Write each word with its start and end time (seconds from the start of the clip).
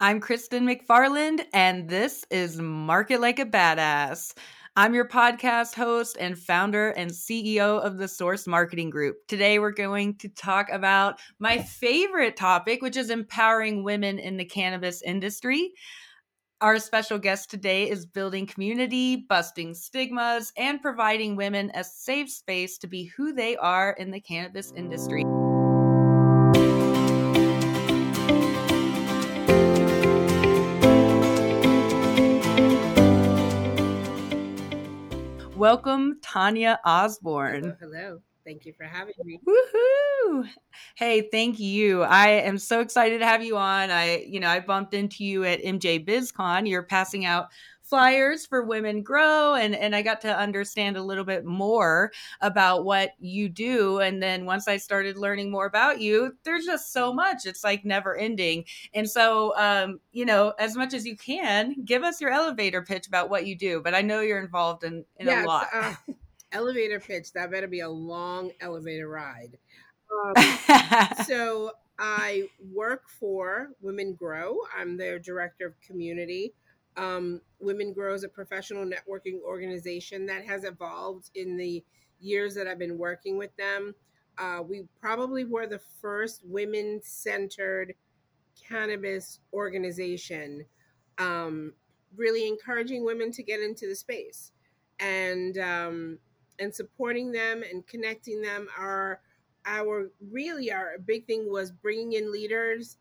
I'm 0.00 0.20
Kristin 0.20 0.62
McFarland, 0.62 1.40
and 1.52 1.88
this 1.88 2.24
is 2.30 2.60
Market 2.60 3.20
Like 3.20 3.40
a 3.40 3.44
Badass. 3.44 4.32
I'm 4.76 4.94
your 4.94 5.08
podcast 5.08 5.74
host 5.74 6.16
and 6.20 6.38
founder 6.38 6.90
and 6.90 7.10
CEO 7.10 7.80
of 7.80 7.96
the 7.96 8.06
Source 8.06 8.46
Marketing 8.46 8.90
Group. 8.90 9.16
Today, 9.26 9.58
we're 9.58 9.72
going 9.72 10.14
to 10.18 10.28
talk 10.28 10.68
about 10.70 11.18
my 11.40 11.58
favorite 11.58 12.36
topic, 12.36 12.80
which 12.80 12.96
is 12.96 13.10
empowering 13.10 13.82
women 13.82 14.20
in 14.20 14.36
the 14.36 14.44
cannabis 14.44 15.02
industry. 15.02 15.72
Our 16.60 16.78
special 16.78 17.18
guest 17.18 17.50
today 17.50 17.90
is 17.90 18.06
building 18.06 18.46
community, 18.46 19.26
busting 19.28 19.74
stigmas, 19.74 20.52
and 20.56 20.80
providing 20.80 21.34
women 21.34 21.72
a 21.74 21.82
safe 21.82 22.30
space 22.30 22.78
to 22.78 22.86
be 22.86 23.06
who 23.16 23.32
they 23.32 23.56
are 23.56 23.96
in 23.98 24.12
the 24.12 24.20
cannabis 24.20 24.72
industry. 24.76 25.24
Welcome, 35.58 36.20
Tanya 36.22 36.78
Osborne. 36.84 37.62
Hello, 37.62 37.76
hello. 37.80 38.20
Thank 38.44 38.64
you 38.64 38.72
for 38.74 38.84
having 38.84 39.14
me. 39.24 39.40
Woohoo! 39.44 40.48
Hey, 40.94 41.28
thank 41.32 41.58
you. 41.58 42.02
I 42.02 42.28
am 42.28 42.58
so 42.58 42.78
excited 42.78 43.18
to 43.18 43.26
have 43.26 43.42
you 43.42 43.56
on. 43.56 43.90
I, 43.90 44.18
you 44.18 44.38
know, 44.38 44.46
I 44.46 44.60
bumped 44.60 44.94
into 44.94 45.24
you 45.24 45.42
at 45.42 45.60
MJ 45.60 46.06
BizCon. 46.06 46.68
You're 46.68 46.84
passing 46.84 47.24
out 47.24 47.48
flyers 47.88 48.46
for 48.46 48.62
Women 48.62 49.02
Grow 49.02 49.54
and 49.54 49.74
and 49.74 49.94
I 49.94 50.02
got 50.02 50.20
to 50.22 50.36
understand 50.36 50.96
a 50.96 51.02
little 51.02 51.24
bit 51.24 51.44
more 51.44 52.12
about 52.40 52.84
what 52.84 53.12
you 53.18 53.48
do. 53.48 54.00
And 54.00 54.22
then 54.22 54.44
once 54.44 54.68
I 54.68 54.76
started 54.76 55.16
learning 55.16 55.50
more 55.50 55.66
about 55.66 56.00
you 56.00 56.36
there's 56.44 56.66
just 56.66 56.92
so 56.92 57.12
much. 57.12 57.46
It's 57.46 57.64
like 57.64 57.84
never 57.84 58.16
ending. 58.16 58.64
And 58.94 59.08
so 59.08 59.56
um 59.56 60.00
you 60.12 60.24
know 60.24 60.52
as 60.58 60.76
much 60.76 60.94
as 60.94 61.06
you 61.06 61.16
can 61.16 61.76
give 61.84 62.02
us 62.02 62.20
your 62.20 62.30
elevator 62.30 62.82
pitch 62.82 63.06
about 63.06 63.30
what 63.30 63.46
you 63.46 63.56
do 63.56 63.80
but 63.82 63.94
I 63.94 64.02
know 64.02 64.20
you're 64.20 64.42
involved 64.42 64.84
in 64.84 65.04
in 65.16 65.26
yes, 65.26 65.44
a 65.44 65.48
lot. 65.48 65.66
uh, 65.72 65.94
elevator 66.52 67.00
pitch 67.00 67.32
that 67.32 67.50
better 67.50 67.66
be 67.68 67.80
a 67.80 67.88
long 67.88 68.50
elevator 68.60 69.08
ride. 69.08 69.56
Um, 70.10 70.34
so 71.26 71.72
I 71.98 72.48
work 72.72 73.08
for 73.08 73.70
Women 73.80 74.14
Grow. 74.14 74.58
I'm 74.76 74.96
their 74.96 75.18
director 75.18 75.66
of 75.66 75.80
community. 75.80 76.54
Um, 76.98 77.40
Women 77.60 77.92
Grow 77.92 78.12
is 78.12 78.24
a 78.24 78.28
professional 78.28 78.84
networking 78.84 79.40
organization 79.42 80.26
that 80.26 80.44
has 80.44 80.64
evolved 80.64 81.30
in 81.34 81.56
the 81.56 81.82
years 82.20 82.54
that 82.56 82.66
I've 82.66 82.78
been 82.78 82.98
working 82.98 83.38
with 83.38 83.56
them. 83.56 83.94
Uh, 84.36 84.62
we 84.68 84.84
probably 85.00 85.44
were 85.44 85.66
the 85.66 85.80
first 86.00 86.42
women 86.44 87.00
centered 87.02 87.94
cannabis 88.68 89.40
organization, 89.52 90.64
um, 91.18 91.72
really 92.16 92.46
encouraging 92.46 93.04
women 93.04 93.30
to 93.32 93.42
get 93.42 93.60
into 93.60 93.88
the 93.88 93.94
space 93.94 94.52
and 95.00 95.58
um, 95.58 96.18
and 96.58 96.74
supporting 96.74 97.30
them 97.32 97.62
and 97.62 97.86
connecting 97.86 98.42
them. 98.42 98.68
Our 98.76 99.20
our 99.66 100.10
really 100.30 100.72
our 100.72 100.98
big 101.04 101.26
thing 101.26 101.50
was 101.50 101.70
bringing 101.70 102.12
in 102.12 102.32
leaders 102.32 102.96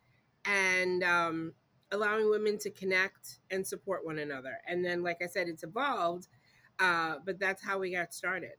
and 0.45 1.03
um, 1.03 1.53
allowing 1.91 2.29
women 2.29 2.57
to 2.59 2.69
connect 2.69 3.39
and 3.51 3.65
support 3.65 4.05
one 4.05 4.19
another. 4.19 4.57
And 4.67 4.83
then, 4.83 5.03
like 5.03 5.21
I 5.21 5.27
said, 5.27 5.47
it's 5.47 5.63
evolved, 5.63 6.27
uh, 6.79 7.15
but 7.25 7.39
that's 7.39 7.63
how 7.63 7.79
we 7.79 7.91
got 7.91 8.13
started. 8.13 8.53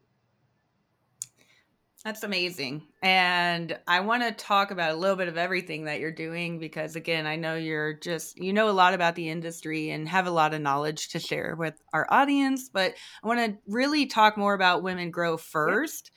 That's 2.04 2.22
amazing. 2.22 2.86
And 3.02 3.76
I 3.88 4.00
want 4.00 4.22
to 4.22 4.30
talk 4.32 4.70
about 4.70 4.92
a 4.92 4.96
little 4.96 5.16
bit 5.16 5.26
of 5.26 5.36
everything 5.36 5.84
that 5.84 5.98
you're 5.98 6.12
doing 6.12 6.60
because, 6.60 6.94
again, 6.94 7.26
I 7.26 7.34
know 7.34 7.56
you're 7.56 7.92
just, 7.92 8.38
you 8.38 8.52
know, 8.52 8.70
a 8.70 8.72
lot 8.72 8.94
about 8.94 9.16
the 9.16 9.28
industry 9.28 9.90
and 9.90 10.08
have 10.08 10.28
a 10.28 10.30
lot 10.30 10.54
of 10.54 10.60
knowledge 10.60 11.08
to 11.08 11.18
share 11.18 11.56
with 11.58 11.74
our 11.92 12.06
audience. 12.08 12.70
But 12.72 12.94
I 13.22 13.26
want 13.26 13.40
to 13.40 13.58
really 13.66 14.06
talk 14.06 14.38
more 14.38 14.54
about 14.54 14.84
Women 14.84 15.10
Grow 15.10 15.36
first. 15.36 16.12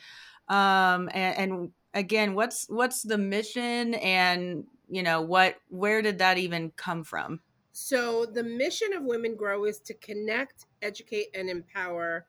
Um, 0.48 1.10
and, 1.14 1.38
and 1.38 1.70
again, 1.96 2.36
what's 2.36 2.68
what's 2.70 3.02
the 3.02 3.18
mission 3.18 3.96
and 3.96 4.66
you 4.92 5.02
know 5.02 5.22
what 5.22 5.56
where 5.70 6.02
did 6.02 6.20
that 6.20 6.38
even 6.38 6.72
come 6.76 7.04
from? 7.04 7.40
So 7.72 8.26
the 8.26 8.44
mission 8.44 8.94
of 8.94 9.04
women 9.04 9.36
grow 9.36 9.64
is 9.64 9.80
to 9.80 9.94
connect 9.94 10.66
educate 10.82 11.28
and 11.34 11.50
empower 11.50 12.26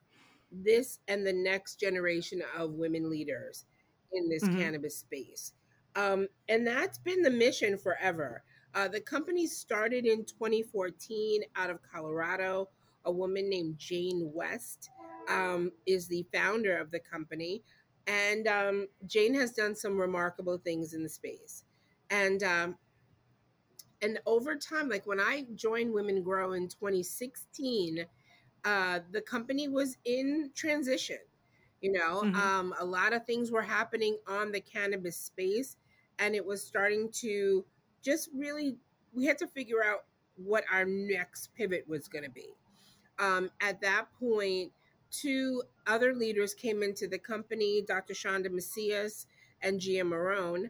this 0.49 0.99
and 1.07 1.27
the 1.27 1.33
next 1.33 1.79
generation 1.79 2.41
of 2.57 2.71
women 2.71 3.09
leaders 3.09 3.65
in 4.13 4.29
this 4.29 4.43
mm-hmm. 4.43 4.59
cannabis 4.59 4.97
space. 4.97 5.51
Um, 5.95 6.27
and 6.47 6.65
that's 6.65 6.97
been 6.99 7.21
the 7.21 7.29
mission 7.29 7.77
forever. 7.77 8.43
Uh, 8.73 8.87
the 8.87 9.01
company 9.01 9.45
started 9.45 10.05
in 10.05 10.25
2014 10.25 11.41
out 11.55 11.69
of 11.69 11.79
colorado. 11.91 12.69
A 13.05 13.11
woman 13.11 13.49
named 13.49 13.77
jane 13.77 14.31
west 14.33 14.89
um, 15.29 15.71
is 15.85 16.07
the 16.07 16.25
founder 16.33 16.77
of 16.77 16.91
the 16.91 16.99
company. 16.99 17.61
And 18.07 18.47
um, 18.47 18.87
jane 19.05 19.33
has 19.35 19.51
done 19.51 19.75
some 19.75 19.99
remarkable 19.99 20.57
things 20.57 20.93
in 20.93 21.03
the 21.03 21.09
space 21.09 21.63
and 22.13 22.43
um, 22.43 22.77
and 24.01 24.19
over 24.25 24.55
time, 24.55 24.87
like 24.87 25.07
when 25.07 25.19
I 25.19 25.45
joined 25.55 25.93
Women 25.93 26.21
Grow 26.21 26.53
in 26.53 26.67
2016, 26.67 28.05
uh, 28.65 28.99
the 29.11 29.21
company 29.21 29.67
was 29.67 29.97
in 30.05 30.51
transition. 30.53 31.17
You 31.81 31.93
know, 31.93 32.21
mm-hmm. 32.23 32.35
um, 32.35 32.73
a 32.79 32.85
lot 32.85 33.13
of 33.13 33.25
things 33.25 33.51
were 33.51 33.61
happening 33.61 34.17
on 34.27 34.51
the 34.51 34.61
cannabis 34.61 35.17
space, 35.17 35.75
and 36.19 36.35
it 36.35 36.45
was 36.45 36.63
starting 36.63 37.09
to 37.21 37.65
just 38.01 38.29
really. 38.33 38.77
We 39.15 39.25
had 39.25 39.37
to 39.39 39.47
figure 39.47 39.83
out 39.83 40.05
what 40.35 40.63
our 40.71 40.85
next 40.85 41.53
pivot 41.55 41.87
was 41.87 42.07
going 42.07 42.23
to 42.23 42.31
be. 42.31 42.47
Um, 43.19 43.51
at 43.61 43.79
that 43.81 44.05
point, 44.19 44.71
two 45.11 45.61
other 45.85 46.15
leaders 46.15 46.55
came 46.55 46.81
into 46.81 47.07
the 47.07 47.19
company, 47.19 47.83
Dr. 47.87 48.15
Chanda 48.15 48.49
Macias 48.49 49.27
and 49.61 49.79
Gia 49.79 50.01
Morón 50.01 50.69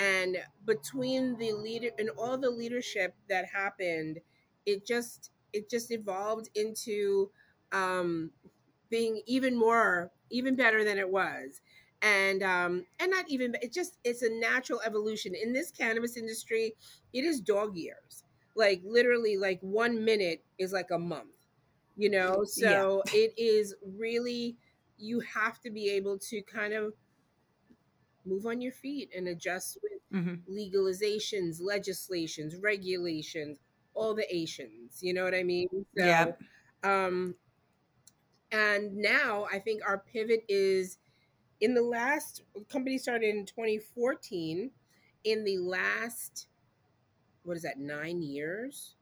and 0.00 0.38
between 0.64 1.36
the 1.36 1.52
leader 1.52 1.90
and 1.98 2.10
all 2.18 2.38
the 2.38 2.50
leadership 2.50 3.14
that 3.28 3.44
happened 3.44 4.18
it 4.66 4.86
just 4.86 5.30
it 5.52 5.68
just 5.68 5.90
evolved 5.90 6.48
into 6.54 7.30
um 7.72 8.30
being 8.88 9.22
even 9.26 9.56
more 9.56 10.10
even 10.30 10.56
better 10.56 10.84
than 10.84 10.98
it 10.98 11.08
was. 11.08 11.60
And 12.02 12.42
um 12.42 12.86
and 12.98 13.10
not 13.10 13.26
even 13.28 13.54
it 13.62 13.72
just 13.72 13.98
it's 14.04 14.22
a 14.22 14.30
natural 14.30 14.80
evolution. 14.84 15.34
In 15.34 15.52
this 15.52 15.70
cannabis 15.70 16.16
industry 16.16 16.74
it 17.12 17.24
is 17.24 17.40
dog 17.40 17.76
years. 17.76 18.24
Like 18.56 18.82
literally 18.84 19.36
like 19.36 19.60
one 19.60 20.04
minute 20.04 20.42
is 20.58 20.72
like 20.72 20.90
a 20.90 20.98
month 20.98 21.28
you 21.96 22.08
know? 22.10 22.44
So 22.44 23.02
yeah. 23.12 23.20
it 23.20 23.34
is 23.36 23.74
really 23.98 24.56
you 24.98 25.20
have 25.20 25.60
to 25.60 25.70
be 25.70 25.90
able 25.90 26.18
to 26.18 26.42
kind 26.42 26.72
of 26.72 26.94
move 28.24 28.46
on 28.46 28.60
your 28.60 28.72
feet 28.72 29.10
and 29.16 29.28
adjust 29.28 29.78
with 29.82 30.00
mm-hmm. 30.12 30.52
legalizations, 30.52 31.58
legislations, 31.60 32.56
regulations, 32.56 33.58
all 33.94 34.14
the 34.14 34.34
Asians. 34.34 34.98
You 35.00 35.14
know 35.14 35.24
what 35.24 35.34
I 35.34 35.42
mean? 35.42 35.68
So, 35.96 36.04
yeah. 36.04 36.32
Um, 36.82 37.34
and 38.52 38.96
now 38.96 39.46
I 39.52 39.58
think 39.58 39.82
our 39.86 39.98
pivot 39.98 40.44
is 40.48 40.98
in 41.60 41.74
the 41.74 41.82
last 41.82 42.42
company 42.68 42.98
started 42.98 43.34
in 43.34 43.46
2014. 43.46 44.70
In 45.24 45.44
the 45.44 45.58
last, 45.58 46.46
what 47.44 47.56
is 47.56 47.62
that, 47.62 47.78
nine 47.78 48.22
years? 48.22 48.96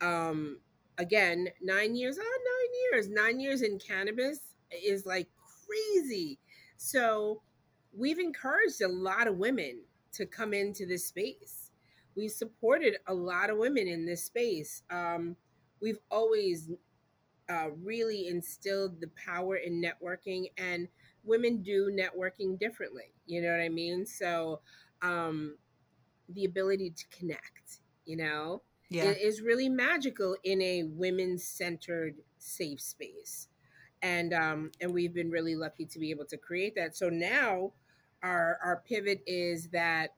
Um, 0.00 0.58
again, 0.98 1.48
nine 1.60 1.96
years, 1.96 2.18
oh, 2.20 2.22
nine 2.22 2.80
years, 2.92 3.08
nine 3.08 3.40
years 3.40 3.62
in 3.62 3.78
cannabis 3.78 4.40
is 4.84 5.04
like 5.04 5.28
crazy. 5.66 6.38
So 6.76 7.42
we've 7.96 8.18
encouraged 8.18 8.82
a 8.82 8.88
lot 8.88 9.26
of 9.26 9.36
women 9.36 9.80
to 10.12 10.26
come 10.26 10.54
into 10.54 10.86
this 10.86 11.06
space. 11.06 11.70
We've 12.16 12.30
supported 12.30 12.96
a 13.06 13.14
lot 13.14 13.50
of 13.50 13.58
women 13.58 13.88
in 13.88 14.06
this 14.06 14.24
space. 14.24 14.82
Um, 14.90 15.36
we've 15.80 15.98
always 16.10 16.70
uh, 17.48 17.70
really 17.82 18.28
instilled 18.28 19.00
the 19.00 19.10
power 19.24 19.56
in 19.56 19.82
networking, 19.82 20.46
and 20.56 20.88
women 21.24 21.62
do 21.62 21.90
networking 21.90 22.58
differently. 22.58 23.12
You 23.26 23.42
know 23.42 23.50
what 23.50 23.60
I 23.60 23.68
mean? 23.68 24.06
So, 24.06 24.60
um, 25.02 25.56
the 26.28 26.44
ability 26.44 26.90
to 26.90 27.04
connect, 27.18 27.80
you 28.06 28.16
know, 28.16 28.62
yeah. 28.88 29.10
is 29.10 29.42
really 29.42 29.68
magical 29.68 30.36
in 30.44 30.62
a 30.62 30.84
women 30.84 31.36
centered 31.36 32.16
safe 32.38 32.80
space. 32.80 33.48
And 34.02 34.32
um, 34.34 34.70
and 34.80 34.92
we've 34.92 35.14
been 35.14 35.30
really 35.30 35.56
lucky 35.56 35.86
to 35.86 35.98
be 35.98 36.10
able 36.10 36.26
to 36.26 36.36
create 36.36 36.74
that. 36.76 36.96
So 36.96 37.08
now 37.08 37.72
our 38.24 38.58
our 38.64 38.82
pivot 38.88 39.22
is 39.26 39.68
that 39.68 40.14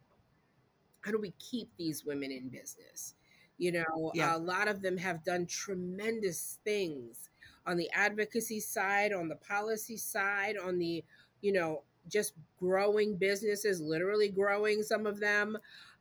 how 1.02 1.10
do 1.10 1.18
we 1.20 1.34
keep 1.38 1.68
these 1.76 2.04
women 2.04 2.32
in 2.32 2.48
business? 2.48 3.14
You 3.58 3.72
know, 3.72 4.12
yeah. 4.14 4.36
a 4.36 4.38
lot 4.38 4.68
of 4.68 4.82
them 4.82 4.96
have 4.96 5.24
done 5.24 5.46
tremendous 5.46 6.58
things 6.64 7.30
on 7.66 7.76
the 7.76 7.90
advocacy 7.92 8.60
side, 8.60 9.12
on 9.12 9.28
the 9.28 9.36
policy 9.36 9.96
side, 9.96 10.56
on 10.56 10.78
the, 10.78 11.04
you 11.42 11.52
know, 11.52 11.82
just 12.08 12.34
growing 12.58 13.16
businesses, 13.16 13.80
literally 13.80 14.28
growing 14.28 14.82
some 14.82 15.06
of 15.06 15.20
them. 15.20 15.56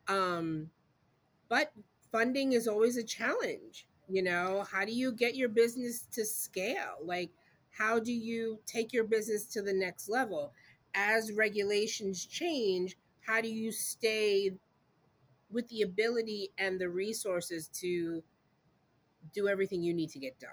Um, 0.08 0.70
but 1.48 1.72
funding 2.12 2.52
is 2.52 2.68
always 2.68 2.96
a 2.96 3.02
challenge. 3.02 3.88
You 4.08 4.22
know, 4.22 4.64
how 4.70 4.84
do 4.84 4.92
you 4.92 5.12
get 5.12 5.34
your 5.34 5.48
business 5.48 6.06
to 6.12 6.24
scale? 6.24 6.96
Like, 7.02 7.30
how 7.70 7.98
do 7.98 8.12
you 8.12 8.58
take 8.66 8.92
your 8.92 9.04
business 9.04 9.44
to 9.46 9.62
the 9.62 9.72
next 9.72 10.08
level? 10.08 10.52
As 10.96 11.32
regulations 11.32 12.26
change, 12.26 12.96
how 13.20 13.42
do 13.42 13.48
you 13.48 13.72
stay 13.72 14.52
with 15.50 15.68
the 15.68 15.82
ability 15.82 16.50
and 16.58 16.80
the 16.80 16.88
resources 16.88 17.68
to 17.68 18.22
do 19.34 19.48
everything 19.48 19.82
you 19.82 19.94
need 19.94 20.10
to 20.10 20.18
get 20.18 20.38
done? 20.38 20.50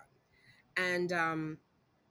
And 0.78 1.14
um, 1.14 1.58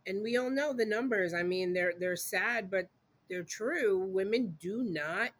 and 0.06 0.22
we 0.22 0.36
all 0.36 0.50
know 0.50 0.72
the 0.72 0.86
numbers. 0.86 1.34
I 1.34 1.42
mean, 1.44 1.72
they're 1.74 1.94
they're 1.98 2.16
sad, 2.16 2.70
but 2.70 2.88
they're 3.30 3.44
true. 3.44 3.98
Women 4.00 4.56
do 4.60 4.84
not 4.84 5.30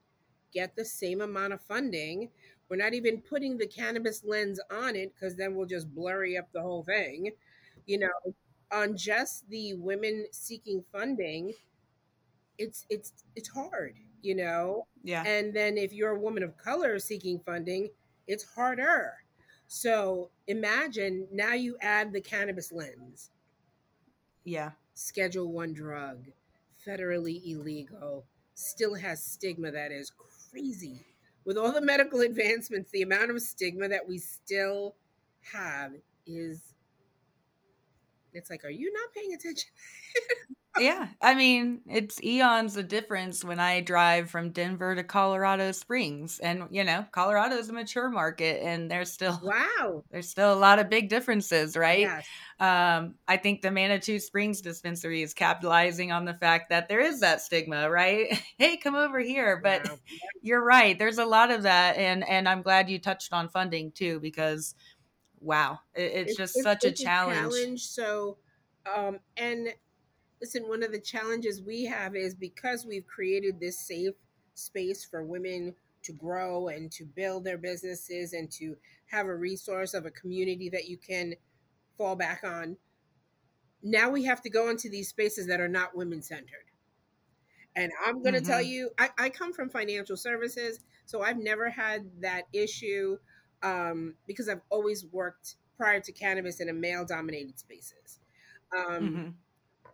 get 0.53 0.77
the 0.77 0.85
same 0.85 1.21
amount 1.21 1.53
of 1.53 1.63
funding. 1.63 2.31
We're 2.69 2.77
not 2.77 2.95
even 2.95 3.23
putting 3.23 3.59
the 3.59 3.67
cannabis 3.67 4.25
lens 4.25 4.61
on 4.71 4.97
it 4.97 5.15
because 5.15 5.37
then 5.37 5.55
we'll 5.57 5.67
just 5.67 5.95
blurry 5.95 6.39
up 6.39 6.49
the 6.53 6.63
whole 6.63 6.85
thing. 6.85 7.33
You 7.87 8.01
know, 8.01 8.35
on 8.73 8.97
just 8.97 9.49
the 9.51 9.75
women 9.75 10.27
seeking 10.33 10.85
funding, 10.93 11.55
it's 12.59 12.87
it's 12.91 13.13
it's 13.37 13.49
hard, 13.49 13.95
you 14.23 14.35
know. 14.35 14.87
Yeah. 15.03 15.25
And 15.25 15.55
then 15.55 15.77
if 15.79 15.93
you're 15.93 16.17
a 16.17 16.19
woman 16.19 16.43
of 16.43 16.57
color 16.57 16.99
seeking 16.99 17.41
funding, 17.45 17.91
it's 18.27 18.45
harder. 18.45 19.15
So 19.67 20.31
imagine 20.47 21.27
now 21.33 21.55
you 21.55 21.77
add 21.81 22.13
the 22.13 22.21
cannabis 22.21 22.73
lens. 22.73 23.31
Yeah. 24.45 24.73
Schedule 24.95 25.51
one 25.51 25.73
drug, 25.73 26.27
federally 26.87 27.41
illegal, 27.47 28.25
still 28.55 28.95
has 28.95 29.23
stigma 29.23 29.71
that 29.71 29.91
is 29.91 30.13
crazy. 30.51 31.01
With 31.45 31.57
all 31.57 31.73
the 31.73 31.81
medical 31.81 32.21
advancements, 32.21 32.91
the 32.91 33.03
amount 33.03 33.31
of 33.31 33.41
stigma 33.41 33.89
that 33.89 34.07
we 34.07 34.19
still 34.19 34.95
have 35.53 35.93
is 36.27 36.73
it's 38.33 38.51
like, 38.51 38.65
are 38.65 38.71
you 38.71 38.93
not 38.93 39.13
paying 39.15 39.35
attention? 39.35 39.71
yeah. 40.79 41.09
I 41.21 41.35
mean, 41.35 41.81
it's 41.89 42.23
eons 42.23 42.77
of 42.77 42.89
difference 42.89 43.45
when 43.45 43.61
I 43.61 43.81
drive 43.81 44.31
from 44.31 44.51
Denver 44.51 44.95
to 44.95 45.05
Colorado 45.05 45.73
Springs. 45.73 46.39
And, 46.39 46.65
you 46.71 46.85
know, 46.85 47.05
Colorado 47.13 47.57
is 47.57 47.69
a 47.69 47.73
mature 47.73 48.09
market 48.09 48.63
and 48.63 48.91
there's 48.91 49.13
still 49.13 49.39
wow. 49.43 50.03
There's 50.11 50.29
still 50.29 50.53
a 50.53 50.57
lot 50.57 50.79
of 50.79 50.89
big 50.89 51.09
differences, 51.09 51.77
right? 51.77 52.01
Yes. 52.01 52.27
Um, 52.59 53.17
I 53.29 53.37
think 53.37 53.61
the 53.61 53.71
Manitou 53.71 54.19
Springs 54.19 54.61
dispensary 54.61 55.23
is 55.23 55.35
capitalizing 55.35 56.13
on 56.13 56.25
the 56.25 56.35
fact 56.35 56.71
that 56.71 56.89
there 56.89 57.01
is 57.01 57.21
that 57.21 57.43
stigma, 57.43 57.91
right? 57.91 58.41
hey, 58.59 58.77
come 58.77 58.95
over 58.95 59.21
here. 59.21 59.61
But 59.63 59.89
wow. 59.89 59.99
you're 60.41 60.65
right. 60.65 60.99
There's 60.99 61.19
a 61.19 61.27
lot 61.27 61.51
of 61.51 61.63
that. 61.65 61.97
And 61.97 62.27
and 62.29 62.49
I'm 62.49 62.63
glad 62.63 62.89
you 62.89 62.99
touched 62.99 63.33
on 63.33 63.49
funding 63.49 63.93
too, 63.93 64.21
because 64.21 64.75
wow, 65.41 65.81
it, 65.95 66.03
it's, 66.03 66.31
it's, 66.31 66.39
just 66.39 66.57
it's, 66.57 66.65
such 66.65 66.85
it's 66.85 67.01
a 67.01 67.05
challenge. 67.05 67.39
A 67.39 67.41
challenge. 67.41 67.87
So 67.87 68.39
um 68.97 69.19
and 69.37 69.69
listen, 70.43 70.69
one 70.69 70.83
of 70.83 70.91
the 70.91 71.01
challenges 71.01 71.63
we 71.63 71.85
have 71.85 72.17
is 72.17 72.35
because 72.35 72.85
we've 72.85 73.07
created 73.07 73.61
this 73.61 73.79
safe 73.79 74.15
space 74.55 75.05
for 75.05 75.23
women 75.23 75.73
to 76.03 76.13
grow 76.13 76.67
and 76.67 76.91
to 76.91 77.05
build 77.05 77.45
their 77.45 77.57
businesses 77.57 78.33
and 78.33 78.51
to 78.51 78.77
have 79.07 79.27
a 79.27 79.35
resource 79.35 79.95
of 79.95 80.05
a 80.05 80.11
community 80.11 80.69
that 80.69 80.89
you 80.89 80.97
can 80.97 81.35
fall 81.97 82.17
back 82.17 82.43
on. 82.45 82.77
Now 83.85 84.11
we 84.11 84.25
have 84.25 84.43
to 84.43 84.51
go 84.51 84.69
into 84.69 84.89
these 84.89 85.09
spaces 85.09 85.47
that 85.47 85.61
are 85.61 85.69
not 85.69 85.97
women 85.97 86.23
centered. 86.23 86.67
And 87.77 87.93
I'm 88.05 88.21
going 88.21 88.35
to 88.35 88.41
mm-hmm. 88.41 88.51
tell 88.51 88.61
you, 88.63 88.91
I, 88.99 89.11
I, 89.17 89.31
come 89.31 89.53
from 89.53 89.71
financial 89.71 90.17
services, 90.17 90.81
so 91.07 91.23
I've 91.23 91.39
never 91.39 91.71
had 91.71 92.11
that 92.21 92.43
issue 92.53 93.17
um, 93.63 94.15
because 94.27 94.49
I've 94.49 94.61
always 94.69 95.07
worked 95.07 95.55
prior 95.79 96.01
to 96.01 96.13
cannabis 96.13 96.61
in 96.61 96.69
a 96.69 96.73
male 96.73 97.07
dominated 97.07 97.59
spaces. 97.59 98.19
Um, 98.77 98.85
mm-hmm 99.01 99.29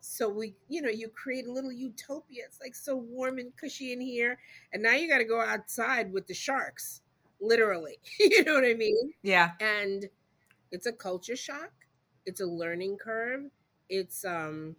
so 0.00 0.28
we 0.28 0.54
you 0.68 0.82
know 0.82 0.88
you 0.88 1.08
create 1.08 1.46
a 1.46 1.52
little 1.52 1.72
utopia. 1.72 2.42
It's 2.46 2.60
like 2.60 2.74
so 2.74 2.96
warm 2.96 3.38
and 3.38 3.54
cushy 3.56 3.92
in 3.92 4.00
here 4.00 4.38
and 4.72 4.82
now 4.82 4.92
you 4.94 5.08
got 5.08 5.18
to 5.18 5.24
go 5.24 5.40
outside 5.40 6.12
with 6.12 6.26
the 6.26 6.34
sharks 6.34 7.02
literally. 7.40 7.98
You 8.20 8.44
know 8.44 8.54
what 8.54 8.64
i 8.64 8.74
mean? 8.74 9.12
Yeah. 9.22 9.52
And 9.60 10.08
it's 10.72 10.86
a 10.86 10.92
culture 10.92 11.36
shock. 11.36 11.72
It's 12.26 12.40
a 12.40 12.46
learning 12.46 12.98
curve. 12.98 13.44
It's 13.88 14.24
um 14.24 14.76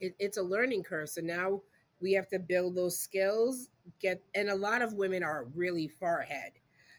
it, 0.00 0.14
it's 0.18 0.36
a 0.36 0.42
learning 0.42 0.82
curve. 0.82 1.08
So 1.08 1.20
now 1.20 1.60
we 2.00 2.12
have 2.12 2.28
to 2.28 2.38
build 2.38 2.74
those 2.74 2.98
skills 2.98 3.68
get 4.00 4.20
and 4.34 4.50
a 4.50 4.54
lot 4.54 4.82
of 4.82 4.94
women 4.94 5.22
are 5.22 5.46
really 5.54 5.88
far 5.88 6.20
ahead 6.20 6.52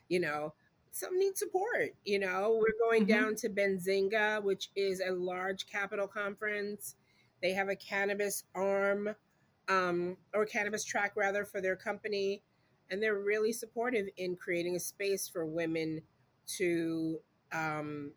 you 0.09 0.19
know 0.19 0.53
some 0.93 1.17
need 1.17 1.35
support. 1.37 1.95
You 2.05 2.19
know, 2.19 2.59
we're 2.59 2.87
going 2.87 3.05
mm-hmm. 3.05 3.23
down 3.23 3.35
to 3.37 3.49
Benzinga, 3.49 4.41
which 4.43 4.69
is 4.75 5.01
a 5.01 5.11
large 5.11 5.65
capital 5.65 6.07
conference. 6.07 6.95
They 7.41 7.51
have 7.53 7.67
a 7.67 7.75
cannabis 7.75 8.43
arm, 8.55 9.15
um, 9.67 10.17
or 10.33 10.45
cannabis 10.45 10.85
track 10.85 11.13
rather, 11.15 11.45
for 11.45 11.59
their 11.61 11.75
company, 11.75 12.43
and 12.89 13.01
they're 13.01 13.19
really 13.19 13.51
supportive 13.51 14.05
in 14.17 14.35
creating 14.35 14.75
a 14.75 14.79
space 14.79 15.27
for 15.27 15.45
women 15.45 16.01
to 16.57 17.19
um, 17.51 18.11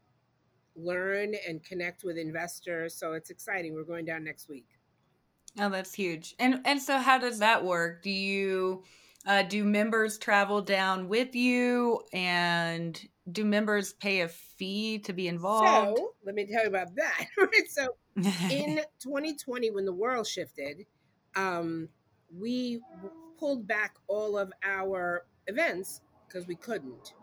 learn 0.77 1.35
and 1.49 1.65
connect 1.65 2.05
with 2.05 2.19
investors. 2.19 2.95
So 2.95 3.15
it's 3.15 3.31
exciting. 3.31 3.75
We're 3.75 3.85
going 3.85 4.05
down 4.05 4.23
next 4.23 4.51
week. 4.51 4.69
Oh, 5.59 5.71
that's 5.71 5.95
huge. 5.95 6.35
And 6.39 6.61
and 6.67 6.83
so 6.83 6.99
how 6.99 7.17
does 7.17 7.39
that 7.39 7.65
work? 7.65 8.03
Do 8.03 8.11
you 8.11 8.85
uh, 9.27 9.43
do 9.43 9.65
members 9.65 10.19
travel 10.19 10.63
down 10.63 11.09
with 11.09 11.35
you? 11.35 12.01
And 12.13 13.01
do 13.31 13.45
members 13.45 13.93
pay 13.93 14.21
a 14.21 14.29
fee 14.29 15.01
to 15.01 15.13
be 15.13 15.29
involved? 15.29 15.99
So 15.99 16.15
let 16.25 16.35
me 16.35 16.47
tell 16.47 16.63
you 16.63 16.69
about 16.69 16.95
that. 16.95 17.27
so 17.69 17.97
in 18.51 18.81
2020, 19.01 19.71
when 19.71 19.85
the 19.85 19.93
world 19.93 20.27
shifted, 20.27 20.87
um, 21.35 21.89
we 22.37 22.81
pulled 23.39 23.67
back 23.67 23.97
all 24.07 24.39
of 24.39 24.53
our 24.65 25.27
events 25.47 26.01
because 26.27 26.47
we 26.47 26.55
couldn't. 26.55 27.15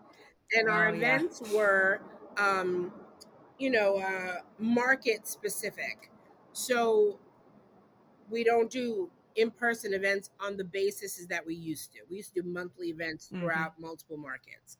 And 0.55 0.69
our 0.69 0.89
oh, 0.89 0.93
events 0.93 1.41
yeah. 1.45 1.57
were, 1.57 2.01
um, 2.37 2.91
you 3.57 3.71
know, 3.71 3.97
uh, 3.97 4.41
market 4.59 5.27
specific. 5.27 6.11
So 6.51 7.19
we 8.29 8.43
don't 8.43 8.69
do 8.69 9.09
in-person 9.35 9.93
events 9.93 10.29
on 10.39 10.57
the 10.57 10.63
basis 10.63 11.17
is 11.17 11.27
that 11.27 11.45
we 11.45 11.55
used 11.55 11.91
to. 11.93 11.99
We 12.09 12.17
used 12.17 12.33
to 12.35 12.41
do 12.41 12.47
monthly 12.47 12.87
events 12.87 13.27
mm-hmm. 13.27 13.41
throughout 13.41 13.73
mm-hmm. 13.73 13.83
multiple 13.83 14.17
markets. 14.17 14.77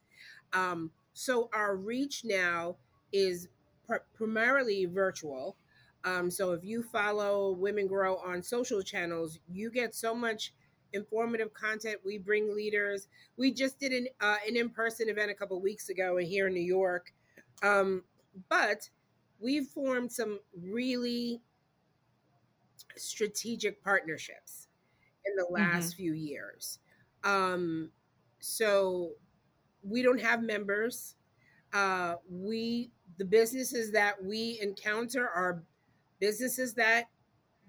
Um, 0.54 0.92
so 1.14 1.50
our 1.54 1.76
reach 1.76 2.24
now 2.24 2.78
is 3.12 3.48
pr- 3.86 4.06
primarily 4.14 4.86
virtual. 4.86 5.58
Um, 6.04 6.30
so 6.30 6.52
if 6.52 6.64
you 6.64 6.84
follow 6.84 7.52
Women 7.52 7.88
Grow 7.88 8.18
on 8.18 8.44
social 8.44 8.82
channels, 8.82 9.40
you 9.48 9.72
get 9.72 9.96
so 9.96 10.14
much 10.14 10.54
informative 10.92 11.54
content. 11.54 11.98
We 12.04 12.18
bring 12.18 12.54
leaders. 12.56 13.08
We 13.38 13.52
just 13.52 13.80
did 13.80 13.94
an 13.94 14.08
uh, 14.22 14.38
an 14.48 14.56
in 14.56 14.70
person 14.70 15.10
event 15.10 15.32
a 15.32 15.34
couple 15.34 15.60
weeks 15.62 15.90
ago 15.90 16.18
here 16.18 16.48
in 16.48 16.54
New 16.54 16.62
York, 16.62 17.14
um, 17.62 18.04
but 18.50 18.90
we've 19.40 19.68
formed 19.68 20.12
some 20.12 20.40
really 20.62 21.42
strategic 22.98 23.84
partnerships 23.84 24.68
in 25.26 25.36
the 25.36 25.48
last 25.50 25.92
mm-hmm. 25.92 25.98
few 25.98 26.14
years. 26.14 26.80
Um, 27.24 27.90
so 28.40 29.12
we 29.84 30.02
don't 30.02 30.22
have 30.22 30.42
members. 30.42 31.16
Uh, 31.74 32.16
we 32.30 32.92
the 33.18 33.26
businesses 33.26 33.92
that 33.92 34.24
we 34.24 34.60
encounter 34.62 35.28
are 35.28 35.64
businesses 36.20 36.74
that 36.74 37.06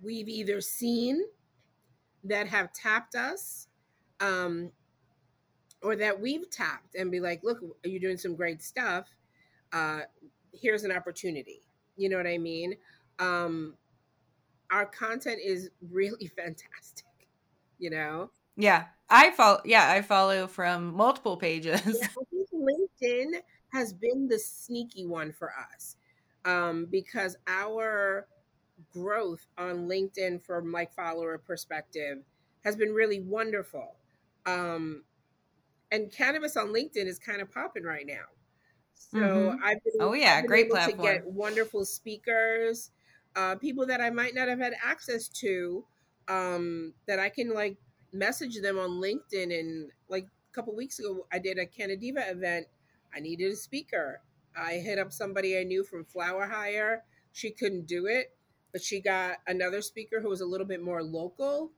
we've 0.03 0.29
either 0.29 0.61
seen 0.61 1.23
that 2.23 2.47
have 2.47 2.73
tapped 2.73 3.15
us 3.15 3.69
um, 4.21 4.71
or 5.83 5.97
that 5.97 6.19
we've 6.19 6.49
tapped 6.51 6.95
and 6.95 7.11
be 7.11 7.21
like 7.21 7.43
look 7.43 7.59
you're 7.85 8.01
doing 8.01 8.17
some 8.17 8.35
great 8.35 8.63
stuff 8.63 9.09
uh, 9.73 10.01
here's 10.53 10.85
an 10.85 10.93
opportunity 10.93 11.63
you 11.97 12.09
know 12.09 12.17
what 12.17 12.27
i 12.27 12.39
mean 12.39 12.75
um, 13.19 13.75
our 14.71 14.87
content 14.87 15.39
is 15.45 15.71
really 15.91 16.27
fantastic, 16.37 17.29
you 17.79 17.91
know? 17.91 18.31
Yeah. 18.57 18.85
I 19.11 19.33
follow 19.33 19.61
yeah, 19.65 19.91
I 19.91 20.01
follow 20.01 20.47
from 20.47 20.95
multiple 20.95 21.37
pages. 21.37 21.83
Yeah, 21.85 22.09
LinkedIn 22.55 23.41
has 23.73 23.93
been 23.93 24.29
the 24.29 24.39
sneaky 24.39 25.05
one 25.05 25.33
for 25.33 25.53
us. 25.75 25.97
Um, 26.45 26.87
because 26.91 27.37
our 27.47 28.27
growth 28.93 29.47
on 29.57 29.89
LinkedIn 29.89 30.43
from 30.45 30.73
like 30.73 30.93
follower 30.95 31.39
perspective 31.39 32.19
has 32.65 32.77
been 32.77 32.93
really 32.93 33.21
wonderful. 33.21 33.97
Um, 34.47 35.05
and 35.91 36.11
cannabis 36.13 36.57
on 36.57 36.69
LinkedIn 36.69 37.07
is 37.07 37.19
kind 37.19 37.41
of 37.41 37.51
popping 37.51 37.85
right 37.85 38.07
now. 38.07 38.25
So 38.95 39.19
mm-hmm. 39.19 39.65
I've 39.65 39.83
been, 39.85 39.93
oh 40.01 40.13
yeah, 40.13 40.41
been 40.41 40.49
great 40.49 40.71
platform. 40.71 40.99
to 40.99 41.13
get 41.15 41.27
wonderful 41.27 41.85
speakers 41.85 42.91
uh, 43.37 43.57
people 43.57 43.87
that 43.87 44.01
I 44.01 44.11
might 44.11 44.35
not 44.35 44.49
have 44.49 44.59
had 44.59 44.75
access 44.83 45.29
to 45.41 45.85
um, 46.29 46.95
that 47.07 47.19
I 47.19 47.29
can 47.29 47.53
like 47.53 47.77
message 48.13 48.61
them 48.61 48.79
on 48.79 48.91
LinkedIn 48.91 49.59
and 49.59 49.91
like 50.09 50.25
a 50.25 50.55
couple 50.55 50.75
weeks 50.75 50.99
ago, 50.99 51.27
I 51.33 51.39
did 51.39 51.59
a 51.59 51.67
Canna 51.67 51.97
Diva 51.97 52.31
event. 52.31 52.67
I 53.15 53.21
needed 53.21 53.53
a 53.53 53.57
speaker. 53.57 54.21
I 54.57 54.75
hit 54.75 54.99
up 54.99 55.13
somebody 55.13 55.59
I 55.59 55.65
knew 55.65 55.85
from 55.85 56.05
Flower 56.05 56.47
Hire. 56.47 57.03
She 57.33 57.51
couldn't 57.51 57.87
do 57.87 58.07
it, 58.07 58.33
but 58.73 58.83
she 58.83 59.01
got 59.01 59.39
another 59.49 59.83
speaker 59.83 60.21
who 60.21 60.29
was 60.29 60.41
a 60.41 60.47
little 60.47 60.67
bit 60.67 60.81
more 60.81 61.03
local. 61.03 61.73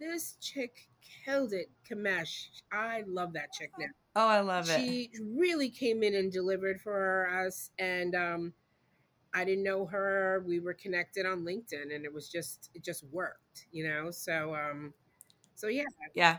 This 0.00 0.36
chick 0.40 0.88
killed 1.24 1.52
it, 1.52 1.70
Kamesh. 1.88 2.48
I 2.72 3.04
love 3.06 3.32
that 3.34 3.52
chick 3.52 3.70
now. 3.78 3.86
Oh, 4.16 4.26
I 4.26 4.40
love 4.40 4.68
it. 4.68 4.80
She 4.80 5.10
really 5.36 5.70
came 5.70 6.02
in 6.02 6.14
and 6.14 6.32
delivered 6.32 6.80
for 6.80 7.28
us, 7.28 7.70
and 7.78 8.14
um, 8.14 8.52
I 9.34 9.44
didn't 9.44 9.64
know 9.64 9.86
her. 9.86 10.42
We 10.46 10.60
were 10.60 10.74
connected 10.74 11.26
on 11.26 11.44
LinkedIn, 11.44 11.94
and 11.94 12.04
it 12.04 12.12
was 12.12 12.28
just 12.28 12.70
it 12.74 12.84
just 12.84 13.04
worked, 13.12 13.66
you 13.72 13.88
know. 13.88 14.10
So, 14.10 14.54
um, 14.54 14.92
so 15.54 15.68
yeah, 15.68 15.84
yeah. 16.14 16.38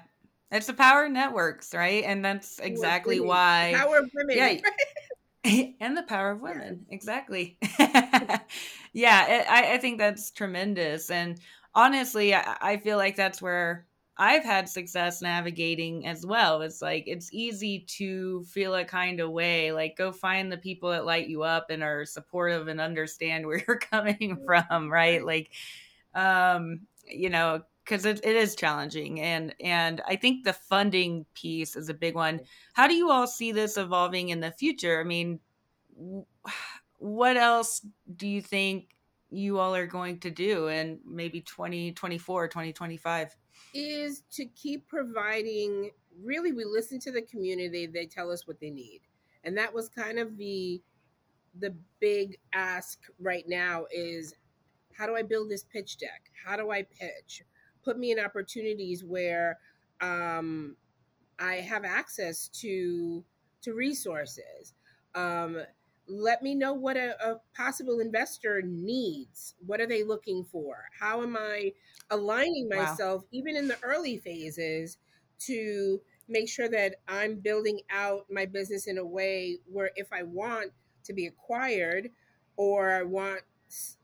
It's 0.52 0.66
the 0.66 0.74
power 0.74 1.06
of 1.06 1.12
networks, 1.12 1.76
right? 1.76 2.04
And 2.04 2.26
that's 2.26 2.58
exactly 2.60 3.20
why 3.20 3.74
power 3.76 4.00
of 4.00 4.10
women. 4.16 4.38
Yeah. 4.38 4.60
and 5.80 5.96
the 5.96 6.04
power 6.04 6.32
of 6.32 6.42
women 6.42 6.86
exactly 6.90 7.58
yeah 7.80 9.26
it, 9.26 9.46
I, 9.50 9.74
I 9.74 9.78
think 9.78 9.98
that's 9.98 10.32
tremendous 10.32 11.10
and 11.10 11.40
honestly 11.74 12.36
I, 12.36 12.58
I 12.62 12.78
feel 12.78 12.98
like 12.98 13.16
that's 13.16 13.42
where 13.42 13.88
i've 14.20 14.44
had 14.44 14.70
success 14.70 15.22
navigating 15.22 16.06
as 16.06 16.26
well 16.26 16.62
it's 16.62 16.82
like 16.82 17.06
it's 17.08 17.34
easy 17.34 17.80
to 17.80 18.44
feel 18.44 18.76
a 18.76 18.86
kind 18.86 19.20
of 19.20 19.32
way 19.32 19.72
like 19.72 19.96
go 19.98 20.12
find 20.12 20.52
the 20.52 20.58
people 20.58 20.90
that 20.92 21.06
light 21.06 21.28
you 21.28 21.42
up 21.42 21.70
and 21.70 21.82
are 21.82 22.06
supportive 22.06 22.68
and 22.68 22.80
understand 22.80 23.46
where 23.48 23.64
you're 23.68 23.80
coming 23.80 24.38
from 24.46 24.92
right? 24.92 25.26
Like 25.26 25.52
um 26.16 26.82
you 27.08 27.30
know 27.30 27.62
because 27.84 28.06
it, 28.06 28.20
it 28.24 28.36
is 28.36 28.56
challenging 28.56 29.20
and 29.20 29.54
and 29.60 30.02
i 30.08 30.16
think 30.16 30.44
the 30.44 30.54
funding 30.54 31.26
piece 31.34 31.76
is 31.76 31.90
a 31.90 31.94
big 31.94 32.16
one. 32.16 32.42
How 32.74 32.88
do 32.88 32.94
you 32.94 33.10
all 33.10 33.28
see 33.28 33.52
this 33.52 33.78
evolving 33.78 34.30
in 34.30 34.40
the 34.40 34.52
future? 34.52 35.00
I 35.00 35.04
mean 35.04 35.40
what 36.98 37.38
else 37.38 37.86
do 38.16 38.28
you 38.28 38.42
think 38.42 38.90
you 39.32 39.60
all 39.60 39.76
are 39.76 39.88
going 39.88 40.20
to 40.20 40.32
do 40.32 40.68
in 40.68 41.00
maybe 41.06 41.42
2024 41.42 42.48
2025 42.48 43.36
is 43.74 44.24
to 44.32 44.46
keep 44.46 44.88
providing 44.88 45.92
really 46.24 46.52
we 46.52 46.66
listen 46.66 47.00
to 47.00 47.12
the 47.12 47.22
community 47.22 47.86
they 47.86 48.06
tell 48.06 48.32
us 48.32 48.48
what 48.48 48.60
they 48.60 48.70
need. 48.70 49.02
And 49.44 49.58
that 49.58 49.74
was 49.74 49.90
kind 49.90 50.20
of 50.20 50.38
the 50.38 50.82
the 51.60 51.76
big 52.00 52.38
ask 52.54 53.00
right 53.20 53.46
now 53.48 53.86
is 53.92 54.36
how 54.94 55.08
do 55.08 55.16
i 55.16 55.24
build 55.24 55.50
this 55.50 55.64
pitch 55.64 55.98
deck? 55.98 56.32
How 56.46 56.56
do 56.56 56.72
i 56.72 56.84
pitch? 56.84 57.44
Put 57.84 57.98
me 57.98 58.12
in 58.12 58.20
opportunities 58.20 59.04
where 59.04 59.58
um, 60.02 60.76
I 61.40 61.56
have 61.56 61.86
access 61.86 62.48
to 62.60 63.24
to 63.62 63.74
resources. 63.74 64.74
Um, 65.16 65.62
let 66.10 66.42
me 66.42 66.56
know 66.56 66.74
what 66.74 66.98
a, 66.98 67.16
a, 67.24 67.40
possible 67.56 68.00
investor 68.00 68.62
needs. 68.64 69.56
What 69.66 69.80
are 69.80 69.88
they 69.88 70.04
looking 70.04 70.44
for? 70.44 70.86
How 71.00 71.22
am 71.22 71.38
I 71.38 71.74
aligning 72.10 72.68
myself, 72.68 73.22
wow. 73.22 73.28
even 73.32 73.56
in 73.56 73.68
the 73.68 73.78
early 73.84 74.18
phases, 74.18 74.98
to 75.40 76.02
make 76.28 76.50
sure 76.50 76.70
that 76.70 76.96
I'm 77.08 77.36
building 77.36 77.82
out 77.92 78.26
my 78.30 78.46
business 78.46 78.88
in 78.88 78.98
a 78.98 79.06
way 79.06 79.60
where 79.72 79.92
if 79.96 80.12
I 80.12 80.24
want 80.24 80.72
to 81.06 81.14
be 81.14 81.28
acquired 81.28 82.10
or 82.58 82.92
I 82.92 83.04
want 83.04 83.42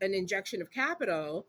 an 0.00 0.14
injection 0.14 0.62
of 0.62 0.70
capital, 0.70 1.46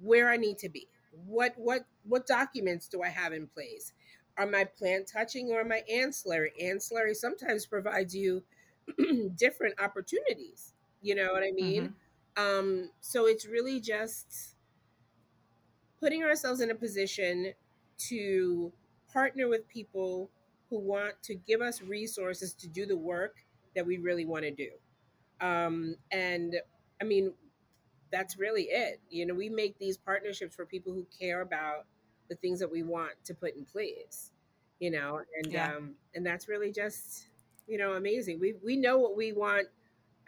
where 0.00 0.30
I 0.30 0.36
need 0.36 0.58
to 0.58 0.68
be 0.68 0.88
what 1.26 1.54
what 1.56 1.84
what 2.04 2.26
documents 2.26 2.88
do 2.88 3.02
I 3.02 3.08
have 3.08 3.32
in 3.32 3.46
place? 3.46 3.92
Are 4.36 4.46
my 4.46 4.64
plant 4.64 5.08
touching 5.12 5.50
or 5.50 5.64
my 5.64 5.82
ancillary? 5.92 6.52
Ancillary 6.60 7.14
sometimes 7.14 7.66
provides 7.66 8.14
you 8.14 8.44
different 9.36 9.80
opportunities. 9.80 10.74
You 11.00 11.14
know 11.14 11.32
what 11.32 11.42
I 11.42 11.52
mean? 11.52 11.94
Mm-hmm. 12.38 12.58
Um, 12.58 12.90
so 13.00 13.26
it's 13.26 13.46
really 13.46 13.80
just 13.80 14.56
putting 16.00 16.22
ourselves 16.22 16.60
in 16.60 16.70
a 16.70 16.74
position 16.74 17.52
to 18.08 18.72
partner 19.12 19.48
with 19.48 19.66
people 19.68 20.30
who 20.70 20.78
want 20.78 21.14
to 21.22 21.34
give 21.34 21.60
us 21.60 21.82
resources 21.82 22.54
to 22.54 22.68
do 22.68 22.86
the 22.86 22.96
work 22.96 23.36
that 23.74 23.86
we 23.86 23.98
really 23.98 24.24
want 24.24 24.44
to 24.44 24.50
do. 24.50 24.70
Um, 25.40 25.96
and 26.10 26.56
I 27.00 27.04
mean, 27.04 27.32
that's 28.10 28.38
really 28.38 28.64
it. 28.64 29.00
You 29.10 29.26
know, 29.26 29.34
we 29.34 29.48
make 29.48 29.78
these 29.78 29.96
partnerships 29.96 30.54
for 30.54 30.66
people 30.66 30.92
who 30.92 31.06
care 31.18 31.40
about 31.40 31.86
the 32.28 32.36
things 32.36 32.60
that 32.60 32.70
we 32.70 32.82
want 32.82 33.12
to 33.24 33.34
put 33.34 33.56
in 33.56 33.64
place. 33.64 34.32
You 34.80 34.92
know, 34.92 35.20
and 35.42 35.52
yeah. 35.52 35.74
um, 35.74 35.94
and 36.14 36.24
that's 36.24 36.48
really 36.48 36.70
just 36.70 37.27
you 37.68 37.78
know 37.78 37.92
amazing. 37.92 38.40
We 38.40 38.54
we 38.64 38.76
know 38.76 38.98
what 38.98 39.16
we 39.16 39.32
want. 39.32 39.68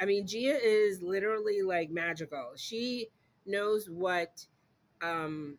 I 0.01 0.05
mean, 0.05 0.27
Gia 0.27 0.59
is 0.63 1.03
literally 1.03 1.63
like 1.63 1.91
magical. 1.91 2.53
She 2.57 3.09
knows 3.47 3.89
what 3.89 4.47
um 5.03 5.59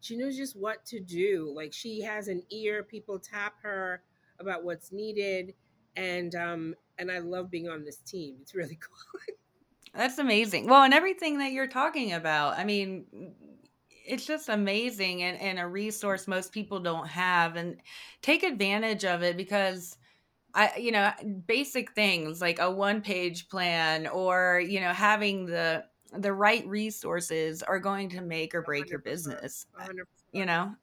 she 0.00 0.16
knows 0.16 0.36
just 0.36 0.56
what 0.56 0.84
to 0.86 1.00
do. 1.00 1.52
Like 1.54 1.72
she 1.72 2.00
has 2.02 2.28
an 2.28 2.42
ear. 2.50 2.82
People 2.82 3.18
tap 3.18 3.54
her 3.62 4.02
about 4.38 4.64
what's 4.64 4.92
needed, 4.92 5.54
and 5.96 6.34
um 6.34 6.74
and 6.98 7.10
I 7.10 7.18
love 7.18 7.50
being 7.50 7.68
on 7.68 7.84
this 7.84 7.98
team. 7.98 8.36
It's 8.42 8.54
really 8.54 8.76
cool. 8.80 9.20
That's 9.94 10.18
amazing. 10.18 10.66
Well, 10.66 10.82
and 10.82 10.92
everything 10.92 11.38
that 11.38 11.52
you're 11.52 11.66
talking 11.66 12.12
about, 12.12 12.58
I 12.58 12.64
mean, 12.64 13.06
it's 14.06 14.26
just 14.26 14.48
amazing 14.48 15.22
and, 15.22 15.40
and 15.40 15.58
a 15.58 15.66
resource 15.66 16.28
most 16.28 16.52
people 16.52 16.80
don't 16.80 17.08
have. 17.08 17.56
And 17.56 17.78
take 18.20 18.42
advantage 18.42 19.04
of 19.04 19.22
it 19.22 19.36
because 19.36 19.96
I, 20.56 20.76
you 20.78 20.90
know, 20.90 21.12
basic 21.46 21.92
things 21.92 22.40
like 22.40 22.58
a 22.58 22.70
one 22.70 23.02
page 23.02 23.48
plan 23.48 24.06
or, 24.06 24.62
you 24.66 24.80
know, 24.80 24.92
having 24.92 25.46
the 25.46 25.84
the 26.12 26.32
right 26.32 26.66
resources 26.66 27.62
are 27.62 27.78
going 27.78 28.08
to 28.10 28.22
make 28.22 28.54
or 28.54 28.62
break 28.62 28.88
your 28.88 29.00
business. 29.00 29.66
100%. 29.72 30.06
You 30.32 30.46
know, 30.46 30.74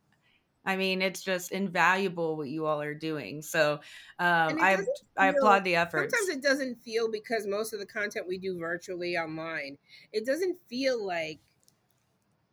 I 0.66 0.78
mean, 0.78 1.02
it's 1.02 1.24
just 1.24 1.52
invaluable 1.52 2.38
what 2.38 2.50
you 2.50 2.66
all 2.68 2.82
are 2.82 2.94
doing. 2.94 3.42
So 3.42 3.80
um, 4.20 4.58
I 4.62 4.78
feel, 4.78 4.86
I 5.18 5.28
applaud 5.28 5.64
the 5.64 5.76
efforts. 5.76 6.14
Sometimes 6.16 6.38
it 6.38 6.44
doesn't 6.44 6.82
feel 6.84 7.10
because 7.12 7.48
most 7.48 7.74
of 7.74 7.80
the 7.80 7.86
content 7.86 8.28
we 8.28 8.38
do 8.38 8.60
virtually 8.60 9.18
online, 9.18 9.78
it 10.14 10.26
doesn't 10.26 10.58
feel 10.70 11.06
like, 11.06 11.40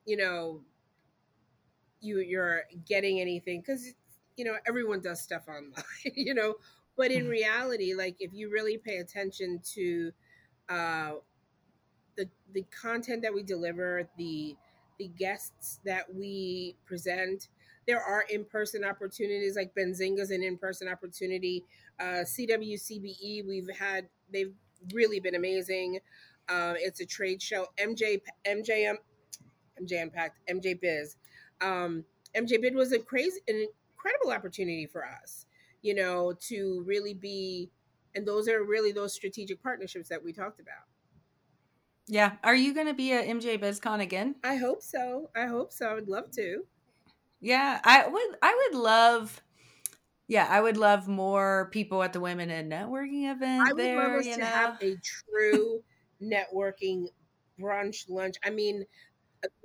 you 0.06 0.16
know, 0.16 0.62
you 2.00 2.20
you're 2.20 2.62
getting 2.86 3.20
anything 3.20 3.60
because 3.60 3.92
you 4.36 4.44
know 4.44 4.56
everyone 4.66 5.00
does 5.00 5.20
stuff 5.20 5.48
online, 5.48 5.84
you 6.14 6.34
know. 6.34 6.54
But 7.00 7.12
in 7.12 7.23
mm-hmm. 7.23 7.30
reality, 7.30 7.95
like 7.95 8.16
if 8.21 8.35
you 8.35 8.50
really 8.50 8.76
pay 8.76 8.99
attention 8.99 9.62
to 9.73 10.12
uh, 10.69 11.12
the 12.19 12.28
the 12.52 12.66
content 12.71 13.23
that 13.23 13.33
we 13.33 13.42
deliver, 13.42 14.07
the 14.19 14.54
the 14.99 15.09
guests 15.09 15.80
that 15.87 16.14
we 16.14 16.76
present 16.85 17.49
there 17.87 18.02
are 18.02 18.25
in-person 18.30 18.85
opportunities 18.85 19.57
like 19.57 19.75
Benzinga's 19.75 20.30
an 20.30 20.42
in-person 20.42 20.88
opportunity. 20.88 21.64
Uh, 21.99 22.23
CWCBE, 22.23 23.47
we've 23.49 23.71
had 23.75 24.07
they've 24.30 24.52
really 24.92 25.21
been 25.21 25.35
amazing. 25.35 26.00
Uh, 26.50 26.75
it's 26.76 27.00
a 27.00 27.07
trade 27.07 27.40
show. 27.40 27.66
MJ 27.78 28.21
MJ 28.47 28.95
MJ 29.83 29.92
Impact 29.92 30.38
MJ 30.50 30.78
Biz. 30.78 31.16
Um, 31.62 32.04
MJ 32.37 32.61
Biz 32.61 32.75
was 32.75 32.92
a 32.92 32.99
crazy 32.99 33.40
an 33.49 33.66
incredible 33.97 34.33
opportunity 34.33 34.87
for 34.87 35.02
us. 35.07 35.47
You 35.82 35.94
know 35.94 36.34
to 36.49 36.82
really 36.87 37.14
be, 37.14 37.70
and 38.14 38.26
those 38.26 38.49
are 38.49 38.62
really 38.62 38.92
those 38.92 39.14
strategic 39.14 39.62
partnerships 39.62 40.08
that 40.08 40.22
we 40.22 40.32
talked 40.32 40.60
about. 40.60 40.84
Yeah. 42.06 42.37
Are 42.42 42.54
you 42.54 42.75
going 42.75 42.88
to 42.88 42.94
be 42.94 43.12
at 43.12 43.26
MJ 43.26 43.56
BizCon 43.58 44.00
again? 44.00 44.34
I 44.42 44.56
hope 44.56 44.82
so. 44.82 45.30
I 45.37 45.46
hope 45.46 45.72
so. 45.72 45.87
I 45.87 45.94
would 45.94 46.08
love 46.08 46.30
to. 46.32 46.64
Yeah, 47.40 47.80
I 47.84 48.06
would 48.06 48.37
I 48.42 48.68
would 48.70 48.78
love 48.78 49.42
yeah, 50.28 50.46
I 50.49 50.60
would 50.60 50.76
love 50.76 51.08
more 51.08 51.70
people 51.72 52.02
at 52.02 52.12
the 52.12 52.20
Women 52.20 52.50
in 52.50 52.68
Networking 52.68 53.30
event. 53.32 53.68
I 53.68 53.72
would 53.72 53.78
there, 53.78 53.96
love 53.96 54.20
us 54.20 54.26
to 54.26 54.38
know? 54.38 54.46
have 54.46 54.82
a 54.82 54.96
true 55.02 55.82
networking 56.22 57.06
brunch 57.58 58.08
lunch. 58.08 58.37
I 58.44 58.50
mean, 58.50 58.84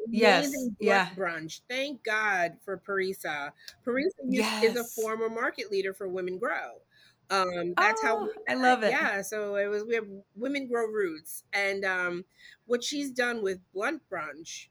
yes, 0.10 0.54
yeah, 0.80 1.10
brunch. 1.16 1.62
Thank 1.70 2.04
God 2.04 2.58
for 2.64 2.78
Parisa. 2.78 3.52
Parisa 3.86 4.12
yes. 4.28 4.64
is 4.64 4.76
a 4.76 4.84
former 5.02 5.30
market 5.30 5.72
leader 5.72 5.94
for 5.94 6.08
Women 6.08 6.38
Grow. 6.38 6.82
Um, 7.30 7.74
that's 7.76 8.02
oh, 8.04 8.08
how 8.08 8.30
I 8.48 8.54
love 8.54 8.84
it. 8.84 8.92
Yeah, 8.92 9.22
so 9.22 9.56
it 9.56 9.68
was 9.68 9.84
we 9.84 9.96
have 9.96 10.08
Women 10.36 10.68
Grow 10.68 10.86
Roots, 10.86 11.44
and 11.54 11.84
um, 11.84 12.26
what 12.66 12.84
she's 12.84 13.12
done 13.12 13.42
with 13.42 13.60
Blunt 13.74 14.02
Brunch 14.12 14.68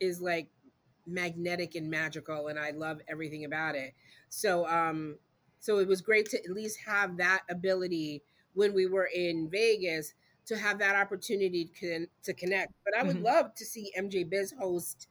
is 0.00 0.20
like 0.20 0.48
magnetic 1.06 1.74
and 1.74 1.90
magical 1.90 2.48
and 2.48 2.58
I 2.58 2.70
love 2.70 3.00
everything 3.08 3.44
about 3.44 3.74
it. 3.74 3.94
So 4.28 4.66
um 4.66 5.16
so 5.60 5.78
it 5.78 5.88
was 5.88 6.00
great 6.00 6.26
to 6.30 6.38
at 6.38 6.50
least 6.50 6.78
have 6.86 7.18
that 7.18 7.42
ability 7.50 8.22
when 8.54 8.72
we 8.72 8.86
were 8.86 9.08
in 9.14 9.48
Vegas 9.50 10.14
to 10.50 10.58
have 10.58 10.80
that 10.80 10.96
opportunity 10.96 11.70
to, 11.78 12.06
to 12.24 12.34
connect. 12.34 12.72
But 12.84 12.98
I 12.98 13.04
would 13.04 13.16
mm-hmm. 13.16 13.24
love 13.24 13.54
to 13.54 13.64
see 13.64 13.92
MJ 13.96 14.28
Biz 14.28 14.52
host 14.58 15.06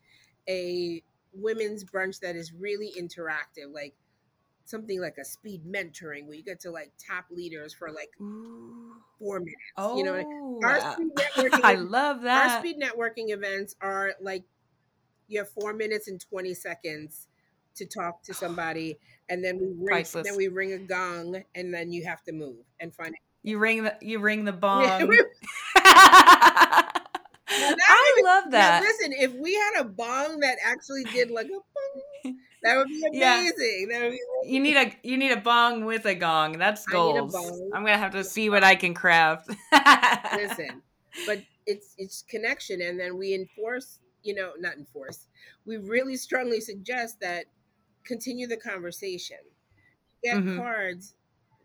a 0.50 1.02
women's 1.34 1.86
brunch 1.86 2.20
that 2.20 2.36
is 2.36 2.52
really 2.52 2.92
interactive, 3.00 3.74
like 3.74 3.94
something 4.66 5.00
like 5.00 5.16
a 5.18 5.24
speed 5.24 5.62
mentoring 5.66 6.26
where 6.26 6.36
you 6.36 6.44
get 6.44 6.60
to 6.60 6.72
like 6.72 6.92
tap 7.00 7.28
leaders 7.32 7.74
for 7.74 7.90
like 7.90 8.10
Ooh. 8.20 8.96
four 9.18 9.40
minutes. 9.40 9.56
Oh, 9.78 9.98
you 9.98 10.04
know, 10.04 10.60
our 10.62 10.78
uh, 10.78 10.94
speed 10.96 11.12
networking, 11.16 11.64
I 11.64 11.76
love 11.76 12.24
that. 12.24 12.52
our 12.52 12.60
speed 12.60 12.76
networking 12.78 13.30
events 13.30 13.78
are 13.80 14.12
like 14.20 14.44
you 15.30 15.40
have 15.40 15.50
four 15.50 15.72
minutes 15.72 16.10
and 16.10 16.20
twenty 16.20 16.54
seconds 16.54 17.28
to 17.76 17.86
talk 17.86 18.24
to 18.24 18.34
somebody, 18.34 19.00
and 19.30 19.42
then 19.42 19.58
we 19.58 19.68
ring, 19.68 19.88
Priceless. 19.88 20.28
then 20.28 20.36
we 20.36 20.50
ring 20.50 20.74
a 20.74 20.80
gong, 20.80 21.42
and 21.56 21.74
then 21.74 21.94
you 21.94 22.04
have 22.04 22.22
to 22.24 22.34
move 22.34 22.58
and 22.82 22.94
find. 22.94 23.16
You 23.44 23.58
ring 23.58 23.84
the 23.84 23.96
you 24.02 24.20
ring 24.20 24.44
the 24.46 24.52
Yeah, 24.54 24.58
bong. 24.58 25.18
I 27.52 28.14
would- 28.16 28.24
love 28.26 28.52
that. 28.52 28.82
listen, 28.84 29.14
if 29.14 29.34
we 29.34 29.54
had 29.56 29.82
a 29.82 29.84
bong 29.86 30.40
that 30.42 30.58
actually 30.64 31.06
did 31.06 31.32
like 31.32 31.48
a 31.48 31.50
bong, 31.50 32.36
that 32.64 32.78
would 32.78 32.88
be 32.88 33.02
Yeah. 33.14 33.40
amazing. 33.40 33.88
That 33.92 34.02
would 34.04 34.12
be 34.12 34.20
You 34.44 34.60
need 34.60 34.78
a 34.78 34.92
you 35.04 35.18
need 35.18 35.32
a 35.32 35.38
bong 35.42 35.86
with 35.86 36.06
a 36.06 36.16
gong. 36.16 36.54
That's 36.58 36.86
I 36.90 36.94
need 36.94 37.18
a 37.18 37.26
goals. 37.26 37.62
I'm 37.74 37.84
gonna 37.84 37.98
have 37.98 38.12
to 38.14 38.24
see 38.24 38.50
what 38.50 38.64
I 38.64 38.76
can 38.76 38.94
craft. 38.94 39.50
listen 40.36 40.82
but 41.26 41.40
it's 41.66 41.96
it's 41.98 42.22
connection 42.30 42.82
and 42.82 43.00
then 43.00 43.18
we 43.18 43.34
enforce 43.34 44.00
you 44.24 44.34
know 44.36 44.52
not 44.60 44.76
enforce 44.78 45.28
we 45.66 45.76
really 45.78 46.16
strongly 46.16 46.62
suggest 46.62 47.20
that 47.20 47.46
continue 48.06 48.48
the 48.48 48.56
conversation 48.56 49.38
get 50.24 50.38
Mhm. 50.38 50.56
cards 50.56 51.16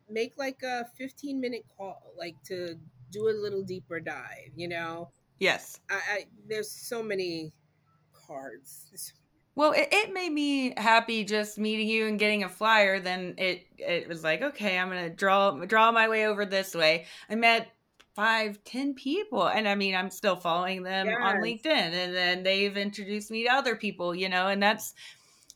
make 0.08 0.34
like 0.36 0.62
a 0.62 0.86
15 0.96 1.40
minute 1.40 1.64
call 1.76 2.12
like 2.16 2.36
to 2.44 2.76
do 3.10 3.28
a 3.28 3.32
little 3.32 3.62
deeper 3.62 4.00
dive 4.00 4.50
you 4.56 4.68
know 4.68 5.10
yes. 5.38 5.80
i, 5.90 5.94
I 5.94 6.24
there's 6.48 6.70
so 6.70 7.02
many 7.02 7.52
cards 8.26 9.12
Well, 9.56 9.70
it, 9.72 9.88
it 9.92 10.12
made 10.12 10.32
me 10.32 10.74
happy 10.76 11.22
just 11.22 11.58
meeting 11.58 11.86
you 11.86 12.08
and 12.08 12.18
getting 12.18 12.42
a 12.42 12.48
flyer. 12.48 12.98
Then 12.98 13.34
it 13.38 13.66
it 13.78 14.08
was 14.08 14.24
like, 14.24 14.42
okay, 14.42 14.78
I'm 14.78 14.88
gonna 14.88 15.10
draw 15.10 15.52
draw 15.64 15.92
my 15.92 16.08
way 16.08 16.26
over 16.26 16.44
this 16.44 16.74
way. 16.74 17.06
I 17.30 17.36
met 17.36 17.68
five, 18.14 18.62
ten 18.64 18.94
people, 18.94 19.46
and 19.46 19.68
I 19.68 19.74
mean, 19.74 19.94
I'm 19.94 20.10
still 20.10 20.36
following 20.36 20.82
them 20.82 21.08
on 21.08 21.36
LinkedIn, 21.36 21.66
and 21.66 22.14
then 22.14 22.42
they've 22.42 22.76
introduced 22.76 23.30
me 23.30 23.44
to 23.44 23.52
other 23.52 23.76
people, 23.76 24.14
you 24.14 24.28
know, 24.28 24.48
and 24.48 24.62
that's 24.62 24.94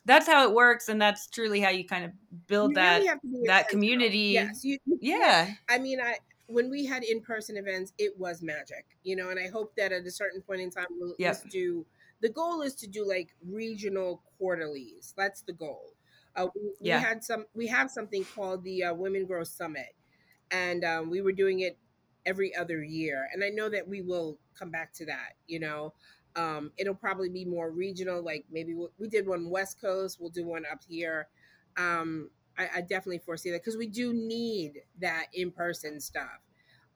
that's 0.09 0.27
how 0.27 0.49
it 0.49 0.53
works, 0.55 0.89
and 0.89 1.01
that's 1.01 1.29
truly 1.29 1.61
how 1.61 1.71
you 1.71 1.85
kind 1.87 2.05
of 2.05 2.13
build 2.49 2.71
You 2.73 2.75
that. 2.77 2.97
really 2.97 3.07
have 3.09 3.21
to 3.21 3.29
be 3.29 3.47
that 3.47 3.69
community- 3.69 4.19
yes 4.35 4.65
you, 4.65 4.79
you 4.87 4.99
Yeah, 5.01 5.53
I 5.69 5.79
mean, 5.79 6.01
I 6.01 6.19
when 6.47 6.71
we 6.71 6.87
had 6.87 7.05
in 7.05 7.21
person 7.21 7.57
events, 7.59 7.93
it 7.99 8.19
was 8.19 8.43
magic, 8.43 8.87
you 9.05 9.15
know. 9.17 9.29
And 9.29 9.39
I 9.39 9.49
hope 9.49 9.77
that 9.77 9.93
at 9.93 10.07
a 10.07 10.11
certain 10.11 10.41
point 10.43 10.63
in 10.63 10.71
time, 10.71 10.87
we'll 10.99 11.15
Yep. 11.19 11.31
just 11.35 11.49
do. 11.51 11.87
The 12.21 12.31
goal 12.31 12.63
is 12.63 12.75
to 12.77 12.87
do 12.89 13.07
like 13.07 13.29
regional 13.47 14.23
quarterlies. 14.39 15.15
That's 15.17 15.43
the 15.43 15.53
goal. 15.53 15.93
Uh, 16.35 16.49
we, 16.55 16.73
we 16.81 16.89
had 16.89 17.23
some. 17.23 17.45
We 17.55 17.67
have 17.69 17.91
something 17.91 18.25
called 18.35 18.65
the 18.65 18.85
uh, 18.85 18.95
Women 18.95 19.27
Grow 19.27 19.45
Summit, 19.45 19.95
and 20.51 20.85
um, 20.85 21.11
we 21.11 21.21
were 21.21 21.33
doing 21.33 21.61
it 21.61 21.77
every 22.27 22.55
other 22.57 22.83
year. 22.83 23.29
And 23.33 23.45
I 23.45 23.49
know 23.51 23.69
that 23.69 23.87
we 23.87 24.03
will 24.03 24.39
come 24.55 24.71
back 24.71 24.93
to 24.95 25.07
that. 25.07 25.35
You 25.47 25.61
know, 25.61 25.93
um, 26.37 26.71
it'll 26.77 26.95
probably 26.95 27.29
be 27.29 27.45
more 27.45 27.71
regional. 27.71 28.23
Like 28.23 28.45
maybe 28.51 28.75
we, 28.75 28.87
we 28.99 29.09
did 29.09 29.27
one 29.27 29.51
West 29.51 29.81
Coast. 29.81 30.19
We'll 30.21 30.31
do 30.31 30.45
one 30.47 30.65
up 30.71 30.81
here. 30.89 31.29
Um, 31.77 32.31
I, 32.57 32.69
I 32.77 32.81
definitely 32.81 33.19
foresee 33.19 33.51
that 33.51 33.63
because 33.63 33.77
we 33.77 33.87
do 33.87 34.13
need 34.13 34.83
that 35.01 35.27
in 35.33 35.51
person 35.51 36.01
stuff. 36.01 36.41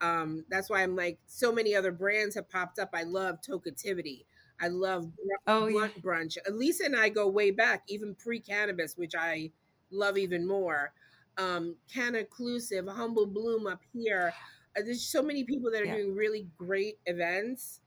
Um, 0.01 0.45
that's 0.51 0.69
why 0.69 0.83
I'm 0.83 0.97
like, 0.97 1.19
so 1.27 1.53
many 1.53 1.77
other 1.77 1.93
brands 1.93 2.35
have 2.35 2.51
popped 2.51 2.79
up. 2.79 2.91
I 2.93 3.05
love 3.05 3.39
Tokeativity. 3.41 4.25
I 4.61 4.69
love 4.69 5.11
Oh, 5.47 5.67
yeah. 5.67 5.73
Blunt 5.73 6.03
Brunch. 6.03 6.37
Lisa 6.51 6.85
and 6.85 6.97
I 6.97 7.09
go 7.09 7.29
way 7.29 7.51
back, 7.51 7.83
even 7.89 8.15
pre 8.15 8.41
cannabis, 8.41 8.97
which 8.97 9.15
I 9.17 9.51
love 9.91 10.19
even 10.19 10.47
more. 10.47 10.93
Um, 11.39 11.77
Cannaclusive, 11.93 12.87
Humble 12.87 13.27
Bloom 13.27 13.67
up 13.67 13.81
here. 13.93 14.33
Uh, 14.77 14.83
there's 14.85 15.03
so 15.03 15.23
many 15.23 15.45
people 15.45 15.71
that 15.71 15.83
are 15.83 15.87
Yeah. 15.87 15.97
doing 15.97 16.15
really 16.15 16.49
great 16.59 16.99
events 17.07 17.81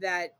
that 0.00 0.36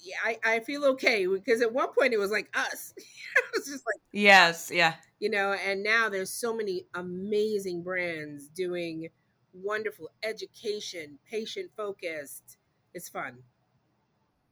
yeah, 0.00 0.16
I, 0.24 0.38
I 0.44 0.60
feel 0.60 0.84
okay 0.86 1.26
because 1.26 1.62
at 1.62 1.72
one 1.72 1.88
point 1.92 2.12
it 2.12 2.18
was 2.18 2.30
like 2.30 2.48
us. 2.54 2.94
it 2.96 3.44
was 3.54 3.66
just 3.66 3.84
like, 3.86 4.00
yes, 4.12 4.70
yeah. 4.72 4.94
you 5.20 5.30
know 5.30 5.52
and 5.52 5.82
now 5.82 6.08
there's 6.08 6.30
so 6.30 6.54
many 6.54 6.86
amazing 6.94 7.82
brands 7.82 8.48
doing 8.48 9.08
wonderful 9.52 10.10
education 10.22 11.18
patient 11.28 11.70
focused 11.76 12.58
it's 12.94 13.08
fun 13.08 13.38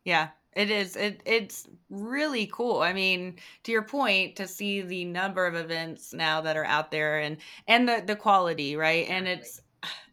Yeah, 0.04 0.28
it 0.54 0.70
is. 0.70 0.96
It 0.96 1.22
it's 1.26 1.68
really 1.90 2.46
cool. 2.52 2.80
I 2.80 2.92
mean, 2.92 3.36
to 3.64 3.72
your 3.72 3.82
point, 3.82 4.36
to 4.36 4.46
see 4.48 4.82
the 4.82 5.04
number 5.04 5.46
of 5.46 5.54
events 5.54 6.14
now 6.14 6.40
that 6.42 6.56
are 6.56 6.64
out 6.64 6.90
there 6.90 7.18
and 7.20 7.38
and 7.68 7.88
the 7.88 8.02
the 8.06 8.16
quality, 8.16 8.76
right? 8.76 9.06
And 9.08 9.28
it's 9.28 9.60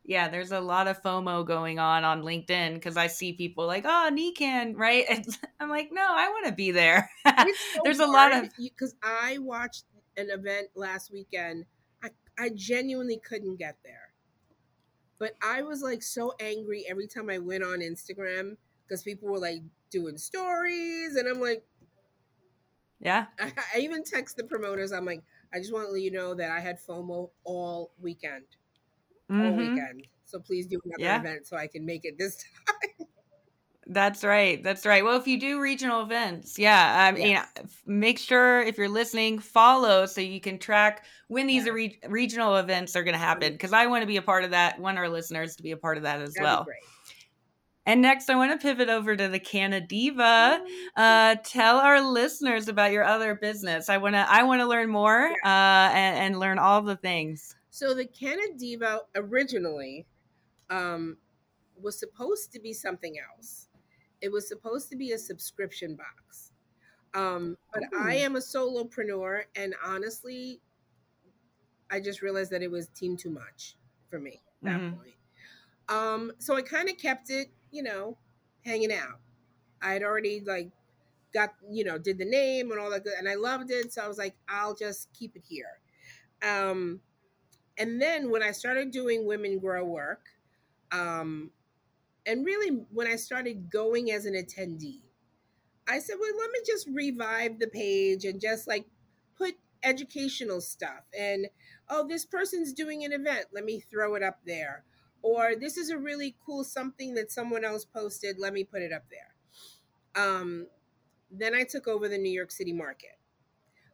yeah, 0.05 0.27
there's 0.27 0.51
a 0.51 0.59
lot 0.59 0.87
of 0.87 1.01
FOMO 1.01 1.45
going 1.45 1.79
on 1.79 2.03
on 2.03 2.23
LinkedIn 2.23 2.73
because 2.73 2.97
I 2.97 3.07
see 3.07 3.33
people 3.33 3.65
like, 3.65 3.85
oh, 3.85 4.09
NECANN, 4.11 4.75
right? 4.75 5.05
And 5.09 5.25
I'm 5.59 5.69
like, 5.69 5.89
no, 5.91 6.05
I 6.05 6.29
want 6.29 6.47
to 6.47 6.51
be 6.51 6.71
there. 6.71 7.09
So 7.25 7.81
There's 7.83 7.99
a 7.99 8.05
lot 8.05 8.33
of 8.33 8.49
because 8.57 8.95
i 9.01 9.37
watched 9.39 9.85
an 10.17 10.29
event 10.29 10.67
last 10.75 11.11
weekend 11.11 11.65
I, 12.03 12.09
I 12.37 12.49
genuinely 12.53 13.17
couldn't 13.17 13.57
get 13.57 13.77
there 13.83 14.11
but 15.19 15.33
i 15.41 15.61
was 15.61 15.81
like 15.81 16.03
so 16.03 16.33
angry 16.39 16.85
every 16.87 17.07
time 17.07 17.29
i 17.29 17.39
went 17.39 17.63
on 17.63 17.79
instagram 17.79 18.57
because 18.85 19.03
people 19.03 19.29
were 19.29 19.39
like 19.39 19.61
doing 19.89 20.17
stories 20.17 21.15
and 21.15 21.27
i'm 21.27 21.41
like 21.41 21.63
yeah, 22.99 23.25
I, 23.39 23.51
I 23.75 23.79
even 23.79 24.03
text 24.03 24.37
the 24.37 24.43
promoters 24.43 24.91
i'm 24.91 25.05
like 25.05 25.23
i 25.53 25.59
just 25.59 25.73
want 25.73 25.87
to 25.87 25.91
let 25.91 26.01
you 26.01 26.11
know 26.11 26.33
that 26.35 26.51
i 26.51 26.59
had 26.59 26.77
fomo 26.79 27.29
all 27.43 27.91
weekend 27.99 28.45
all 29.29 29.35
Mhm. 29.37 29.57
weekend. 29.57 30.07
So 30.25 30.39
please 30.39 30.65
do 30.67 30.79
another 30.85 31.03
Yeah. 31.03 31.19
event 31.19 31.45
so 31.47 31.57
I 31.57 31.67
can 31.67 31.85
make 31.85 32.05
it 32.05 32.17
this 32.17 32.37
time. 32.67 33.07
That's 33.85 34.23
right. 34.23 34.63
That's 34.63 34.85
right. 34.85 35.03
Well, 35.03 35.17
if 35.19 35.27
you 35.27 35.37
do 35.37 35.59
regional 35.59 36.01
events, 36.03 36.57
yeah, 36.57 37.03
I 37.05 37.11
mean, 37.11 37.27
Yes. 37.27 37.47
make 37.85 38.17
sure 38.17 38.61
if 38.61 38.77
you're 38.77 38.87
listening, 38.87 39.39
follow 39.39 40.05
so 40.05 40.21
you 40.21 40.39
can 40.39 40.57
track 40.57 41.05
when 41.27 41.47
these 41.47 41.65
Yes. 41.65 41.73
re- 41.73 41.99
regional 42.07 42.55
events 42.55 42.95
are 42.95 43.03
going 43.03 43.13
to 43.13 43.19
happen. 43.19 43.51
Because 43.51 43.73
I 43.73 43.87
want 43.87 44.01
to 44.01 44.07
be 44.07 44.15
a 44.15 44.21
part 44.21 44.45
of 44.45 44.51
that. 44.51 44.79
Want 44.79 44.97
our 44.97 45.09
listeners 45.09 45.57
to 45.57 45.63
be 45.63 45.71
a 45.71 45.77
part 45.77 45.97
of 45.97 46.03
that 46.03 46.21
as 46.21 46.33
That'd 46.33 46.43
well. 46.43 46.65
And 47.85 48.01
next, 48.01 48.29
I 48.29 48.35
want 48.35 48.53
to 48.53 48.57
pivot 48.65 48.87
over 48.87 49.17
to 49.17 49.27
the 49.27 49.39
Canna 49.39 49.81
Diva. 49.81 50.63
Uh, 50.95 51.35
tell 51.43 51.79
our 51.79 51.99
listeners 51.99 52.69
about 52.69 52.93
your 52.93 53.03
other 53.03 53.35
business. 53.35 53.89
I 53.89 53.97
want 53.97 54.15
to. 54.15 54.19
I 54.31 54.43
want 54.43 54.61
to 54.61 54.65
learn 54.65 54.89
more 54.89 55.25
uh, 55.43 55.91
and, 55.93 56.17
and 56.17 56.39
learn 56.39 56.57
all 56.57 56.81
the 56.81 56.95
things. 56.95 57.53
So 57.73 57.95
the 57.95 58.05
Canna 58.05 58.53
Diva 58.55 59.01
originally 59.15 60.05
um, 60.69 61.17
was 61.81 61.97
supposed 61.97 62.51
to 62.51 62.59
be 62.59 62.71
something 62.71 63.15
else. 63.17 63.67
It 64.21 64.31
was 64.31 64.47
supposed 64.47 64.91
to 64.91 64.95
be 64.95 65.13
a 65.13 65.17
subscription 65.17 65.95
box. 65.95 66.51
Um, 67.15 67.57
but 67.73 67.85
I 67.97 68.13
am 68.13 68.35
a 68.35 68.39
solopreneur, 68.39 69.45
and 69.55 69.73
honestly, 69.83 70.61
I 71.89 71.99
just 71.99 72.21
realized 72.21 72.51
that 72.51 72.61
it 72.61 72.69
was 72.69 72.89
team 72.89 73.17
too 73.17 73.31
much 73.31 73.75
for 74.07 74.19
me 74.19 74.43
at 74.57 74.65
that 74.65 74.79
Mhm. 74.79 74.95
point. 74.95 75.15
Um, 75.89 76.31
so 76.37 76.55
I 76.55 76.61
kind 76.61 76.89
of 76.89 76.97
kept 76.99 77.31
it, 77.31 77.49
you 77.71 77.81
know, 77.81 78.19
hanging 78.63 78.93
out. 78.93 79.19
I 79.81 79.93
had 79.93 80.03
already 80.03 80.41
like 80.41 80.69
got, 81.33 81.55
you 81.67 81.83
know, 81.83 81.97
did 81.97 82.19
the 82.19 82.25
name 82.25 82.69
and 82.69 82.79
all 82.79 82.91
that 82.91 83.03
good, 83.03 83.13
and 83.17 83.27
I 83.27 83.33
loved 83.33 83.71
it. 83.71 83.91
So 83.93 84.03
I 84.03 84.07
was 84.07 84.19
like, 84.19 84.35
I'll 84.47 84.75
just 84.75 85.11
keep 85.13 85.35
it 85.35 85.43
here. 85.43 85.79
Um, 86.43 87.01
and 87.77 88.01
then 88.01 88.29
when 88.29 88.43
I 88.43 88.51
started 88.51 88.91
doing 88.91 89.25
women 89.25 89.59
grow 89.59 89.83
work, 89.83 90.25
um, 90.91 91.51
and 92.25 92.45
really 92.45 92.85
when 92.91 93.07
I 93.07 93.15
started 93.15 93.69
going 93.69 94.11
as 94.11 94.25
an 94.25 94.33
attendee, 94.33 95.01
I 95.87 95.99
said, 95.99 96.15
well, 96.19 96.31
let 96.39 96.51
me 96.51 96.59
just 96.65 96.87
revive 96.87 97.59
the 97.59 97.67
page 97.67 98.25
and 98.25 98.39
just 98.39 98.67
like 98.67 98.85
put 99.37 99.55
educational 99.83 100.61
stuff. 100.61 101.03
And 101.17 101.47
oh, 101.89 102.07
this 102.07 102.25
person's 102.25 102.73
doing 102.73 103.03
an 103.03 103.11
event. 103.11 103.47
Let 103.53 103.65
me 103.65 103.79
throw 103.79 104.15
it 104.15 104.23
up 104.23 104.39
there. 104.45 104.83
Or 105.21 105.55
this 105.59 105.77
is 105.77 105.89
a 105.89 105.97
really 105.97 106.35
cool 106.45 106.63
something 106.63 107.15
that 107.15 107.31
someone 107.31 107.65
else 107.65 107.85
posted. 107.85 108.37
Let 108.39 108.53
me 108.53 108.63
put 108.63 108.81
it 108.81 108.93
up 108.93 109.03
there. 109.09 110.23
Um, 110.23 110.67
then 111.31 111.55
I 111.55 111.63
took 111.63 111.87
over 111.87 112.07
the 112.07 112.17
New 112.17 112.31
York 112.31 112.51
City 112.51 112.73
market. 112.73 113.17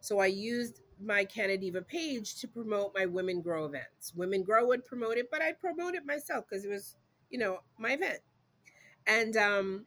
So 0.02 0.20
I 0.20 0.28
used 0.28 0.82
my 1.02 1.26
Canna 1.26 1.58
Diva 1.58 1.82
page 1.84 2.36
to 2.42 2.48
promote 2.48 2.94
my 2.98 3.06
Women 3.06 3.42
Grow 3.42 3.66
events. 3.66 4.14
Women 4.16 4.44
Grow 4.44 4.68
would 4.68 4.86
promote 4.86 5.18
it, 5.18 5.30
but 5.32 5.42
I 5.42 5.54
promote 5.54 5.96
it 5.96 6.06
myself 6.06 6.46
because 6.50 6.66
it 6.66 6.70
was, 6.70 6.96
you 7.30 7.40
know, 7.40 7.60
my 7.80 7.94
event. 7.94 8.20
And 9.08 9.38
um, 9.38 9.86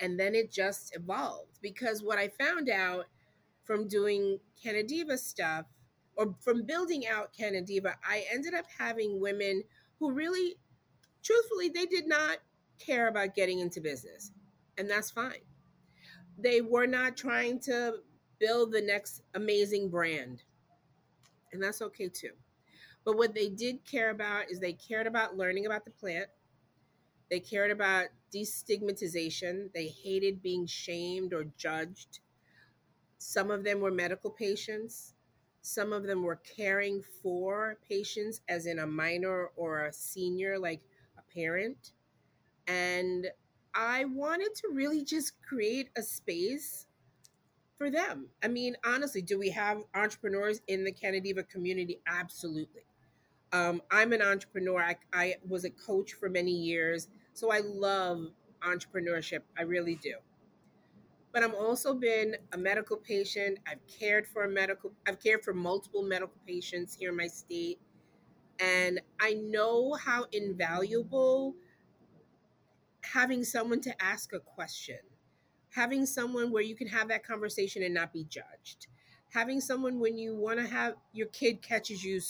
and 0.00 0.20
then 0.20 0.34
it 0.34 0.52
just 0.52 0.96
evolved 0.96 1.58
because 1.62 2.02
what 2.02 2.18
I 2.18 2.28
found 2.28 2.70
out 2.70 3.06
from 3.64 3.88
doing 3.88 4.40
Canna 4.62 4.82
Diva 4.84 5.18
stuff 5.18 5.66
or 6.16 6.34
from 6.40 6.64
building 6.66 7.06
out 7.08 7.32
Canna 7.36 7.62
Diva, 7.62 7.96
I 8.04 8.26
ended 8.32 8.54
up 8.54 8.66
having 8.78 9.20
women 9.20 9.64
who 10.00 10.12
really, 10.12 10.56
truthfully, 11.22 11.70
they 11.70 11.86
did 11.86 12.08
not 12.08 12.38
care 12.80 13.08
about 13.08 13.34
getting 13.36 13.60
into 13.60 13.80
business, 13.80 14.32
and 14.78 14.90
that's 14.90 15.10
fine. 15.10 15.42
they 16.38 16.60
were 16.60 16.86
not 16.86 17.16
trying 17.16 17.60
to 17.60 17.94
build 18.40 18.72
the 18.72 18.80
next 18.80 19.22
amazing 19.34 19.88
brand. 19.88 20.42
And 21.52 21.62
that's 21.62 21.82
okay 21.82 22.08
too. 22.08 22.32
But 23.04 23.16
what 23.16 23.34
they 23.34 23.48
did 23.48 23.84
care 23.84 24.10
about 24.10 24.50
is 24.50 24.58
they 24.58 24.72
cared 24.72 25.06
about 25.06 25.36
learning 25.36 25.66
about 25.66 25.84
the 25.84 25.90
plant. 25.90 26.28
They 27.30 27.40
cared 27.40 27.70
about 27.70 28.06
destigmatization. 28.34 29.72
They 29.72 29.86
hated 29.86 30.42
being 30.42 30.66
shamed 30.66 31.32
or 31.32 31.44
judged. 31.56 32.20
Some 33.18 33.50
of 33.50 33.64
them 33.64 33.80
were 33.80 33.90
medical 33.90 34.30
patients. 34.30 35.14
Some 35.62 35.92
of 35.92 36.04
them 36.04 36.22
were 36.22 36.40
caring 36.56 37.02
for 37.22 37.78
patients, 37.86 38.40
as 38.48 38.66
in 38.66 38.78
a 38.78 38.86
minor 38.86 39.50
or 39.56 39.86
a 39.86 39.92
senior, 39.92 40.58
like 40.58 40.80
a 41.18 41.34
parent. 41.34 41.92
And 42.66 43.26
I 43.74 44.06
wanted 44.06 44.54
to 44.56 44.68
really 44.72 45.04
just 45.04 45.34
create 45.42 45.90
a 45.96 46.02
space 46.02 46.86
for 47.80 47.90
them. 47.90 48.26
I 48.44 48.48
mean, 48.48 48.76
honestly, 48.84 49.22
do 49.22 49.38
we 49.38 49.48
have 49.50 49.78
entrepreneurs 49.94 50.60
in 50.68 50.84
the 50.84 50.92
Canna 50.92 51.18
Diva 51.18 51.44
community? 51.44 51.98
Absolutely. 52.06 52.82
Um, 53.54 53.80
I'm 53.90 54.12
an 54.12 54.20
entrepreneur. 54.20 54.82
I, 54.82 54.96
I 55.14 55.36
was 55.48 55.64
a 55.64 55.70
coach 55.70 56.12
for 56.12 56.28
many 56.28 56.50
years, 56.50 57.08
so 57.32 57.50
I 57.50 57.60
love 57.64 58.26
entrepreneurship. 58.62 59.40
I 59.58 59.62
really 59.62 59.94
do. 59.94 60.16
But 61.32 61.42
I've 61.42 61.54
also 61.54 61.94
been 61.94 62.36
a 62.52 62.58
medical 62.58 62.98
patient. 62.98 63.58
I've 63.66 63.80
cared 63.86 64.26
for 64.26 64.44
a 64.44 64.48
medical. 64.48 64.92
I've 65.08 65.18
cared 65.18 65.42
for 65.42 65.54
multiple 65.54 66.02
medical 66.02 66.36
patients 66.46 66.94
here 66.94 67.08
in 67.08 67.16
my 67.16 67.28
state, 67.28 67.78
and 68.58 69.00
I 69.18 69.32
know 69.32 69.94
how 69.94 70.26
invaluable 70.32 71.54
having 73.02 73.42
someone 73.42 73.80
to 73.80 74.02
ask 74.02 74.34
a 74.34 74.40
question, 74.40 74.98
having 75.70 76.04
someone 76.06 76.50
where 76.50 76.62
you 76.62 76.74
can 76.74 76.88
have 76.88 77.08
that 77.08 77.24
conversation 77.24 77.82
and 77.82 77.94
not 77.94 78.12
be 78.12 78.24
judged, 78.24 78.88
having 79.32 79.60
someone 79.60 79.98
when 80.00 80.18
you 80.18 80.36
want 80.36 80.58
to 80.58 80.66
have 80.66 80.94
your 81.12 81.28
kid 81.28 81.62
catches 81.62 82.04
you 82.04 82.20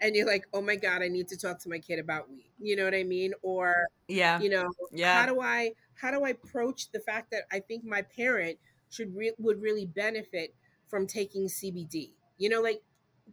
and 0.00 0.14
you're 0.14 0.26
like, 0.26 0.46
oh 0.52 0.62
my 0.62 0.76
God, 0.76 1.02
I 1.02 1.08
need 1.08 1.28
to 1.28 1.36
talk 1.36 1.58
to 1.60 1.68
my 1.68 1.78
kid 1.78 1.98
about 1.98 2.30
weed. 2.30 2.50
You 2.58 2.76
know 2.76 2.84
what 2.84 2.94
I 2.94 3.02
mean? 3.02 3.32
Or, 3.42 3.86
yeah, 4.08 4.40
you 4.40 4.48
know, 4.48 4.70
yeah. 4.92 5.20
how 5.20 5.26
do 5.26 5.40
I, 5.40 5.72
how 5.94 6.10
do 6.10 6.24
I 6.24 6.30
approach 6.30 6.90
the 6.90 7.00
fact 7.00 7.30
that 7.32 7.42
I 7.52 7.60
think 7.60 7.84
my 7.84 8.02
parent 8.02 8.58
should, 8.90 9.14
re- 9.14 9.34
would 9.38 9.60
really 9.60 9.86
benefit 9.86 10.54
from 10.88 11.06
taking 11.06 11.46
CBD? 11.46 12.10
You 12.38 12.48
know, 12.48 12.62
like 12.62 12.82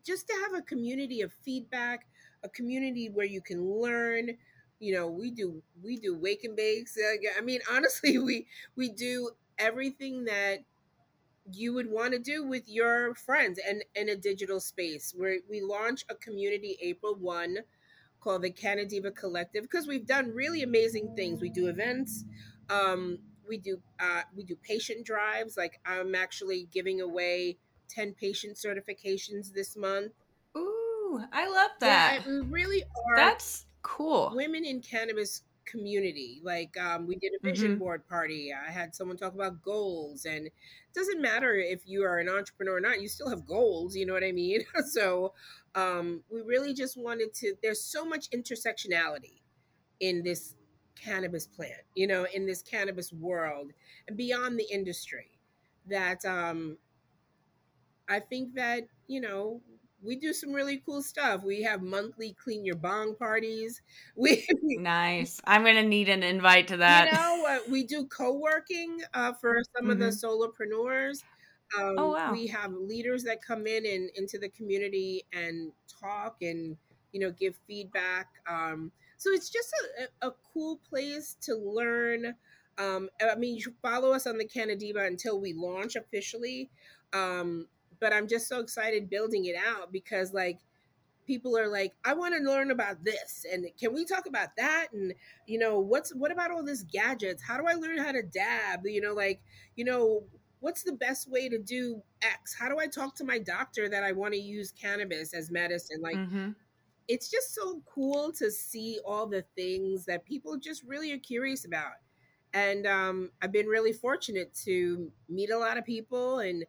just 0.05 0.27
to 0.27 0.33
have 0.33 0.59
a 0.59 0.61
community 0.63 1.21
of 1.21 1.31
feedback, 1.31 2.07
a 2.43 2.49
community 2.49 3.09
where 3.09 3.25
you 3.25 3.41
can 3.41 3.63
learn, 3.63 4.31
you 4.81 4.93
know 4.93 5.07
we 5.07 5.31
do 5.31 5.61
we 5.83 5.95
do 5.97 6.17
wake 6.17 6.43
and 6.43 6.55
bakes 6.55 6.97
i 7.37 7.41
mean 7.41 7.59
honestly 7.71 8.17
we 8.17 8.45
we 8.75 8.89
do 8.89 9.29
everything 9.57 10.25
that 10.25 10.59
you 11.53 11.73
would 11.73 11.89
want 11.89 12.13
to 12.13 12.19
do 12.19 12.45
with 12.45 12.63
your 12.67 13.15
friends 13.15 13.59
and 13.67 13.83
in 13.95 14.09
a 14.09 14.15
digital 14.15 14.59
space 14.59 15.13
where 15.15 15.37
we 15.49 15.61
launch 15.61 16.03
a 16.09 16.15
community 16.15 16.77
april 16.81 17.15
1 17.15 17.57
called 18.19 18.43
the 18.43 18.51
Canna 18.51 18.85
Diva 18.85 19.09
collective 19.09 19.63
because 19.63 19.87
we've 19.87 20.05
done 20.05 20.29
really 20.29 20.61
amazing 20.61 21.15
things. 21.15 21.41
We 21.41 21.49
do 21.49 21.65
events 21.67 22.23
um, 22.69 23.19
we 23.47 23.57
do 23.57 23.81
uh, 23.99 24.21
we 24.35 24.43
do 24.43 24.55
patient 24.55 25.05
drives 25.05 25.57
like 25.57 25.79
i'm 25.85 26.15
actually 26.15 26.67
giving 26.71 27.01
away 27.01 27.57
10 27.89 28.13
patient 28.13 28.55
certifications 28.55 29.51
this 29.51 29.75
month. 29.75 30.13
Ooh 30.57 31.19
i 31.33 31.45
love 31.49 31.71
that. 31.81 32.21
yeah, 32.25 32.31
we 32.31 32.39
really 32.47 32.83
are 32.83 33.17
that's 33.17 33.65
cool. 33.81 34.31
women 34.35 34.65
in 34.65 34.81
cannabis 34.81 35.43
community 35.65 36.41
like 36.43 36.75
um, 36.79 37.07
we 37.07 37.15
did 37.15 37.31
a 37.39 37.45
vision 37.45 37.71
mm-hmm. 37.71 37.79
board 37.79 38.07
party. 38.07 38.51
I 38.53 38.71
had 38.71 38.95
someone 38.95 39.17
talk 39.17 39.33
about 39.33 39.61
goals 39.61 40.25
and 40.25 40.47
it 40.47 40.53
doesn't 40.93 41.21
matter 41.21 41.53
if 41.55 41.81
you 41.85 42.03
are 42.03 42.17
an 42.17 42.29
entrepreneur 42.29 42.77
or 42.77 42.81
not 42.81 43.01
you 43.01 43.07
still 43.07 43.29
have 43.29 43.45
goals 43.45 43.95
you 43.95 44.05
know 44.05 44.13
what 44.13 44.23
i 44.23 44.31
mean? 44.31 44.63
So 44.85 45.33
um, 45.75 46.23
we 46.31 46.41
really 46.41 46.73
just 46.73 46.97
wanted 46.97 47.33
to 47.35 47.53
there's 47.63 47.83
so 47.83 48.03
much 48.03 48.29
intersectionality 48.31 49.41
in 49.99 50.23
this 50.23 50.55
cannabis 50.95 51.47
plant 51.47 51.81
you 51.95 52.07
know 52.07 52.27
in 52.33 52.45
this 52.45 52.61
cannabis 52.61 53.13
world 53.13 53.71
and 54.07 54.17
beyond 54.17 54.59
the 54.59 54.67
industry 54.71 55.39
that 55.87 56.23
um, 56.25 56.77
i 58.09 58.19
think 58.19 58.53
that 58.55 58.83
you 59.07 59.21
know 59.21 59.61
we 60.03 60.15
do 60.15 60.33
some 60.33 60.51
really 60.51 60.81
cool 60.85 61.01
stuff. 61.01 61.43
We 61.43 61.61
have 61.63 61.81
monthly 61.81 62.33
clean 62.33 62.65
your 62.65 62.75
bong 62.75 63.15
parties. 63.15 63.81
We 64.15 64.45
nice. 64.61 65.39
I'm 65.45 65.63
gonna 65.63 65.83
need 65.83 66.09
an 66.09 66.23
invite 66.23 66.67
to 66.69 66.77
that. 66.77 67.11
You 67.11 67.17
know, 67.17 67.45
uh, 67.47 67.59
we 67.71 67.83
do 67.83 68.05
co-working 68.05 69.01
uh, 69.13 69.33
for 69.33 69.61
some 69.75 69.83
mm-hmm. 69.83 69.91
of 69.91 69.99
the 69.99 70.05
mm-hmm. 70.07 70.25
solopreneurs. 70.25 71.23
Um, 71.79 71.95
oh 71.97 72.11
wow! 72.13 72.31
We 72.33 72.47
have 72.47 72.73
leaders 72.73 73.23
that 73.23 73.41
come 73.41 73.65
in 73.65 73.85
and 73.85 74.09
into 74.15 74.37
the 74.37 74.49
community 74.49 75.23
and 75.31 75.71
talk 76.01 76.37
and 76.41 76.75
you 77.11 77.19
know 77.19 77.31
give 77.31 77.55
feedback. 77.67 78.27
Um, 78.49 78.91
so 79.17 79.29
it's 79.31 79.49
just 79.49 79.71
a, 80.21 80.27
a 80.27 80.33
cool 80.53 80.79
place 80.89 81.37
to 81.41 81.55
learn. 81.55 82.35
Um, 82.77 83.09
I 83.21 83.35
mean, 83.35 83.57
you 83.57 83.73
follow 83.81 84.11
us 84.11 84.25
on 84.27 84.37
the 84.37 84.45
Canna 84.45 84.75
Diva 84.75 85.05
until 85.05 85.39
we 85.39 85.53
launch 85.53 85.95
officially. 85.95 86.69
Um, 87.13 87.67
but 88.01 88.11
I'm 88.11 88.27
just 88.27 88.49
so 88.49 88.59
excited 88.59 89.09
building 89.09 89.45
it 89.45 89.55
out 89.55 89.93
because 89.93 90.33
like 90.33 90.59
people 91.25 91.57
are 91.57 91.69
like 91.69 91.93
I 92.03 92.13
want 92.13 92.35
to 92.35 92.41
learn 92.41 92.71
about 92.71 93.05
this 93.05 93.45
and 93.49 93.65
can 93.79 93.93
we 93.93 94.03
talk 94.03 94.25
about 94.27 94.49
that? 94.57 94.87
And 94.91 95.13
you 95.45 95.59
know 95.59 95.79
what's 95.79 96.13
what 96.13 96.31
about 96.31 96.51
all 96.51 96.65
this 96.65 96.83
gadgets? 96.83 97.41
How 97.41 97.57
do 97.57 97.65
I 97.67 97.73
learn 97.73 97.99
how 97.99 98.11
to 98.11 98.23
dab? 98.23 98.81
You 98.83 98.99
know 98.99 99.13
like 99.13 99.39
you 99.77 99.85
know 99.85 100.23
what's 100.59 100.83
the 100.83 100.93
best 100.93 101.29
way 101.29 101.47
to 101.47 101.59
do 101.59 102.01
x? 102.21 102.55
How 102.57 102.67
do 102.67 102.79
I 102.79 102.87
talk 102.87 103.15
to 103.17 103.23
my 103.23 103.37
doctor 103.37 103.87
that 103.87 104.03
I 104.03 104.11
want 104.11 104.33
to 104.33 104.39
use 104.39 104.71
cannabis 104.71 105.33
as 105.33 105.51
medicine? 105.51 106.01
Like 106.01 106.17
mm-hmm. 106.17 106.49
it's 107.07 107.29
just 107.29 107.53
so 107.53 107.81
cool 107.85 108.31
to 108.33 108.49
see 108.49 108.99
all 109.05 109.27
the 109.27 109.45
things 109.55 110.05
that 110.05 110.25
people 110.25 110.57
just 110.57 110.83
really 110.83 111.11
are 111.13 111.19
curious 111.19 111.65
about. 111.65 111.93
And 112.53 112.85
um, 112.85 113.31
I've 113.41 113.51
been 113.51 113.67
really 113.67 113.93
fortunate 113.93 114.53
to 114.65 115.09
meet 115.29 115.51
a 115.51 115.57
lot 115.57 115.77
of 115.77 115.85
people 115.85 116.39
and 116.39 116.65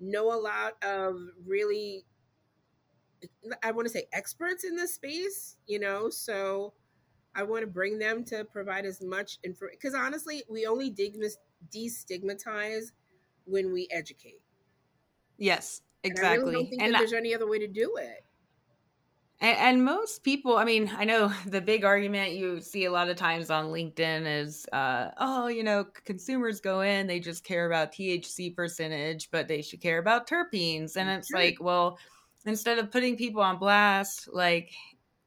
know 0.00 0.32
a 0.32 0.40
lot 0.40 0.82
of 0.82 1.16
really 1.46 2.04
I 3.62 3.70
want 3.72 3.86
to 3.86 3.92
say 3.92 4.06
experts 4.12 4.64
in 4.64 4.76
this 4.76 4.94
space, 4.94 5.56
you 5.66 5.78
know, 5.78 6.08
so 6.08 6.72
I 7.34 7.42
want 7.42 7.62
to 7.62 7.66
bring 7.66 7.98
them 7.98 8.24
to 8.26 8.44
provide 8.44 8.86
as 8.86 9.02
much 9.02 9.38
information 9.44 9.78
because 9.80 9.94
honestly, 9.94 10.42
we 10.50 10.66
only 10.66 10.90
destigmatize 10.90 12.92
when 13.44 13.72
we 13.72 13.88
educate. 13.90 14.40
Yes, 15.36 15.82
exactly. 16.02 16.28
And 16.28 16.40
I 16.40 16.42
really 16.42 16.54
don't 16.54 16.70
think 16.70 16.82
and 16.82 16.94
that 16.94 16.98
there's 16.98 17.12
any 17.12 17.34
other 17.34 17.48
way 17.48 17.58
to 17.58 17.68
do 17.68 17.96
it. 17.98 18.24
And, 19.40 19.56
and, 19.58 19.84
most 19.84 20.22
people, 20.22 20.56
I 20.58 20.64
mean, 20.64 20.90
I 20.96 21.04
know 21.04 21.28
the 21.46 21.60
big 21.60 21.84
argument 21.84 22.32
you 22.32 22.60
see 22.60 22.84
a 22.84 22.92
lot 22.92 23.08
of 23.08 23.16
times 23.16 23.50
on 23.50 23.66
LinkedIn 23.66 24.42
is, 24.42 24.66
uh, 24.72 25.10
oh, 25.18 25.48
you 25.48 25.62
know, 25.62 25.86
consumers 26.04 26.60
go 26.60 26.82
in, 26.82 27.06
they 27.06 27.20
just 27.20 27.42
care 27.44 27.66
about 27.66 27.92
THC 27.92 28.54
percentage, 28.54 29.30
but 29.30 29.48
they 29.48 29.62
should 29.62 29.80
care 29.80 29.98
about 29.98 30.28
terpenes. 30.28 30.96
And 30.96 31.08
it's 31.08 31.30
like, 31.30 31.58
well, 31.60 31.98
instead 32.44 32.78
of 32.78 32.90
putting 32.90 33.16
people 33.16 33.42
on 33.42 33.58
blast, 33.58 34.28
like, 34.32 34.72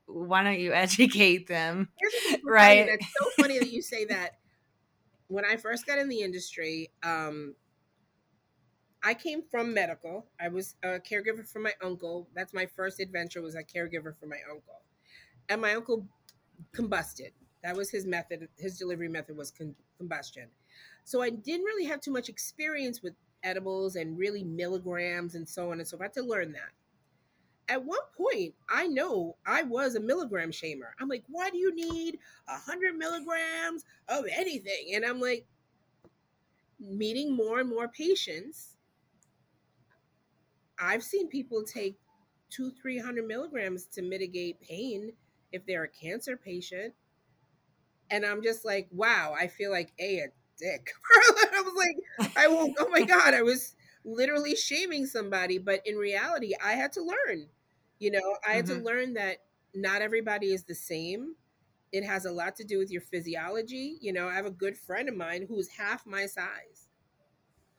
why 0.06 0.44
don't 0.44 0.60
you 0.60 0.74
educate 0.74 1.48
them? 1.48 1.90
right. 2.46 2.86
That's 2.88 3.14
so 3.20 3.30
funny 3.42 3.60
that 3.60 3.72
you 3.72 3.82
say 3.82 4.06
that. 4.06 4.38
When 5.28 5.46
I 5.46 5.56
first 5.56 5.88
got 5.88 5.98
in 5.98 6.10
the 6.10 6.22
industry, 6.22 6.92
um, 7.02 7.56
I 9.04 9.14
came 9.14 9.44
from 9.52 9.74
medical. 9.74 10.26
I 10.40 10.48
was 10.48 10.76
a 10.82 11.00
caregiver 11.00 11.46
for 11.46 11.60
my 11.60 11.74
uncle. 11.84 12.28
That's 12.34 12.54
my 12.54 12.66
first 12.66 13.02
adventure 13.02 13.42
was 13.42 13.56
a 13.56 13.64
caregiver 13.64 14.16
for 14.18 14.28
my 14.28 14.38
uncle. 14.50 14.82
And 15.50 15.62
my 15.62 15.76
uncle 15.76 16.08
combusted. 16.74 17.32
That 17.64 17.76
was 17.76 17.90
his 17.90 18.06
method. 18.06 18.48
His 18.58 18.78
delivery 18.78 19.10
method 19.10 19.36
was 19.36 19.52
con- 19.52 19.76
combustion. 19.98 20.48
So 21.04 21.22
I 21.22 21.30
didn't 21.30 21.66
really 21.66 21.86
have 21.86 22.00
too 22.00 22.12
much 22.12 22.30
experience 22.30 23.02
with 23.04 23.14
edibles 23.44 23.98
and 23.98 24.18
really 24.18 24.44
milligrams 24.44 25.36
and 25.36 25.48
so 25.48 25.72
on 25.72 25.80
and 25.80 25.88
so 25.88 25.98
forth. 25.98 26.12
I 26.16 26.20
had 26.20 26.26
to 26.26 26.30
learn 26.30 26.54
that. 26.54 26.72
At 27.70 27.84
one 27.84 28.00
point, 28.18 28.54
I 28.70 28.88
know 28.88 29.36
I 29.46 29.64
was 29.64 29.96
a 29.96 30.00
milligram 30.00 30.52
shamer. 30.52 30.92
I'm 31.00 31.10
like, 31.10 31.24
why 31.30 31.50
do 31.50 31.58
you 31.58 31.74
need 31.76 32.20
a 32.48 32.58
hundred 32.58 32.96
milligrams 32.96 33.84
of 34.08 34.26
anything? 34.32 34.92
And 34.94 35.06
I'm 35.06 35.20
like, 35.20 35.46
meeting 36.80 37.34
more 37.34 37.60
and 37.60 37.70
more 37.70 37.88
patients 37.88 38.73
I've 40.80 41.04
seen 41.04 41.28
people 41.28 41.64
take 41.64 41.98
two, 42.50 42.72
three 42.72 43.00
hundred 43.00 43.26
milligrams 43.28 43.86
to 43.88 44.02
mitigate 44.02 44.62
pain 44.62 45.14
if 45.52 45.66
they're 45.66 45.84
a 45.84 45.90
cancer 45.90 46.38
patient. 46.38 46.94
And 48.12 48.26
I'm 48.26 48.44
just 48.44 48.66
like, 48.66 48.88
wow, 48.92 49.34
I 49.40 49.48
feel 49.48 49.72
like 49.72 49.94
a 50.00 50.20
a 50.20 50.28
dick. 50.60 50.92
I 51.54 51.62
was 51.62 51.74
like, 51.76 52.38
I 52.38 52.48
won't. 52.48 52.76
Oh 52.80 52.90
my 52.90 53.02
god, 53.06 53.34
I 53.34 53.42
was 53.42 53.76
literally 54.06 54.56
shaming 54.56 55.06
somebody, 55.06 55.58
but 55.58 55.82
in 55.86 55.96
reality, 55.96 56.54
I 56.64 56.74
had 56.74 56.92
to 56.94 57.02
learn. 57.02 57.48
You 58.00 58.12
know, 58.12 58.38
I 58.48 58.54
had 58.54 58.66
mm-hmm. 58.66 58.80
to 58.80 58.84
learn 58.84 59.14
that 59.14 59.38
not 59.74 60.02
everybody 60.02 60.48
is 60.54 60.64
the 60.64 60.76
same. 60.76 61.36
It 61.92 62.04
has 62.04 62.26
a 62.26 62.32
lot 62.32 62.56
to 62.58 62.64
do 62.64 62.80
with 62.80 62.92
your 62.92 63.02
physiology. 63.02 63.98
You 64.02 64.14
know, 64.14 64.28
I 64.28 64.34
have 64.34 64.46
a 64.46 64.52
good 64.52 64.76
friend 64.76 65.08
of 65.08 65.16
mine 65.16 65.46
who's 65.48 65.70
half 65.70 66.06
my 66.06 66.26
size 66.26 66.88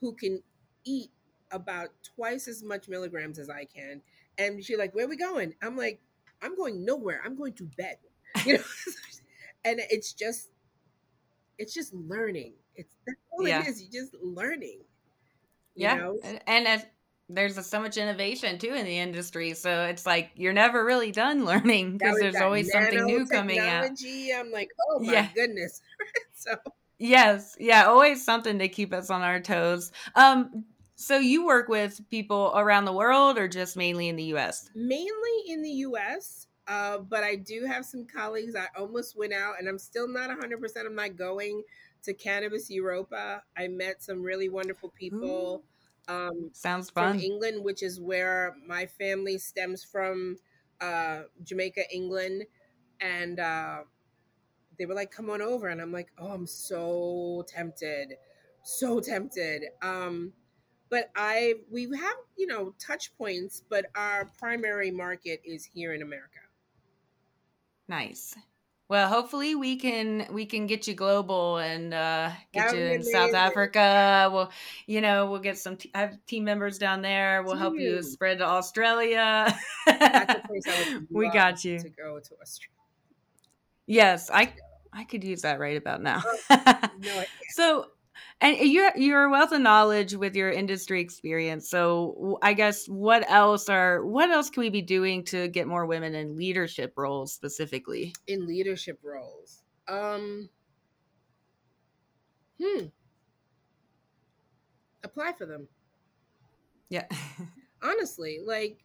who 0.00 0.14
can 0.14 0.42
eat 0.84 1.10
about 1.50 1.88
twice 2.02 2.48
as 2.48 2.62
much 2.62 2.88
milligrams 2.88 3.38
as 3.38 3.50
I 3.50 3.64
can. 3.64 4.02
And 4.38 4.64
she's 4.64 4.78
like, 4.78 4.94
Where 4.94 5.06
are 5.06 5.08
we 5.08 5.16
going? 5.16 5.54
I'm 5.62 5.76
like, 5.76 6.00
I'm 6.42 6.56
going 6.56 6.84
nowhere. 6.84 7.20
I'm 7.24 7.36
going 7.36 7.54
to 7.54 7.64
bed. 7.76 7.96
You 8.44 8.54
know? 8.54 8.64
and 9.64 9.80
it's 9.90 10.12
just 10.12 10.48
it's 11.56 11.72
just 11.72 11.94
learning. 11.94 12.54
It's 12.74 12.94
that's 13.06 13.18
all 13.30 13.46
yeah. 13.46 13.60
it 13.60 13.68
is. 13.68 13.80
You're 13.80 14.02
just 14.02 14.16
learning. 14.22 14.80
yeah. 15.76 15.96
Know? 15.96 16.18
And 16.46 16.66
as 16.66 16.84
there's 17.28 17.56
a, 17.56 17.62
so 17.62 17.80
much 17.80 17.96
innovation 17.96 18.58
too 18.58 18.74
in 18.74 18.84
the 18.84 18.98
industry. 18.98 19.54
So 19.54 19.84
it's 19.84 20.04
like 20.04 20.32
you're 20.34 20.52
never 20.52 20.84
really 20.84 21.12
done 21.12 21.44
learning 21.46 21.98
because 21.98 22.18
there's 22.18 22.36
always 22.36 22.70
something 22.70 23.04
new 23.04 23.26
coming 23.26 23.58
out. 23.58 23.84
I'm 23.86 24.50
like, 24.50 24.70
oh 24.90 25.00
my 25.00 25.12
yeah. 25.12 25.28
goodness. 25.34 25.80
so 26.34 26.56
Yes, 26.98 27.56
yeah, 27.58 27.86
always 27.86 28.24
something 28.24 28.60
to 28.60 28.68
keep 28.68 28.92
us 28.94 29.10
on 29.10 29.22
our 29.22 29.40
toes. 29.40 29.90
Um, 30.14 30.64
so 30.96 31.18
you 31.18 31.46
work 31.46 31.68
with 31.68 32.00
people 32.10 32.52
around 32.54 32.84
the 32.84 32.92
world 32.92 33.38
or 33.38 33.48
just 33.48 33.76
mainly 33.76 34.08
in 34.08 34.16
the 34.16 34.34
US? 34.34 34.70
Mainly 34.74 35.42
in 35.48 35.62
the 35.62 35.70
US. 35.70 36.46
Uh, 36.66 36.98
but 36.98 37.22
I 37.22 37.36
do 37.36 37.64
have 37.66 37.84
some 37.84 38.06
colleagues. 38.06 38.54
I 38.56 38.66
almost 38.78 39.18
went 39.18 39.32
out 39.32 39.54
and 39.58 39.68
I'm 39.68 39.78
still 39.78 40.08
not 40.08 40.30
100%. 40.30 40.86
I'm 40.86 40.94
not 40.94 41.16
going 41.16 41.62
to 42.04 42.14
Cannabis 42.14 42.70
Europa. 42.70 43.42
I 43.56 43.68
met 43.68 44.02
some 44.02 44.22
really 44.22 44.48
wonderful 44.48 44.90
people. 44.90 45.64
Um, 46.08 46.50
Sounds 46.52 46.90
fun. 46.90 47.14
From 47.14 47.20
England, 47.20 47.64
which 47.64 47.82
is 47.82 48.00
where 48.00 48.56
my 48.66 48.86
family 48.86 49.38
stems 49.38 49.84
from, 49.84 50.36
uh, 50.80 51.22
Jamaica, 51.42 51.82
England. 51.92 52.44
And 53.00 53.40
uh, 53.40 53.80
they 54.78 54.86
were 54.86 54.94
like, 54.94 55.10
come 55.10 55.28
on 55.30 55.42
over. 55.42 55.68
And 55.68 55.80
I'm 55.80 55.92
like, 55.92 56.12
oh, 56.18 56.28
I'm 56.28 56.46
so 56.46 57.44
tempted. 57.48 58.14
So 58.62 59.00
tempted. 59.00 59.64
Um, 59.82 60.32
but 60.94 61.10
I 61.16 61.54
we 61.72 61.88
have 61.96 62.16
you 62.36 62.46
know 62.46 62.72
touch 62.78 63.10
points, 63.18 63.64
but 63.68 63.86
our 63.96 64.26
primary 64.38 64.92
market 64.92 65.40
is 65.44 65.64
here 65.64 65.92
in 65.92 66.02
America. 66.02 66.38
Nice. 67.88 68.36
Well, 68.88 69.08
hopefully 69.08 69.56
we 69.56 69.74
can 69.74 70.28
we 70.30 70.46
can 70.46 70.68
get 70.68 70.86
you 70.86 70.94
global 70.94 71.56
and 71.56 71.92
uh, 71.92 72.30
get 72.52 72.72
you 72.72 72.78
in 72.78 72.92
amazing. 72.92 73.12
South 73.12 73.34
Africa. 73.34 74.30
We'll 74.32 74.52
you 74.86 75.00
know 75.00 75.28
we'll 75.28 75.40
get 75.40 75.58
some. 75.58 75.78
T- 75.78 75.90
I 75.96 76.02
have 76.02 76.26
team 76.26 76.44
members 76.44 76.78
down 76.78 77.02
there. 77.02 77.42
We'll 77.42 77.56
help 77.56 77.74
you 77.76 78.00
spread 78.00 78.38
to 78.38 78.44
Australia. 78.44 79.52
we 81.10 81.28
got 81.30 81.64
you 81.64 81.80
to 81.80 81.88
go 81.88 82.20
to 82.20 82.34
Australia. 82.40 82.70
Yes, 83.86 84.30
I 84.32 84.54
I 84.92 85.02
could 85.02 85.24
use 85.24 85.42
that 85.42 85.58
right 85.58 85.76
about 85.76 86.00
now. 86.00 86.22
Oh, 86.50 87.24
so 87.50 87.86
and 88.40 88.56
you're 88.58 88.92
you're 88.96 89.24
a 89.24 89.30
wealth 89.30 89.52
of 89.52 89.60
knowledge 89.60 90.14
with 90.14 90.34
your 90.36 90.50
industry 90.50 91.00
experience. 91.00 91.68
So 91.68 92.38
i 92.42 92.52
guess 92.52 92.86
what 92.86 93.28
else 93.30 93.68
are 93.68 94.04
what 94.04 94.30
else 94.30 94.50
can 94.50 94.62
we 94.62 94.70
be 94.70 94.82
doing 94.82 95.24
to 95.24 95.48
get 95.48 95.66
more 95.66 95.86
women 95.86 96.14
in 96.14 96.36
leadership 96.36 96.94
roles 96.96 97.32
specifically? 97.32 98.14
In 98.26 98.46
leadership 98.46 98.98
roles. 99.02 99.62
Um 99.88 100.48
hmm. 102.60 102.86
Apply 105.02 105.32
for 105.36 105.46
them. 105.46 105.68
Yeah. 106.88 107.06
Honestly 107.82 108.40
like 108.44 108.84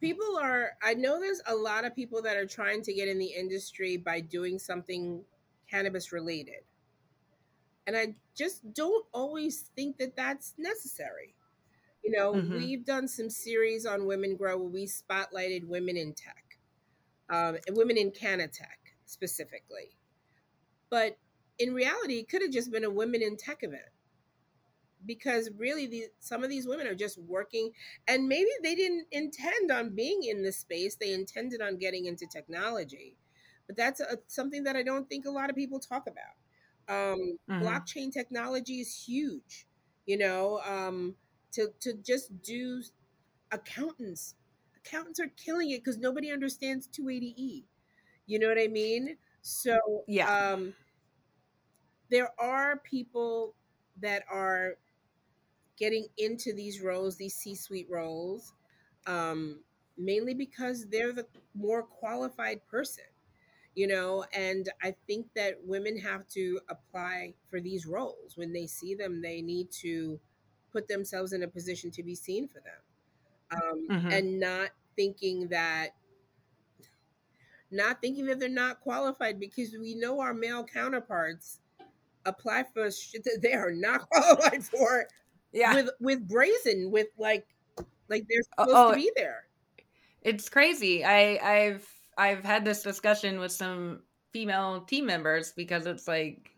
people 0.00 0.38
are 0.40 0.70
i 0.82 0.94
know 0.94 1.20
there's 1.20 1.42
a 1.46 1.54
lot 1.54 1.84
of 1.84 1.94
people 1.94 2.22
that 2.22 2.36
are 2.36 2.46
trying 2.46 2.82
to 2.82 2.94
get 2.94 3.08
in 3.08 3.18
the 3.18 3.26
industry 3.26 3.96
by 3.96 4.20
doing 4.20 4.58
something 4.58 5.22
cannabis 5.68 6.12
related 6.12 6.62
and 7.88 7.96
I 7.96 8.14
just 8.36 8.74
don't 8.74 9.06
always 9.14 9.70
think 9.74 9.96
that 9.96 10.14
that's 10.14 10.52
necessary. 10.58 11.34
You 12.04 12.10
know, 12.10 12.34
mm-hmm. 12.34 12.52
we've 12.52 12.84
done 12.84 13.08
some 13.08 13.30
series 13.30 13.86
on 13.86 14.06
Women 14.06 14.36
Grow 14.36 14.58
where 14.58 14.68
we 14.68 14.86
spotlighted 14.86 15.66
women 15.66 15.96
in 15.96 16.12
tech, 16.12 16.58
um, 17.30 17.56
and 17.66 17.74
women 17.78 17.96
in 17.96 18.10
Canatech 18.10 18.92
specifically. 19.06 19.96
But 20.90 21.16
in 21.58 21.72
reality, 21.72 22.18
it 22.18 22.28
could 22.28 22.42
have 22.42 22.50
just 22.50 22.70
been 22.70 22.84
a 22.84 22.90
women 22.90 23.22
in 23.22 23.38
tech 23.38 23.62
event 23.62 23.82
because 25.06 25.48
really 25.56 26.04
some 26.20 26.44
of 26.44 26.50
these 26.50 26.66
women 26.66 26.86
are 26.86 26.94
just 26.94 27.16
working 27.16 27.70
and 28.06 28.28
maybe 28.28 28.50
they 28.62 28.74
didn't 28.74 29.06
intend 29.12 29.70
on 29.70 29.94
being 29.94 30.24
in 30.24 30.42
this 30.42 30.58
space 30.58 30.96
they 30.96 31.14
intended 31.14 31.62
on 31.62 31.76
getting 31.76 32.06
into 32.06 32.26
technology 32.26 33.16
but 33.68 33.76
that's 33.76 34.00
a, 34.00 34.18
something 34.26 34.64
that 34.64 34.74
i 34.74 34.82
don't 34.82 35.08
think 35.08 35.24
a 35.24 35.30
lot 35.30 35.50
of 35.50 35.54
people 35.54 35.78
talk 35.78 36.08
about 36.08 36.34
um, 36.88 37.38
mm-hmm. 37.50 37.62
Blockchain 37.62 38.12
technology 38.12 38.80
is 38.80 38.94
huge. 38.94 39.66
You 40.06 40.18
know, 40.18 40.60
um, 40.66 41.14
to 41.52 41.68
to 41.80 41.94
just 41.94 42.42
do 42.42 42.82
accountants. 43.52 44.34
Accountants 44.76 45.20
are 45.20 45.30
killing 45.36 45.70
it 45.70 45.84
because 45.84 45.98
nobody 45.98 46.30
understands 46.30 46.88
280e. 46.88 47.64
You 48.26 48.38
know 48.38 48.48
what 48.48 48.58
I 48.58 48.68
mean? 48.68 49.16
So 49.42 49.78
yeah, 50.06 50.52
um, 50.52 50.74
there 52.10 52.30
are 52.38 52.78
people 52.78 53.54
that 54.00 54.22
are 54.30 54.74
getting 55.78 56.06
into 56.16 56.52
these 56.52 56.80
roles, 56.80 57.16
these 57.16 57.34
C-suite 57.34 57.88
roles, 57.90 58.52
um, 59.06 59.60
mainly 59.96 60.34
because 60.34 60.88
they're 60.88 61.12
the 61.12 61.26
more 61.54 61.82
qualified 61.82 62.60
person 62.68 63.04
you 63.78 63.86
know 63.86 64.24
and 64.32 64.70
i 64.82 64.92
think 65.06 65.24
that 65.36 65.54
women 65.64 65.96
have 65.96 66.26
to 66.26 66.58
apply 66.68 67.32
for 67.48 67.60
these 67.60 67.86
roles. 67.86 68.36
When 68.36 68.52
they 68.52 68.66
see 68.66 68.96
them 68.96 69.22
they 69.22 69.40
need 69.40 69.70
to 69.82 70.18
put 70.72 70.88
themselves 70.88 71.32
in 71.32 71.44
a 71.44 71.48
position 71.48 71.92
to 71.92 72.02
be 72.02 72.16
seen 72.16 72.48
for 72.48 72.60
them 72.60 73.62
um, 73.62 73.88
mm-hmm. 73.88 74.08
and 74.10 74.40
not 74.40 74.70
thinking 74.96 75.46
that 75.48 75.90
not 77.70 78.00
thinking 78.00 78.26
that 78.26 78.40
they're 78.40 78.48
not 78.48 78.80
qualified 78.80 79.38
because 79.38 79.72
we 79.80 79.94
know 79.94 80.18
our 80.18 80.34
male 80.34 80.64
counterparts 80.64 81.60
apply 82.26 82.64
for 82.74 82.90
shit 82.90 83.22
that 83.22 83.38
they 83.40 83.52
are 83.52 83.70
not 83.70 84.00
qualified 84.10 84.64
for 84.64 85.06
yeah. 85.52 85.74
with 85.74 85.90
with 86.00 86.28
brazen 86.28 86.90
with 86.90 87.08
like 87.16 87.46
like 88.08 88.26
they're 88.28 88.42
supposed 88.42 88.70
oh, 88.74 88.90
to 88.90 88.96
be 88.96 89.12
there. 89.14 89.44
it's 90.22 90.48
crazy. 90.48 91.04
I 91.04 91.38
i've 91.42 91.97
I've 92.18 92.44
had 92.44 92.64
this 92.64 92.82
discussion 92.82 93.38
with 93.38 93.52
some 93.52 94.00
female 94.32 94.82
team 94.82 95.06
members 95.06 95.52
because 95.56 95.86
it's 95.86 96.08
like, 96.08 96.50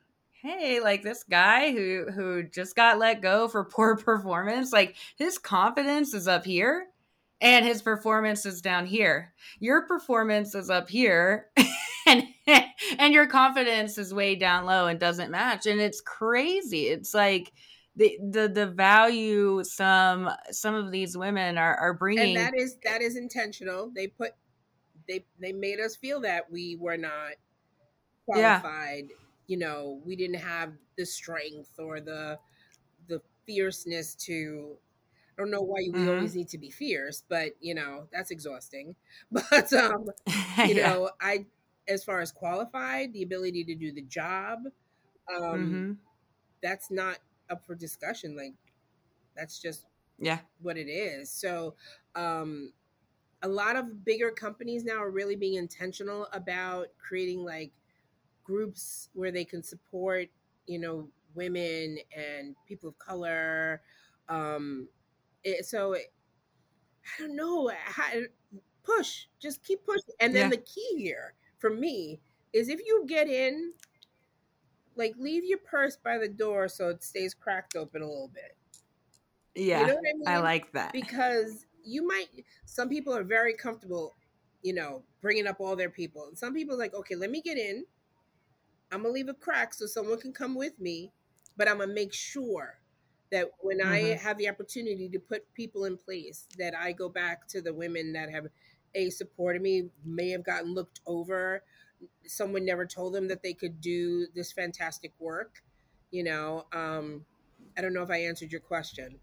hey, 0.42 0.80
like 0.80 1.02
this 1.02 1.22
guy 1.22 1.70
who 1.72 2.06
who 2.12 2.42
just 2.42 2.74
got 2.74 2.98
let 2.98 3.20
go 3.20 3.46
for 3.46 3.64
poor 3.70 3.96
performance, 3.96 4.72
like 4.72 4.96
his 5.16 5.38
confidence 5.38 6.14
is 6.14 6.26
up 6.26 6.44
here 6.44 6.86
and 7.40 7.64
his 7.64 7.82
performance 7.82 8.46
is 8.46 8.60
down 8.60 8.86
here. 8.86 9.34
Your 9.58 9.86
performance 9.86 10.54
is 10.54 10.70
up 10.70 10.88
here 10.88 11.48
and 12.06 12.24
and 12.98 13.14
your 13.14 13.26
confidence 13.26 13.98
is 13.98 14.14
way 14.14 14.34
down 14.34 14.64
low 14.64 14.86
and 14.86 14.98
doesn't 14.98 15.30
match 15.30 15.66
and 15.66 15.80
it's 15.80 16.00
crazy. 16.00 16.86
It's 16.86 17.14
like 17.14 17.52
the 17.96 18.18
the 18.30 18.48
the 18.48 18.66
value 18.66 19.62
some 19.64 20.30
some 20.50 20.74
of 20.74 20.90
these 20.90 21.18
women 21.18 21.58
are 21.58 21.76
are 21.76 21.92
bringing 21.92 22.36
and 22.36 22.46
that 22.46 22.54
is 22.56 22.78
that 22.84 23.02
is 23.02 23.16
intentional. 23.16 23.90
They 23.94 24.06
put 24.06 24.32
they 25.08 25.24
they 25.40 25.52
made 25.52 25.80
us 25.80 25.96
feel 25.96 26.20
that 26.20 26.50
we 26.50 26.76
were 26.76 26.96
not 26.96 27.32
qualified. 28.26 29.06
Yeah. 29.08 29.16
You 29.46 29.58
know, 29.58 30.00
we 30.04 30.16
didn't 30.16 30.40
have 30.40 30.72
the 30.96 31.04
strength 31.04 31.78
or 31.78 32.00
the 32.00 32.38
the 33.08 33.20
fierceness 33.46 34.14
to 34.26 34.76
I 35.36 35.42
don't 35.42 35.50
know 35.50 35.62
why 35.62 35.80
we 35.80 35.90
mm-hmm. 35.90 36.08
always 36.08 36.34
need 36.36 36.48
to 36.50 36.58
be 36.58 36.70
fierce, 36.70 37.24
but 37.28 37.52
you 37.60 37.74
know, 37.74 38.06
that's 38.12 38.30
exhausting. 38.30 38.94
But 39.32 39.72
um, 39.72 40.06
you 40.58 40.74
yeah. 40.74 40.92
know, 40.92 41.10
I 41.20 41.46
as 41.88 42.04
far 42.04 42.20
as 42.20 42.30
qualified, 42.30 43.12
the 43.12 43.22
ability 43.22 43.64
to 43.64 43.74
do 43.74 43.92
the 43.92 44.02
job, 44.02 44.60
um, 45.34 45.42
mm-hmm. 45.42 45.92
that's 46.62 46.90
not 46.90 47.18
up 47.50 47.64
for 47.66 47.74
discussion. 47.74 48.36
Like 48.36 48.54
that's 49.36 49.60
just 49.60 49.86
yeah 50.18 50.38
what 50.60 50.76
it 50.76 50.88
is. 50.88 51.30
So 51.30 51.74
um 52.14 52.72
a 53.42 53.48
lot 53.48 53.76
of 53.76 54.04
bigger 54.04 54.30
companies 54.30 54.84
now 54.84 54.96
are 55.02 55.10
really 55.10 55.36
being 55.36 55.54
intentional 55.54 56.28
about 56.32 56.88
creating 56.98 57.44
like 57.44 57.72
groups 58.44 59.08
where 59.14 59.30
they 59.30 59.44
can 59.44 59.62
support 59.62 60.28
you 60.66 60.78
know 60.78 61.08
women 61.34 61.98
and 62.16 62.54
people 62.66 62.88
of 62.88 62.98
color 62.98 63.80
um 64.28 64.88
it, 65.44 65.64
so 65.64 65.92
it, 65.92 66.12
i 67.04 67.22
don't 67.22 67.36
know 67.36 67.70
how, 67.84 68.04
push 68.82 69.26
just 69.40 69.62
keep 69.62 69.84
pushing 69.84 70.14
and 70.20 70.34
then 70.34 70.50
yeah. 70.50 70.56
the 70.56 70.62
key 70.62 70.96
here 70.96 71.34
for 71.58 71.70
me 71.70 72.20
is 72.52 72.68
if 72.68 72.80
you 72.84 73.04
get 73.06 73.28
in 73.28 73.72
like 74.96 75.14
leave 75.18 75.44
your 75.44 75.58
purse 75.58 75.96
by 75.96 76.18
the 76.18 76.28
door 76.28 76.68
so 76.68 76.88
it 76.88 77.02
stays 77.02 77.34
cracked 77.34 77.76
open 77.76 78.02
a 78.02 78.06
little 78.06 78.30
bit 78.34 78.56
yeah 79.54 79.80
you 79.80 79.86
know 79.86 79.98
I, 79.98 80.00
mean? 80.00 80.22
I 80.26 80.38
like 80.38 80.72
that 80.72 80.92
because 80.92 81.66
you 81.84 82.06
might 82.06 82.28
some 82.64 82.88
people 82.88 83.14
are 83.14 83.24
very 83.24 83.54
comfortable 83.54 84.16
you 84.62 84.74
know 84.74 85.02
bringing 85.20 85.46
up 85.46 85.60
all 85.60 85.76
their 85.76 85.90
people 85.90 86.26
and 86.28 86.38
some 86.38 86.54
people 86.54 86.74
are 86.74 86.78
like 86.78 86.94
okay 86.94 87.14
let 87.14 87.30
me 87.30 87.40
get 87.40 87.58
in 87.58 87.84
i'm 88.92 89.02
gonna 89.02 89.12
leave 89.12 89.28
a 89.28 89.34
crack 89.34 89.72
so 89.72 89.86
someone 89.86 90.18
can 90.18 90.32
come 90.32 90.54
with 90.54 90.78
me 90.80 91.12
but 91.56 91.68
i'm 91.68 91.78
gonna 91.78 91.92
make 91.92 92.12
sure 92.12 92.80
that 93.30 93.50
when 93.60 93.78
mm-hmm. 93.78 93.92
I 93.92 93.98
have 94.22 94.38
the 94.38 94.48
opportunity 94.48 95.08
to 95.08 95.18
put 95.18 95.52
people 95.54 95.84
in 95.84 95.96
place, 95.96 96.46
that 96.58 96.74
I 96.76 96.92
go 96.92 97.08
back 97.08 97.46
to 97.48 97.60
the 97.60 97.72
women 97.72 98.12
that 98.12 98.30
have 98.30 98.46
a 98.94 99.10
supported 99.10 99.62
me, 99.62 99.88
may 100.04 100.30
have 100.30 100.44
gotten 100.44 100.74
looked 100.74 101.00
over. 101.06 101.62
Someone 102.26 102.64
never 102.64 102.86
told 102.86 103.14
them 103.14 103.28
that 103.28 103.42
they 103.42 103.52
could 103.52 103.80
do 103.80 104.26
this 104.34 104.52
fantastic 104.52 105.12
work. 105.18 105.62
You 106.10 106.24
know, 106.24 106.66
um, 106.72 107.24
I 107.78 107.82
don't 107.82 107.92
know 107.92 108.02
if 108.02 108.10
I 108.10 108.18
answered 108.22 108.50
your 108.50 108.60
question. 108.60 109.20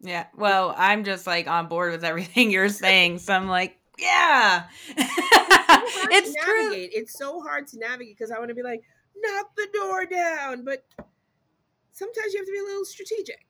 Yeah. 0.00 0.26
Well, 0.36 0.74
I'm 0.76 1.04
just 1.04 1.26
like 1.26 1.46
on 1.46 1.68
board 1.68 1.92
with 1.92 2.04
everything 2.04 2.50
you're 2.50 2.68
saying. 2.68 3.18
So 3.18 3.34
I'm 3.34 3.48
like, 3.48 3.76
yeah. 3.98 4.64
it's, 4.88 6.06
it's 6.34 6.44
true. 6.44 6.70
It's 6.72 7.18
so 7.18 7.40
hard 7.40 7.66
to 7.68 7.78
navigate 7.78 8.16
because 8.16 8.30
I 8.30 8.38
want 8.38 8.48
to 8.48 8.54
be 8.54 8.62
like, 8.62 8.82
knock 9.16 9.54
the 9.56 9.68
door 9.72 10.06
down. 10.06 10.64
But 10.64 10.84
sometimes 11.92 12.32
you 12.32 12.40
have 12.40 12.46
to 12.46 12.52
be 12.52 12.58
a 12.58 12.64
little 12.64 12.84
strategic. 12.84 13.46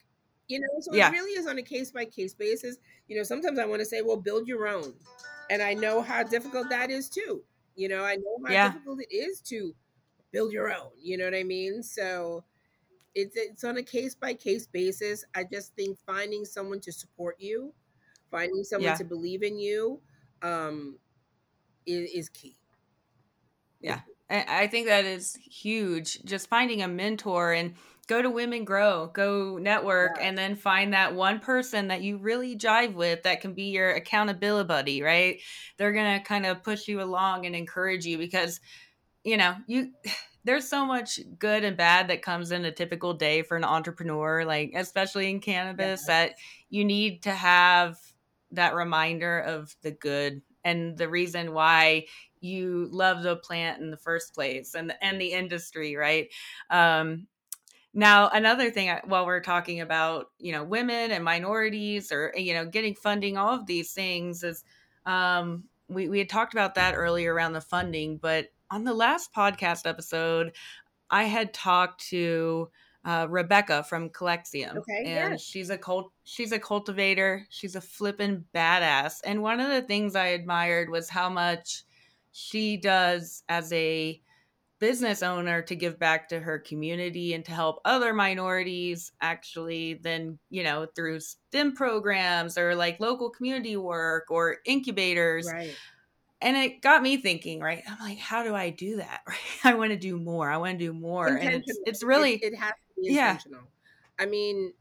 You 0.49 0.59
know, 0.59 0.81
so 0.81 0.93
yeah. 0.93 1.09
it 1.09 1.13
really 1.13 1.39
is 1.39 1.47
on 1.47 1.59
a 1.59 1.63
case 1.63 1.93
by 1.93 2.05
case 2.05 2.35
basis. 2.35 2.79
You 3.07 3.17
know, 3.17 3.23
sometimes 3.23 3.59
I 3.61 3.67
want 3.67 3.81
to 3.81 3.87
say, 3.87 4.03
well, 4.03 4.17
build 4.17 4.49
your 4.49 4.67
own. 4.67 4.95
And 5.49 5.63
I 5.63 5.75
know 5.75 6.03
how 6.03 6.25
difficult 6.25 6.69
that 6.71 6.91
is 6.91 7.09
too. 7.09 7.43
You 7.77 7.89
know, 7.89 8.05
I 8.05 8.17
know 8.17 8.39
how 8.45 8.53
yeah. 8.53 8.73
difficult 8.73 9.01
it 9.01 9.15
is 9.15 9.41
to 9.43 9.75
build 10.33 10.53
your 10.53 10.73
own. 10.73 10.91
You 11.01 11.19
know 11.19 11.25
what 11.25 11.35
I 11.35 11.45
mean? 11.45 11.85
So 11.85 12.45
it's 13.14 13.37
it's 13.37 13.64
on 13.64 13.77
a 13.77 13.83
case 13.83 14.14
by 14.14 14.35
case 14.35 14.66
basis. 14.66 15.25
I 15.35 15.44
just 15.44 15.75
think 15.75 15.99
finding 16.07 16.44
someone 16.44 16.81
to 16.81 16.92
support 16.92 17.37
you, 17.38 17.73
finding 18.31 18.64
someone 18.64 18.90
yeah. 18.90 18.96
to 18.96 19.05
believe 19.05 19.42
in 19.42 19.59
you, 19.59 20.01
um, 20.42 20.99
is, 21.87 22.11
is 22.11 22.29
key. 22.29 22.57
Yeah, 23.81 24.01
I 24.29 24.66
think 24.66 24.87
that 24.87 25.05
is 25.05 25.37
huge. 25.37 26.23
Just 26.25 26.49
finding 26.49 26.83
a 26.83 26.88
mentor 26.88 27.53
and 27.53 27.75
go 28.07 28.20
to 28.20 28.29
Women 28.29 28.64
Grow, 28.64 29.07
go 29.07 29.57
network, 29.59 30.18
yeah. 30.18 30.29
and 30.29 30.37
then 30.37 30.55
find 30.55 30.92
that 30.92 31.14
one 31.14 31.40
person 31.40 31.88
that 31.88 32.03
you 32.03 32.18
really 32.18 32.57
jive 32.57 32.94
with 32.94 33.23
that 33.23 33.40
can 33.40 33.55
be 33.55 33.70
your 33.70 33.90
accountability 33.90 34.66
buddy, 34.66 35.03
right? 35.03 35.40
They're 35.79 35.92
going 35.92 36.18
to 36.18 36.25
kind 36.25 36.44
of 36.44 36.62
push 36.62 36.88
you 36.88 37.01
along 37.01 37.46
and 37.46 37.57
encourage 37.57 38.05
you 38.05 38.18
because, 38.18 38.61
you 39.25 39.37
know, 39.37 39.55
you. 39.66 39.92
There's 40.44 40.68
so 40.68 40.87
much 40.87 41.20
good 41.38 41.64
and 41.64 41.76
bad 41.76 42.09
that 42.09 42.22
comes 42.22 42.50
in 42.50 42.64
a 42.64 42.72
typical 42.72 43.14
day 43.14 43.42
for 43.42 43.57
an 43.57 43.64
entrepreneur, 43.64 44.44
like 44.44 44.72
especially 44.74 45.31
in 45.31 45.40
cannabis, 45.40 46.05
yeah. 46.07 46.26
that 46.26 46.35
you 46.68 46.85
need 46.85 47.22
to 47.24 47.33
have 47.33 47.98
that 48.53 48.74
reminder 48.74 49.38
of 49.38 49.74
the 49.83 49.90
good 49.90 50.42
and 50.64 50.96
the 50.96 51.09
reason 51.09 51.53
why 51.53 52.07
you 52.40 52.88
love 52.90 53.22
the 53.22 53.37
plant 53.37 53.81
in 53.81 53.90
the 53.90 53.96
first 53.96 54.35
place 54.35 54.74
and 54.74 54.94
and 55.03 55.20
the 55.20 55.33
industry, 55.33 55.96
right? 55.96 56.29
Um, 56.70 57.26
now, 57.92 58.29
another 58.29 58.70
thing, 58.70 58.96
while 59.05 59.26
we're 59.26 59.40
talking 59.40 59.81
about, 59.81 60.26
you 60.38 60.53
know, 60.53 60.62
women 60.62 61.11
and 61.11 61.24
minorities 61.24 62.12
or, 62.12 62.33
you 62.37 62.55
know, 62.55 62.64
getting 62.64 62.94
funding, 62.94 63.37
all 63.37 63.53
of 63.53 63.66
these 63.66 63.92
things 63.92 64.44
is, 64.44 64.62
um, 65.07 65.64
we, 65.88 66.09
we 66.09 66.20
had 66.20 66.29
talked 66.29 66.55
about 66.55 66.76
that 66.76 66.94
earlier 66.94 67.35
around 67.35 67.53
the 67.53 67.61
funding, 67.61 68.16
but 68.16 68.46
on 68.70 68.85
the 68.85 68.94
last 68.94 69.35
podcast 69.35 69.88
episode, 69.88 70.52
I 71.11 71.24
had 71.24 71.52
talked 71.52 72.09
to 72.09 72.70
uh, 73.04 73.26
Rebecca 73.28 73.83
from 73.83 74.11
Collexium, 74.11 74.76
okay, 74.76 75.04
and 75.06 75.33
yes. 75.33 75.42
she's 75.42 75.70
a 75.70 75.78
cult, 75.78 76.12
she's 76.24 76.52
a 76.52 76.59
cultivator. 76.59 77.46
She's 77.48 77.74
a 77.74 77.80
flippin' 77.80 78.44
badass. 78.54 79.20
And 79.24 79.42
one 79.42 79.61
of 79.61 79.70
the 79.70 79.83
things 79.83 80.14
I 80.14 80.28
admired 80.28 80.90
was 80.90 81.09
how 81.09 81.28
much 81.28 81.85
she 82.33 82.76
does 82.76 83.42
as 83.48 83.72
a 83.72 84.20
business 84.80 85.22
owner 85.22 85.61
to 85.62 85.76
give 85.76 85.98
back 85.98 86.28
to 86.30 86.40
her 86.40 86.59
community 86.59 87.35
and 87.35 87.44
to 87.44 87.52
help 87.52 87.80
other 87.85 88.14
minorities 88.14 89.12
actually 89.20 89.92
then 90.02 90.38
you 90.48 90.62
know 90.62 90.87
through 90.96 91.20
stem 91.20 91.74
programs 91.74 92.56
or 92.56 92.74
like 92.74 92.98
local 92.98 93.28
community 93.28 93.76
work 93.76 94.24
or 94.30 94.56
incubators 94.64 95.46
right 95.52 95.76
and 96.42 96.57
it 96.57 96.83
got 96.83 97.03
me 97.03 97.16
thinking 97.16 97.61
right? 97.61 97.83
I'm 97.88 97.98
like 98.00 98.18
how 98.18 98.42
do 98.42 98.55
i 98.55 98.70
do 98.70 98.96
that? 98.96 99.22
Right? 99.29 99.38
I 99.64 99.74
want 99.74 99.90
to 99.90 99.96
do 99.96 100.18
more. 100.18 100.50
I 100.50 100.57
want 100.57 100.79
to 100.79 100.85
do 100.85 100.92
more 100.92 101.29
and 101.29 101.55
it's, 101.55 101.79
it's 101.87 102.03
really 102.03 102.35
it, 102.35 102.53
it, 102.53 102.57
has 102.57 102.72
to 102.72 103.00
be 103.00 103.09
intentional. 103.09 103.61
Yeah. 103.61 104.24
i 104.24 104.26
mean 104.26 104.72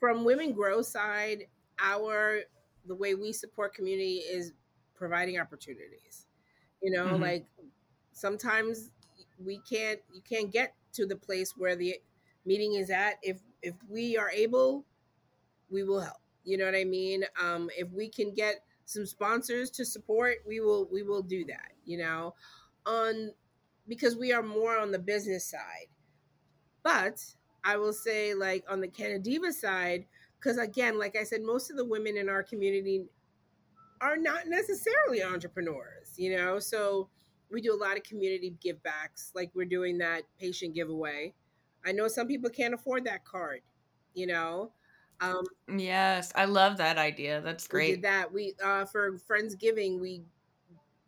from 0.00 0.24
women 0.24 0.52
grow 0.52 0.82
side 0.82 1.46
our 1.78 2.40
the 2.86 2.94
way 2.94 3.14
we 3.14 3.32
support 3.32 3.74
community 3.74 4.16
is 4.16 4.52
providing 4.94 5.38
opportunities. 5.38 6.26
You 6.82 6.90
know 6.90 7.06
mm-hmm. 7.06 7.22
like 7.22 7.46
sometimes 8.12 8.90
we 9.44 9.60
can't 9.68 10.00
you 10.12 10.20
can't 10.20 10.52
get 10.52 10.74
to 10.94 11.06
the 11.06 11.16
place 11.16 11.54
where 11.56 11.76
the 11.76 11.96
meeting 12.44 12.74
is 12.74 12.90
at. 12.90 13.14
If 13.22 13.40
if 13.62 13.74
we 13.88 14.16
are 14.16 14.30
able 14.30 14.84
we 15.70 15.82
will 15.82 16.00
help. 16.00 16.18
You 16.44 16.58
know 16.58 16.66
what 16.66 16.74
i 16.74 16.84
mean? 16.84 17.24
Um 17.42 17.70
if 17.76 17.90
we 17.90 18.08
can 18.08 18.34
get 18.34 18.63
some 18.84 19.06
sponsors 19.06 19.70
to 19.70 19.84
support 19.84 20.36
we 20.46 20.60
will 20.60 20.88
we 20.92 21.02
will 21.02 21.22
do 21.22 21.44
that 21.44 21.72
you 21.84 21.98
know? 21.98 22.34
On 22.86 23.30
because 23.86 24.16
we 24.16 24.32
are 24.32 24.42
more 24.42 24.78
on 24.78 24.90
the 24.90 24.98
business 24.98 25.44
side. 25.44 25.88
But 26.82 27.24
i 27.66 27.76
will 27.78 27.94
say 27.94 28.34
like 28.34 28.62
on 28.68 28.80
the 28.80 28.88
Canna 28.88 29.18
Diva 29.18 29.52
side 29.52 30.04
because 30.38 30.58
again 30.58 30.98
like 30.98 31.16
i 31.16 31.24
said 31.24 31.40
most 31.42 31.70
of 31.70 31.78
the 31.78 31.84
women 31.84 32.18
in 32.18 32.28
our 32.28 32.42
community 32.42 33.06
are 34.02 34.18
not 34.18 34.48
necessarily 34.48 35.22
entrepreneurs 35.22 36.12
you 36.16 36.36
know? 36.36 36.58
So 36.58 37.08
we 37.50 37.60
do 37.60 37.74
a 37.74 37.82
lot 37.82 37.96
of 37.96 38.02
community 38.02 38.54
give 38.60 38.82
backs 38.82 39.30
like 39.34 39.50
we're 39.54 39.64
doing 39.64 39.98
that 39.98 40.22
patient 40.40 40.74
giveaway. 40.74 41.34
I 41.86 41.92
know 41.92 42.08
some 42.08 42.26
people 42.26 42.50
can't 42.50 42.74
afford 42.74 43.04
that 43.04 43.24
card 43.24 43.60
you 44.14 44.26
know 44.26 44.72
um 45.20 45.44
yes 45.76 46.32
i 46.34 46.44
love 46.44 46.76
that 46.76 46.98
idea 46.98 47.40
that's 47.40 47.66
great 47.66 47.88
we 47.88 47.94
did 47.96 48.02
that 48.02 48.32
we 48.32 48.54
uh 48.62 48.84
for 48.84 49.18
friendsgiving 49.30 50.00
we 50.00 50.22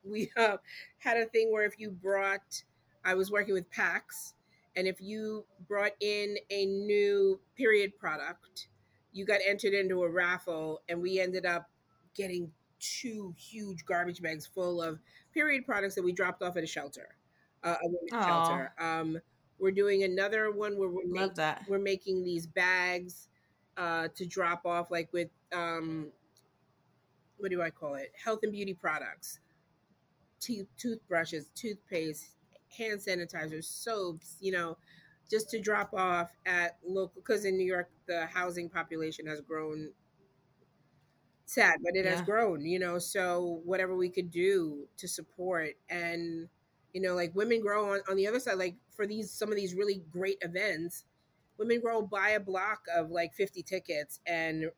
we 0.04 0.30
uh, 0.36 0.56
had 0.98 1.16
a 1.16 1.26
thing 1.26 1.52
where 1.52 1.64
if 1.64 1.78
you 1.78 1.90
brought 1.90 2.62
i 3.04 3.14
was 3.14 3.30
working 3.30 3.54
with 3.54 3.68
pax 3.70 4.34
and 4.76 4.86
if 4.86 5.00
you 5.00 5.44
brought 5.68 5.92
in 6.00 6.36
a 6.50 6.66
new 6.66 7.40
period 7.56 7.96
product 7.98 8.68
you 9.12 9.24
got 9.24 9.40
entered 9.46 9.72
into 9.72 10.02
a 10.02 10.08
raffle 10.08 10.82
and 10.88 11.00
we 11.00 11.18
ended 11.18 11.46
up 11.46 11.70
getting 12.14 12.50
two 12.78 13.34
huge 13.36 13.84
garbage 13.84 14.20
bags 14.20 14.46
full 14.46 14.82
of 14.82 14.98
period 15.32 15.64
products 15.64 15.94
that 15.94 16.04
we 16.04 16.12
dropped 16.12 16.42
off 16.42 16.56
at 16.56 16.62
a 16.62 16.66
shelter, 16.66 17.08
uh, 17.64 17.76
a 17.82 17.88
women's 17.88 18.26
shelter. 18.26 18.72
Um, 18.78 19.18
we're 19.58 19.70
doing 19.70 20.02
another 20.02 20.50
one 20.50 20.78
where 20.78 20.88
we're, 20.88 21.02
Love 21.06 21.34
that. 21.36 21.64
we're 21.68 21.78
making 21.78 22.24
these 22.24 22.46
bags 22.46 23.28
uh, 23.76 24.08
to 24.14 24.26
drop 24.26 24.64
off, 24.64 24.90
like 24.90 25.08
with 25.12 25.28
um, 25.52 26.08
what 27.38 27.50
do 27.50 27.62
I 27.62 27.70
call 27.70 27.94
it? 27.94 28.12
Health 28.22 28.40
and 28.42 28.52
beauty 28.52 28.74
products, 28.74 29.40
teeth, 30.40 30.66
toothbrushes, 30.78 31.50
toothpaste, 31.54 32.30
hand 32.76 33.00
sanitizers, 33.00 33.64
soaps. 33.64 34.36
You 34.40 34.52
know, 34.52 34.76
just 35.30 35.50
to 35.50 35.60
drop 35.60 35.94
off 35.94 36.32
at 36.46 36.78
local 36.86 37.12
because 37.16 37.44
in 37.44 37.56
New 37.56 37.66
York 37.66 37.88
the 38.06 38.26
housing 38.26 38.68
population 38.68 39.26
has 39.26 39.40
grown 39.40 39.90
sad, 41.46 41.78
but 41.82 41.96
it 41.96 42.04
yeah. 42.04 42.12
has 42.12 42.22
grown, 42.22 42.64
you 42.64 42.78
know. 42.78 42.98
So 42.98 43.60
whatever 43.64 43.96
we 43.96 44.08
could 44.08 44.30
do 44.30 44.86
to 44.98 45.08
support 45.08 45.74
and 45.88 46.48
you 46.92 47.02
know, 47.02 47.14
like 47.14 47.34
women 47.34 47.60
grow 47.60 47.92
on, 47.92 48.00
on 48.08 48.16
the 48.16 48.26
other 48.26 48.40
side, 48.40 48.56
like 48.56 48.74
for 48.94 49.06
these 49.06 49.30
some 49.30 49.50
of 49.50 49.56
these 49.56 49.74
really 49.74 50.02
great 50.10 50.38
events, 50.40 51.04
women 51.58 51.80
grow 51.80 52.02
buy 52.02 52.30
a 52.30 52.40
block 52.40 52.84
of 52.94 53.10
like 53.10 53.34
50 53.34 53.62
tickets 53.62 54.20
and 54.26 54.70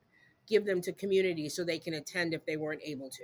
give 0.47 0.65
them 0.65 0.81
to 0.81 0.91
community 0.93 1.49
so 1.49 1.63
they 1.63 1.79
can 1.79 1.93
attend 1.93 2.33
if 2.33 2.45
they 2.45 2.57
weren't 2.57 2.81
able 2.83 3.09
to. 3.09 3.23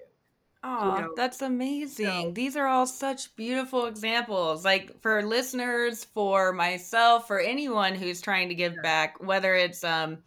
Oh, 0.67 0.95
you 0.95 1.01
know? 1.01 1.13
that's 1.15 1.41
amazing. 1.43 2.05
So, 2.05 2.31
These 2.31 2.57
are 2.57 2.65
all 2.65 2.87
such 2.87 3.35
beautiful 3.35 3.85
examples. 3.85 4.65
Like 4.65 4.99
for 5.01 5.21
listeners, 5.21 6.05
for 6.05 6.53
myself, 6.53 7.27
for 7.27 7.39
anyone 7.39 7.93
who's 7.93 8.19
trying 8.19 8.49
to 8.49 8.55
give 8.55 8.73
yeah. 8.73 8.81
back, 8.81 9.23
whether 9.23 9.53
it's 9.53 9.83
um 9.83 10.19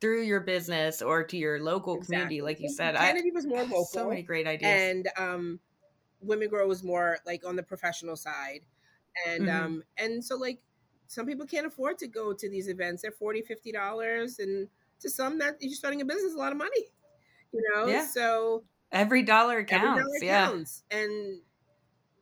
through 0.00 0.22
your 0.22 0.40
business 0.40 1.02
or 1.02 1.22
to 1.24 1.36
your 1.36 1.60
local 1.62 1.94
exactly. 1.94 2.16
community, 2.16 2.42
like 2.42 2.60
you 2.60 2.68
said. 2.68 2.96
Canna 2.96 3.22
Diva, 3.22 3.34
was 3.34 3.46
more 3.46 3.62
local. 3.62 3.84
So 3.84 4.08
many 4.08 4.22
great 4.22 4.46
ideas. 4.46 4.70
And 4.70 5.08
um, 5.16 5.60
Women 6.20 6.48
Grow 6.48 6.66
was 6.66 6.82
more 6.82 7.18
like 7.24 7.46
on 7.46 7.56
the 7.56 7.62
professional 7.62 8.16
side. 8.16 8.60
And 9.26 9.44
mm-hmm. 9.44 9.64
um, 9.64 9.82
and 9.96 10.24
so 10.24 10.36
like 10.36 10.58
some 11.08 11.26
people 11.26 11.46
can't 11.46 11.66
afford 11.66 11.98
to 11.98 12.06
go 12.06 12.32
to 12.32 12.48
these 12.48 12.68
events. 12.68 13.02
They're 13.02 13.12
40 13.12 13.42
$50. 13.42 14.38
And 14.38 14.68
to 15.00 15.10
some 15.10 15.38
that 15.38 15.56
you're 15.60 15.74
starting 15.74 16.00
a 16.00 16.04
business, 16.04 16.34
a 16.34 16.38
lot 16.38 16.52
of 16.52 16.58
money. 16.58 16.86
You 17.52 17.62
know? 17.74 17.86
Yeah. 17.86 18.06
So 18.06 18.64
every 18.92 19.22
dollar 19.22 19.64
counts. 19.64 20.00
Every 20.00 20.02
dollar 20.02 20.18
yeah. 20.22 20.46
counts. 20.46 20.82
And 20.90 21.40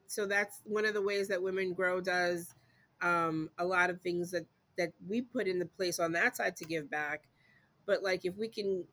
so 0.06 0.26
that's 0.26 0.60
one 0.64 0.84
of 0.84 0.94
the 0.94 1.02
ways 1.02 1.28
that 1.28 1.42
Women 1.42 1.72
Grow 1.72 2.00
does 2.00 2.54
um, 3.02 3.50
a 3.58 3.64
lot 3.64 3.90
of 3.90 4.00
things 4.00 4.30
that 4.30 4.46
that 4.76 4.92
we 5.06 5.20
put 5.20 5.46
into 5.46 5.66
place 5.66 6.00
on 6.00 6.12
that 6.12 6.36
side 6.36 6.56
to 6.56 6.64
give 6.64 6.90
back 6.90 7.22
but 7.86 8.02
like 8.02 8.24
if 8.24 8.36
we 8.36 8.48
can 8.48 8.84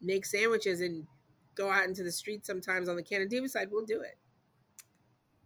make 0.00 0.26
sandwiches 0.26 0.80
and 0.80 1.06
go 1.54 1.70
out 1.70 1.86
into 1.86 2.02
the 2.02 2.12
street 2.12 2.44
sometimes 2.44 2.88
on 2.88 2.96
the 2.96 3.02
Canna 3.02 3.26
Diva 3.26 3.48
side, 3.48 3.68
we'll 3.70 3.84
do 3.84 4.00
it. 4.00 4.16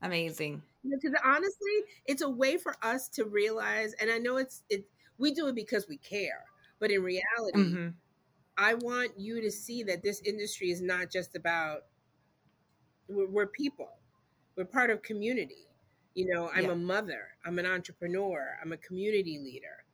Amazing. 0.03 0.62
Because 0.91 1.18
honestly, 1.24 1.72
it's 2.07 2.22
a 2.22 2.28
way 2.28 2.57
for 2.57 2.74
us 2.82 3.09
to 3.11 3.24
realize, 3.24 3.95
and 4.01 4.11
I 4.11 4.18
know 4.18 4.36
it's 4.36 4.62
it. 4.68 4.84
We 5.18 5.32
do 5.32 5.49
it 5.49 5.55
because 5.55 5.86
we 5.89 5.97
care, 5.97 6.45
But 6.78 6.91
in 6.91 7.03
reality, 7.03 7.59
mm-hmm. 7.59 7.89
I 8.57 8.74
want 8.74 9.12
you 9.18 9.41
to 9.41 9.51
see 9.51 9.82
that 9.84 10.03
this 10.03 10.20
industry 10.22 10.70
is 10.70 10.80
not 10.80 11.11
just 11.11 11.36
about 11.36 11.82
we're, 13.09 13.28
we're 13.28 13.47
people. 13.47 13.91
We're 14.57 14.64
part 14.64 14.91
of 14.91 15.03
community. 15.03 15.68
You 16.14 16.34
know, 16.34 16.51
I'm 16.53 16.64
yeah. 16.64 16.72
a 16.72 16.76
mother. 16.76 17.28
I'm 17.45 17.59
an 17.59 17.66
entrepreneur. 17.66 18.57
I'm 18.61 18.72
a 18.72 18.76
community 18.76 19.39
leader. 19.39 19.84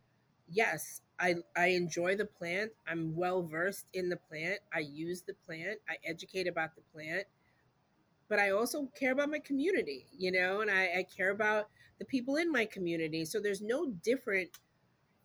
Yes, 0.49 1.03
I 1.19 1.37
I 1.57 1.69
enjoy 1.69 2.17
the 2.17 2.27
plant. 2.27 2.73
I'm 2.87 3.15
well 3.15 3.43
versed 3.43 3.87
in 3.93 4.09
the 4.09 4.17
plant. 4.17 4.61
I 4.73 4.81
use 4.81 5.23
the 5.23 5.35
plant. 5.47 5.79
I 5.89 5.97
educate 6.07 6.47
about 6.47 6.75
the 6.75 6.83
plant. 6.93 7.25
But 8.29 8.39
I 8.39 8.51
also 8.51 8.89
care 8.99 9.13
about 9.13 9.31
my 9.31 9.39
community, 9.39 10.07
you 10.17 10.33
know, 10.33 10.61
and 10.61 10.71
I, 10.71 10.85
I 10.99 11.07
care 11.17 11.31
about 11.31 11.69
the 11.99 12.05
people 12.05 12.37
in 12.37 12.51
my 12.51 12.65
community. 12.65 13.25
So 13.25 13.41
there's 13.41 13.61
no 13.61 13.87
different 14.03 14.51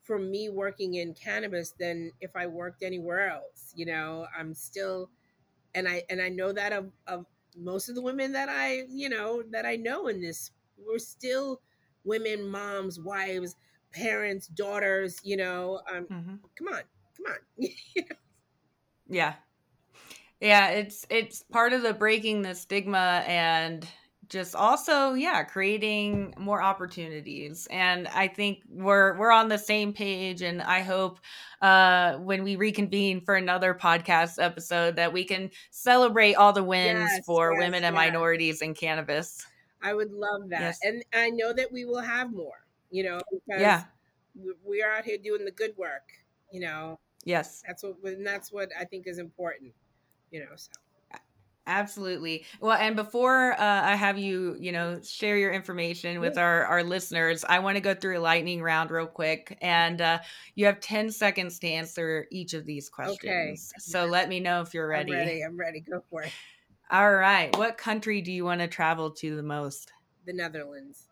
for 0.03 0.19
me 0.19 0.49
working 0.49 0.95
in 0.95 1.13
cannabis 1.13 1.73
than 1.79 2.11
if 2.19 2.35
I 2.35 2.47
worked 2.47 2.83
anywhere 2.83 3.29
else. 3.29 3.73
You 3.75 3.85
know, 3.85 4.27
I'm 4.37 4.53
still 4.53 5.09
and 5.75 5.87
I 5.87 6.03
and 6.09 6.21
I 6.21 6.29
know 6.29 6.51
that 6.51 6.73
of, 6.73 6.91
of 7.07 7.25
most 7.57 7.89
of 7.89 7.95
the 7.95 8.01
women 8.01 8.31
that 8.33 8.49
I, 8.49 8.83
you 8.89 9.09
know, 9.09 9.43
that 9.51 9.65
I 9.65 9.75
know 9.75 10.07
in 10.07 10.21
this, 10.21 10.51
we're 10.77 10.99
still 10.99 11.61
women, 12.03 12.47
moms, 12.47 12.99
wives, 12.99 13.55
parents, 13.91 14.47
daughters, 14.47 15.19
you 15.23 15.37
know. 15.37 15.81
Um, 15.91 16.05
mm-hmm. 16.05 16.35
Come 16.57 16.67
on, 16.67 16.81
come 17.17 17.33
on. 17.33 17.69
yeah. 19.07 19.33
Yeah, 20.41 20.69
it's 20.69 21.05
it's 21.09 21.43
part 21.43 21.73
of 21.73 21.81
the 21.81 21.93
breaking 21.93 22.41
the 22.41 22.55
stigma 22.55 23.23
and 23.27 23.87
just 24.29 24.55
also 24.55 25.13
yeah 25.13 25.43
creating 25.43 26.33
more 26.37 26.61
opportunities. 26.61 27.67
And 27.71 28.07
i 28.09 28.27
think 28.27 28.59
we're 28.69 29.17
we're 29.17 29.31
on 29.31 29.49
the 29.49 29.57
same 29.57 29.91
page 29.91 30.41
and 30.41 30.61
i 30.61 30.81
hope 30.81 31.19
uh 31.61 32.13
when 32.17 32.43
we 32.43 32.55
reconvene 32.55 33.21
for 33.21 33.35
another 33.35 33.73
podcast 33.73 34.41
episode 34.41 34.95
that 34.95 35.11
we 35.11 35.25
can 35.25 35.49
celebrate 35.71 36.35
all 36.35 36.53
the 36.53 36.63
wins 36.63 37.09
yes, 37.11 37.25
for 37.25 37.51
yes, 37.53 37.59
women 37.59 37.83
and 37.83 37.95
yes. 37.95 38.05
minorities 38.05 38.61
in 38.61 38.73
cannabis. 38.73 39.45
I 39.81 39.93
would 39.93 40.11
love 40.11 40.49
that. 40.49 40.75
And 40.83 41.03
i 41.13 41.29
know 41.31 41.51
that 41.53 41.71
we 41.71 41.85
will 41.85 42.01
have 42.01 42.31
more 42.31 42.65
you 42.91 43.03
know 43.03 43.19
because 43.31 43.61
yeah. 43.61 43.83
we 44.63 44.81
are 44.83 44.91
out 44.91 45.05
here 45.05 45.17
doing 45.17 45.43
the 45.43 45.51
good 45.51 45.75
work 45.75 46.03
you 46.51 46.59
know? 46.61 46.99
Yes. 47.25 47.61
That's 47.67 47.83
what 47.83 47.95
and 48.03 48.25
that's 48.25 48.51
what 48.51 48.69
i 48.79 48.85
think 48.85 49.05
is 49.07 49.17
important 49.17 49.73
you 50.31 50.39
know 50.39 50.55
so 50.55 50.71
Absolutely. 51.69 52.45
Well, 52.59 52.75
and 52.75 52.95
before 52.95 53.53
uh, 53.53 53.57
I 53.59 53.93
have 53.93 54.17
you, 54.17 54.57
you 54.59 54.71
know, 54.71 54.99
share 55.03 55.37
your 55.37 55.51
information 55.51 56.19
with 56.19 56.35
our 56.35 56.65
our 56.65 56.83
listeners, 56.83 57.45
I 57.47 57.59
want 57.59 57.75
to 57.75 57.81
go 57.81 57.93
through 57.93 58.17
a 58.17 58.21
lightning 58.21 58.63
round 58.63 58.89
real 58.89 59.05
quick, 59.05 59.55
and 59.61 60.01
uh, 60.01 60.19
you 60.55 60.65
have 60.65 60.79
ten 60.79 61.11
seconds 61.11 61.59
to 61.59 61.67
answer 61.67 62.25
each 62.31 62.55
of 62.55 62.65
these 62.65 62.89
questions. 62.89 63.21
Okay. 63.23 63.55
So 63.77 64.07
let 64.07 64.29
me 64.29 64.39
know 64.39 64.61
if 64.61 64.73
you're 64.73 64.87
ready. 64.87 65.13
I'm 65.13 65.19
ready. 65.19 65.41
I'm 65.43 65.57
ready. 65.59 65.79
Go 65.81 66.03
for 66.09 66.23
it. 66.23 66.31
All 66.89 67.13
right. 67.13 67.55
What 67.55 67.77
country 67.77 68.21
do 68.21 68.31
you 68.31 68.45
want 68.45 68.61
to 68.61 68.67
travel 68.67 69.11
to 69.11 69.35
the 69.35 69.43
most? 69.43 69.91
The 70.25 70.33
Netherlands. 70.33 71.07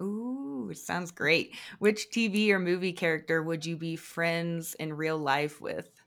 Ooh, 0.00 0.72
sounds 0.74 1.10
great. 1.10 1.54
Which 1.80 2.08
TV 2.10 2.50
or 2.50 2.58
movie 2.58 2.94
character 2.94 3.42
would 3.42 3.66
you 3.66 3.76
be 3.76 3.96
friends 3.96 4.74
in 4.74 4.94
real 4.94 5.18
life 5.18 5.60
with? 5.60 5.97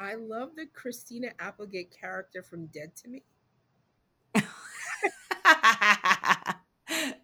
I 0.00 0.14
love 0.14 0.50
the 0.56 0.66
Christina 0.66 1.30
Applegate 1.40 1.90
character 1.90 2.42
from 2.42 2.66
Dead 2.66 2.94
to 2.96 3.08
Me. 3.08 3.22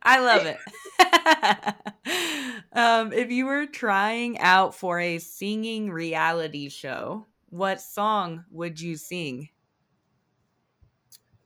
I 0.03 0.21
love 0.21 0.47
it. 0.47 0.59
um, 2.73 3.13
if 3.13 3.31
you 3.31 3.47
were 3.47 3.67
trying 3.67 4.39
out 4.39 4.75
for 4.75 4.99
a 4.99 5.19
singing 5.19 5.91
reality 5.91 6.69
show, 6.69 7.27
what 7.49 7.81
song 7.81 8.45
would 8.51 8.81
you 8.81 8.97
sing? 8.97 9.51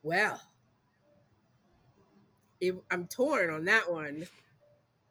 Well, 0.03 0.41
if, 2.61 2.74
I'm 2.91 3.07
torn 3.07 3.51
on 3.51 3.66
that 3.66 3.91
one 3.93 4.26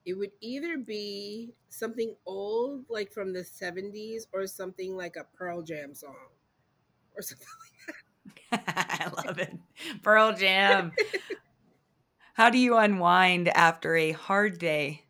it 0.08 0.18
would 0.18 0.32
either 0.39 0.78
be 0.78 1.53
something 1.68 2.16
old 2.26 2.86
like 2.89 3.12
from 3.12 3.34
the 3.34 3.43
70s 3.43 4.26
or 4.32 4.47
something 4.47 4.95
like 4.95 5.18
a 5.18 5.26
pearl 5.38 5.62
jam 5.62 5.93
song 5.93 6.16
or 7.16 7.22
something 7.22 7.47
like 7.62 8.66
that. 8.66 9.10
I 9.22 9.28
love 9.28 9.38
it. 9.38 9.53
Pearl 10.03 10.34
jam. 10.34 10.93
How 12.36 12.49
do 12.49 12.58
you 12.58 12.78
unwind 12.78 13.49
after 13.49 13.97
a 13.97 14.14
hard 14.14 14.60
day 14.60 15.03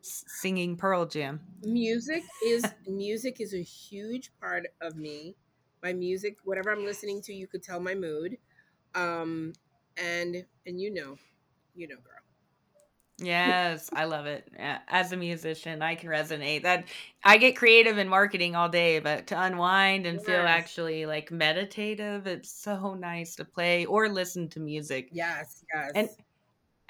singing 0.00 0.76
pearl 0.76 1.04
jam? 1.04 1.40
Music 1.62 2.22
is 2.42 2.64
music 2.88 3.40
is 3.40 3.52
a 3.52 3.62
huge 3.62 4.30
part 4.40 4.66
of 4.80 4.96
me. 4.96 5.36
My 5.82 5.92
music 5.92 6.38
whatever 6.44 6.72
i'm 6.72 6.86
listening 6.86 7.20
to 7.22 7.34
you 7.34 7.46
could 7.46 7.62
tell 7.62 7.80
my 7.80 7.94
mood. 7.94 8.38
Um 8.94 9.52
and 9.98 10.46
and 10.66 10.80
you 10.80 10.90
know 10.90 11.16
you 11.74 11.88
know 11.88 11.96
girl 11.96 12.25
Yes, 13.18 13.88
I 13.94 14.04
love 14.04 14.26
it. 14.26 14.46
As 14.58 15.12
a 15.12 15.16
musician, 15.16 15.80
I 15.80 15.94
can 15.94 16.10
resonate. 16.10 16.64
That 16.64 16.84
I 17.24 17.38
get 17.38 17.56
creative 17.56 17.96
in 17.96 18.08
marketing 18.08 18.54
all 18.54 18.68
day, 18.68 18.98
but 18.98 19.28
to 19.28 19.40
unwind 19.40 20.04
and 20.04 20.18
yes. 20.18 20.26
feel 20.26 20.40
actually 20.40 21.06
like 21.06 21.30
meditative, 21.30 22.26
it's 22.26 22.50
so 22.50 22.92
nice 22.94 23.34
to 23.36 23.44
play 23.44 23.86
or 23.86 24.10
listen 24.10 24.48
to 24.50 24.60
music. 24.60 25.08
Yes, 25.12 25.64
yes. 25.74 25.92
And 25.94 26.08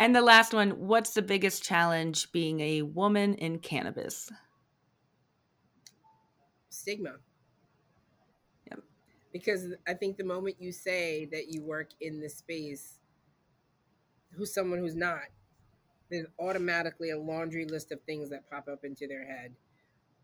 and 0.00 0.16
the 0.16 0.20
last 0.20 0.52
one, 0.52 0.70
what's 0.72 1.14
the 1.14 1.22
biggest 1.22 1.62
challenge 1.62 2.30
being 2.32 2.60
a 2.60 2.82
woman 2.82 3.34
in 3.36 3.60
cannabis? 3.60 4.30
Stigma. 6.70 7.14
Yep. 8.68 8.80
Because 9.32 9.68
I 9.86 9.94
think 9.94 10.16
the 10.16 10.24
moment 10.24 10.56
you 10.58 10.72
say 10.72 11.28
that 11.32 11.52
you 11.52 11.62
work 11.62 11.90
in 12.00 12.20
this 12.20 12.36
space, 12.36 12.98
who's 14.32 14.52
someone 14.52 14.80
who's 14.80 14.96
not, 14.96 15.22
there's 16.10 16.26
automatically 16.38 17.10
a 17.10 17.18
laundry 17.18 17.64
list 17.64 17.92
of 17.92 18.00
things 18.02 18.30
that 18.30 18.48
pop 18.50 18.68
up 18.68 18.84
into 18.84 19.06
their 19.06 19.24
head 19.24 19.52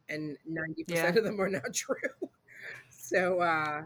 and 0.09 0.37
90% 0.49 0.85
yeah. 0.89 1.09
of 1.09 1.24
them 1.24 1.41
are 1.41 1.49
not 1.49 1.62
true. 1.74 1.97
So 2.91 3.41
uh 3.41 3.83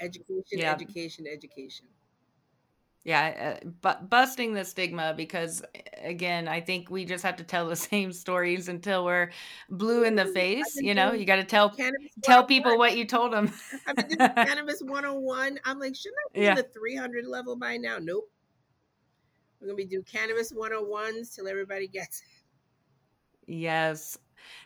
education 0.00 0.58
yeah. 0.58 0.72
education 0.72 1.26
education. 1.26 1.86
Yeah 3.04 3.58
uh, 3.62 3.68
but 3.80 4.10
busting 4.10 4.52
the 4.52 4.64
stigma 4.64 5.14
because 5.16 5.62
again 6.02 6.46
i 6.48 6.60
think 6.60 6.90
we 6.90 7.06
just 7.06 7.24
have 7.24 7.36
to 7.36 7.44
tell 7.44 7.66
the 7.66 7.76
same 7.90 8.12
stories 8.12 8.68
until 8.68 9.04
we're 9.06 9.30
blue 9.70 10.04
in 10.04 10.16
the 10.16 10.26
face 10.26 10.76
you 10.76 10.94
know? 10.94 11.12
You 11.12 11.24
got 11.24 11.36
to 11.36 11.44
tell 11.44 11.74
tell 12.22 12.44
people 12.44 12.76
what 12.76 12.96
you 12.96 13.06
told 13.06 13.32
them 13.32 13.50
i've 13.86 13.96
been 13.96 14.08
doing 14.08 14.30
cannabis 14.34 14.82
101 14.82 15.58
i'm 15.64 15.78
like 15.78 15.96
shouldn't 15.96 16.18
i 16.28 16.38
be 16.38 16.44
yeah. 16.44 16.54
the 16.54 16.62
300 16.62 17.26
level 17.26 17.56
by 17.56 17.78
now? 17.78 17.96
Nope 17.98 18.30
we're 19.60 19.68
gonna 19.68 19.76
be 19.76 19.84
do 19.84 20.02
cannabis 20.02 20.52
101s 20.52 21.34
till 21.34 21.48
everybody 21.48 21.86
gets 21.86 22.22
it. 22.22 23.52
Yes. 23.52 24.16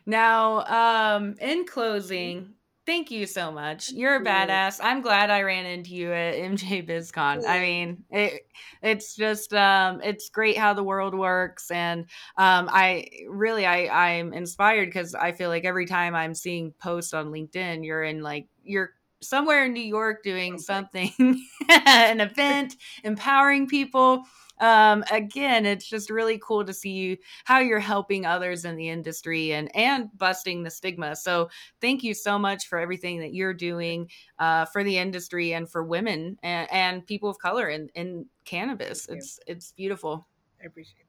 Now, 0.06 1.16
um, 1.16 1.34
in 1.40 1.64
closing, 1.66 2.54
thank 2.86 3.10
you 3.10 3.26
so 3.26 3.50
much. 3.50 3.90
You're 3.90 4.16
a 4.16 4.24
badass. 4.24 4.78
I'm 4.82 5.00
glad 5.00 5.30
I 5.30 5.42
ran 5.42 5.66
into 5.66 5.94
you 5.94 6.12
at 6.12 6.34
MJ 6.34 6.86
BizCon. 6.86 7.46
I 7.46 7.60
mean, 7.60 8.04
it, 8.10 8.42
it's 8.82 9.16
just 9.16 9.52
um, 9.54 10.00
it's 10.02 10.28
great 10.28 10.56
how 10.56 10.74
the 10.74 10.84
world 10.84 11.14
works, 11.14 11.70
and 11.70 12.02
um, 12.36 12.68
I 12.70 13.08
really 13.28 13.66
I 13.66 14.16
I'm 14.16 14.32
inspired 14.32 14.86
because 14.86 15.14
I 15.14 15.32
feel 15.32 15.48
like 15.48 15.64
every 15.64 15.86
time 15.86 16.14
I'm 16.14 16.34
seeing 16.34 16.72
posts 16.72 17.14
on 17.14 17.32
LinkedIn, 17.32 17.84
you're 17.84 18.04
in 18.04 18.22
like 18.22 18.46
you're 18.62 18.90
somewhere 19.20 19.64
in 19.64 19.72
New 19.72 19.80
York 19.80 20.22
doing 20.22 20.58
something, 20.58 21.10
an 21.68 22.20
event, 22.20 22.76
empowering 23.02 23.66
people 23.66 24.24
um, 24.60 25.04
again, 25.10 25.66
it's 25.66 25.86
just 25.86 26.10
really 26.10 26.38
cool 26.38 26.64
to 26.64 26.72
see 26.72 26.90
you 26.90 27.16
how 27.44 27.58
you're 27.58 27.80
helping 27.80 28.26
others 28.26 28.64
in 28.64 28.76
the 28.76 28.88
industry 28.88 29.52
and 29.52 29.74
and 29.74 30.08
busting 30.16 30.62
the 30.62 30.70
stigma. 30.70 31.16
So 31.16 31.48
thank 31.80 32.02
you 32.02 32.14
so 32.14 32.38
much 32.38 32.68
for 32.68 32.78
everything 32.78 33.20
that 33.20 33.34
you're 33.34 33.54
doing 33.54 34.08
uh, 34.38 34.66
for 34.66 34.84
the 34.84 34.98
industry 34.98 35.54
and 35.54 35.68
for 35.70 35.84
women 35.84 36.38
and, 36.42 36.70
and 36.72 37.06
people 37.06 37.28
of 37.28 37.38
color 37.38 37.68
in, 37.68 37.88
in 37.94 38.26
cannabis. 38.44 39.06
It's 39.08 39.38
it's 39.46 39.72
beautiful. 39.72 40.26
I 40.62 40.66
appreciate 40.66 41.00
it. 41.00 41.03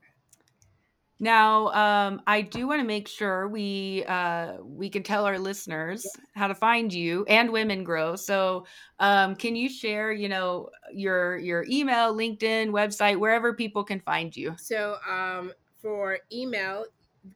Now, 1.19 1.67
um, 1.69 2.21
I 2.27 2.41
do 2.41 2.67
want 2.67 2.81
to 2.81 2.87
make 2.87 3.07
sure 3.07 3.47
we 3.47 4.03
uh, 4.05 4.57
we 4.61 4.89
can 4.89 5.01
tell 5.01 5.25
our 5.25 5.39
listeners 5.39 6.05
how 6.33 6.47
to 6.47 6.55
find 6.55 6.93
you 6.93 7.25
and 7.29 7.51
Women 7.51 7.85
Grow. 7.85 8.17
So, 8.17 8.65
um, 8.99 9.35
can 9.35 9.55
you 9.55 9.69
share, 9.69 10.11
you 10.11 10.27
know, 10.27 10.69
your 10.93 11.37
your 11.37 11.65
email, 11.69 12.13
LinkedIn, 12.13 12.69
website, 12.69 13.17
wherever 13.17 13.53
people 13.53 13.83
can 13.83 14.01
find 14.01 14.35
you? 14.35 14.55
So, 14.57 14.97
um, 15.09 15.53
for 15.81 16.19
email, 16.33 16.85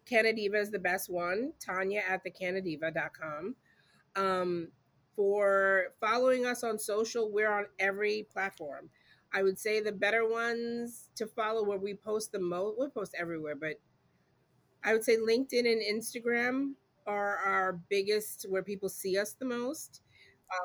Cannadiva 0.10 0.56
is 0.56 0.72
the 0.72 0.80
best 0.80 1.10
one. 1.10 1.54
Tanya 1.60 2.02
at 2.08 2.24
the 2.24 2.32
Cannadiva.com. 2.32 3.56
Um, 4.16 4.68
for 5.16 5.94
following 6.00 6.46
us 6.46 6.64
on 6.64 6.78
social, 6.78 7.32
we're 7.32 7.52
on 7.52 7.66
every 7.80 8.28
platform. 8.32 8.90
I 9.34 9.44
would 9.44 9.60
say 9.60 9.80
the 9.80 9.92
better 9.92 10.28
ones 10.28 11.10
to 11.16 11.28
follow 11.28 11.64
where 11.64 11.78
we 11.78 11.94
post 11.94 12.32
the 12.32 12.40
most. 12.40 12.80
We 12.80 12.88
post 12.88 13.16
everywhere, 13.18 13.56
but 13.56 13.76
I 14.84 14.94
would 14.94 15.04
say 15.04 15.18
LinkedIn 15.18 15.72
and 15.72 15.82
Instagram 15.82 16.74
are 17.06 17.38
our 17.38 17.74
biggest 17.90 18.46
where 18.50 18.64
people 18.64 18.90
see 18.90 19.18
us 19.18 19.34
the 19.34 19.46
most. 19.46 20.02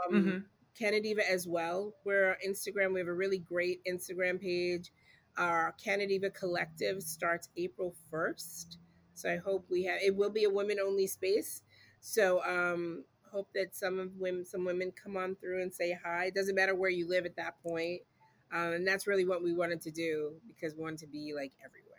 Um, 0.09 0.15
mm-hmm. 0.15 0.39
Canna 0.79 1.01
Diva 1.01 1.29
as 1.31 1.47
well. 1.47 1.95
Where 2.03 2.37
Instagram, 2.47 2.93
we 2.93 3.01
have 3.01 3.09
a 3.09 3.15
really 3.15 3.39
great 3.39 3.81
Instagram 3.85 4.41
page. 4.41 4.93
Our 5.37 5.75
Canna 5.83 6.07
Diva 6.07 6.31
Collective 6.31 7.03
starts 7.03 7.49
April 7.57 7.95
1st. 8.13 8.77
So 9.15 9.31
I 9.31 9.37
hope 9.37 9.67
we 9.71 9.85
have 9.85 9.99
it 10.03 10.15
will 10.15 10.31
be 10.31 10.45
a 10.45 10.51
women 10.51 10.79
only 10.85 11.07
space. 11.07 11.63
So 12.01 12.43
um 12.45 13.05
hope 13.31 13.49
that 13.55 13.75
some 13.75 13.99
of 13.99 14.11
women 14.17 14.45
some 14.45 14.65
women 14.65 14.93
come 14.93 15.17
on 15.17 15.37
through 15.37 15.63
and 15.63 15.73
say 15.73 15.97
hi. 16.05 16.27
It 16.27 16.35
doesn't 16.35 16.55
matter 16.55 16.75
where 16.75 16.91
you 16.91 17.09
live 17.09 17.25
at 17.25 17.37
that 17.37 17.55
point. 17.67 18.03
Um, 18.55 18.73
and 18.73 18.87
that's 18.87 19.07
really 19.07 19.25
what 19.25 19.43
we 19.43 19.53
wanted 19.53 19.81
to 19.83 19.91
do 19.91 20.33
because 20.47 20.77
we 20.77 20.83
wanted 20.83 21.01
to 21.01 21.09
be 21.09 21.33
like 21.35 21.53
everywhere. 21.65 21.95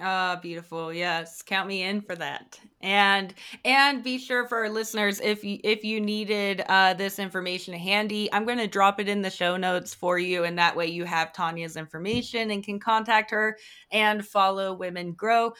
Ah, 0.00 0.40
beautiful. 0.42 0.92
Yes, 0.92 1.40
count 1.42 1.68
me 1.68 1.82
in 1.82 2.00
for 2.00 2.16
that. 2.16 2.58
And 2.80 3.32
and 3.64 4.02
be 4.02 4.18
sure 4.18 4.48
for 4.48 4.58
our 4.58 4.68
listeners 4.68 5.20
if 5.20 5.44
you 5.44 5.60
if 5.62 5.84
you 5.84 6.00
needed 6.00 6.64
uh, 6.68 6.94
this 6.94 7.18
information 7.18 7.74
handy, 7.74 8.32
I'm 8.32 8.44
going 8.44 8.58
to 8.58 8.66
drop 8.66 8.98
it 8.98 9.08
in 9.08 9.22
the 9.22 9.30
show 9.30 9.56
notes 9.56 9.94
for 9.94 10.18
you, 10.18 10.44
and 10.44 10.58
that 10.58 10.74
way 10.74 10.86
you 10.86 11.04
have 11.04 11.32
Tanya's 11.32 11.76
information 11.76 12.50
and 12.50 12.64
can 12.64 12.80
contact 12.80 13.30
her 13.30 13.56
and 13.92 14.26
follow 14.26 14.74
Women 14.74 15.12
Grow. 15.12 15.52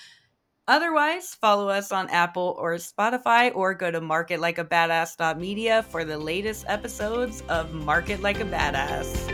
Otherwise, 0.67 1.35
follow 1.35 1.69
us 1.69 1.93
on 1.93 2.09
Apple 2.09 2.57
or 2.59 2.75
Spotify 2.77 3.55
or 3.55 3.75
go 3.75 3.91
to 3.91 4.01
marketlikeabadass.media 4.01 5.83
for 5.85 6.05
the 6.05 6.19
latest 6.19 6.65
episodes 6.67 7.43
of 7.51 7.73
Market 7.75 8.23
Like 8.23 8.41
a 8.41 8.45
Badass. 8.45 9.34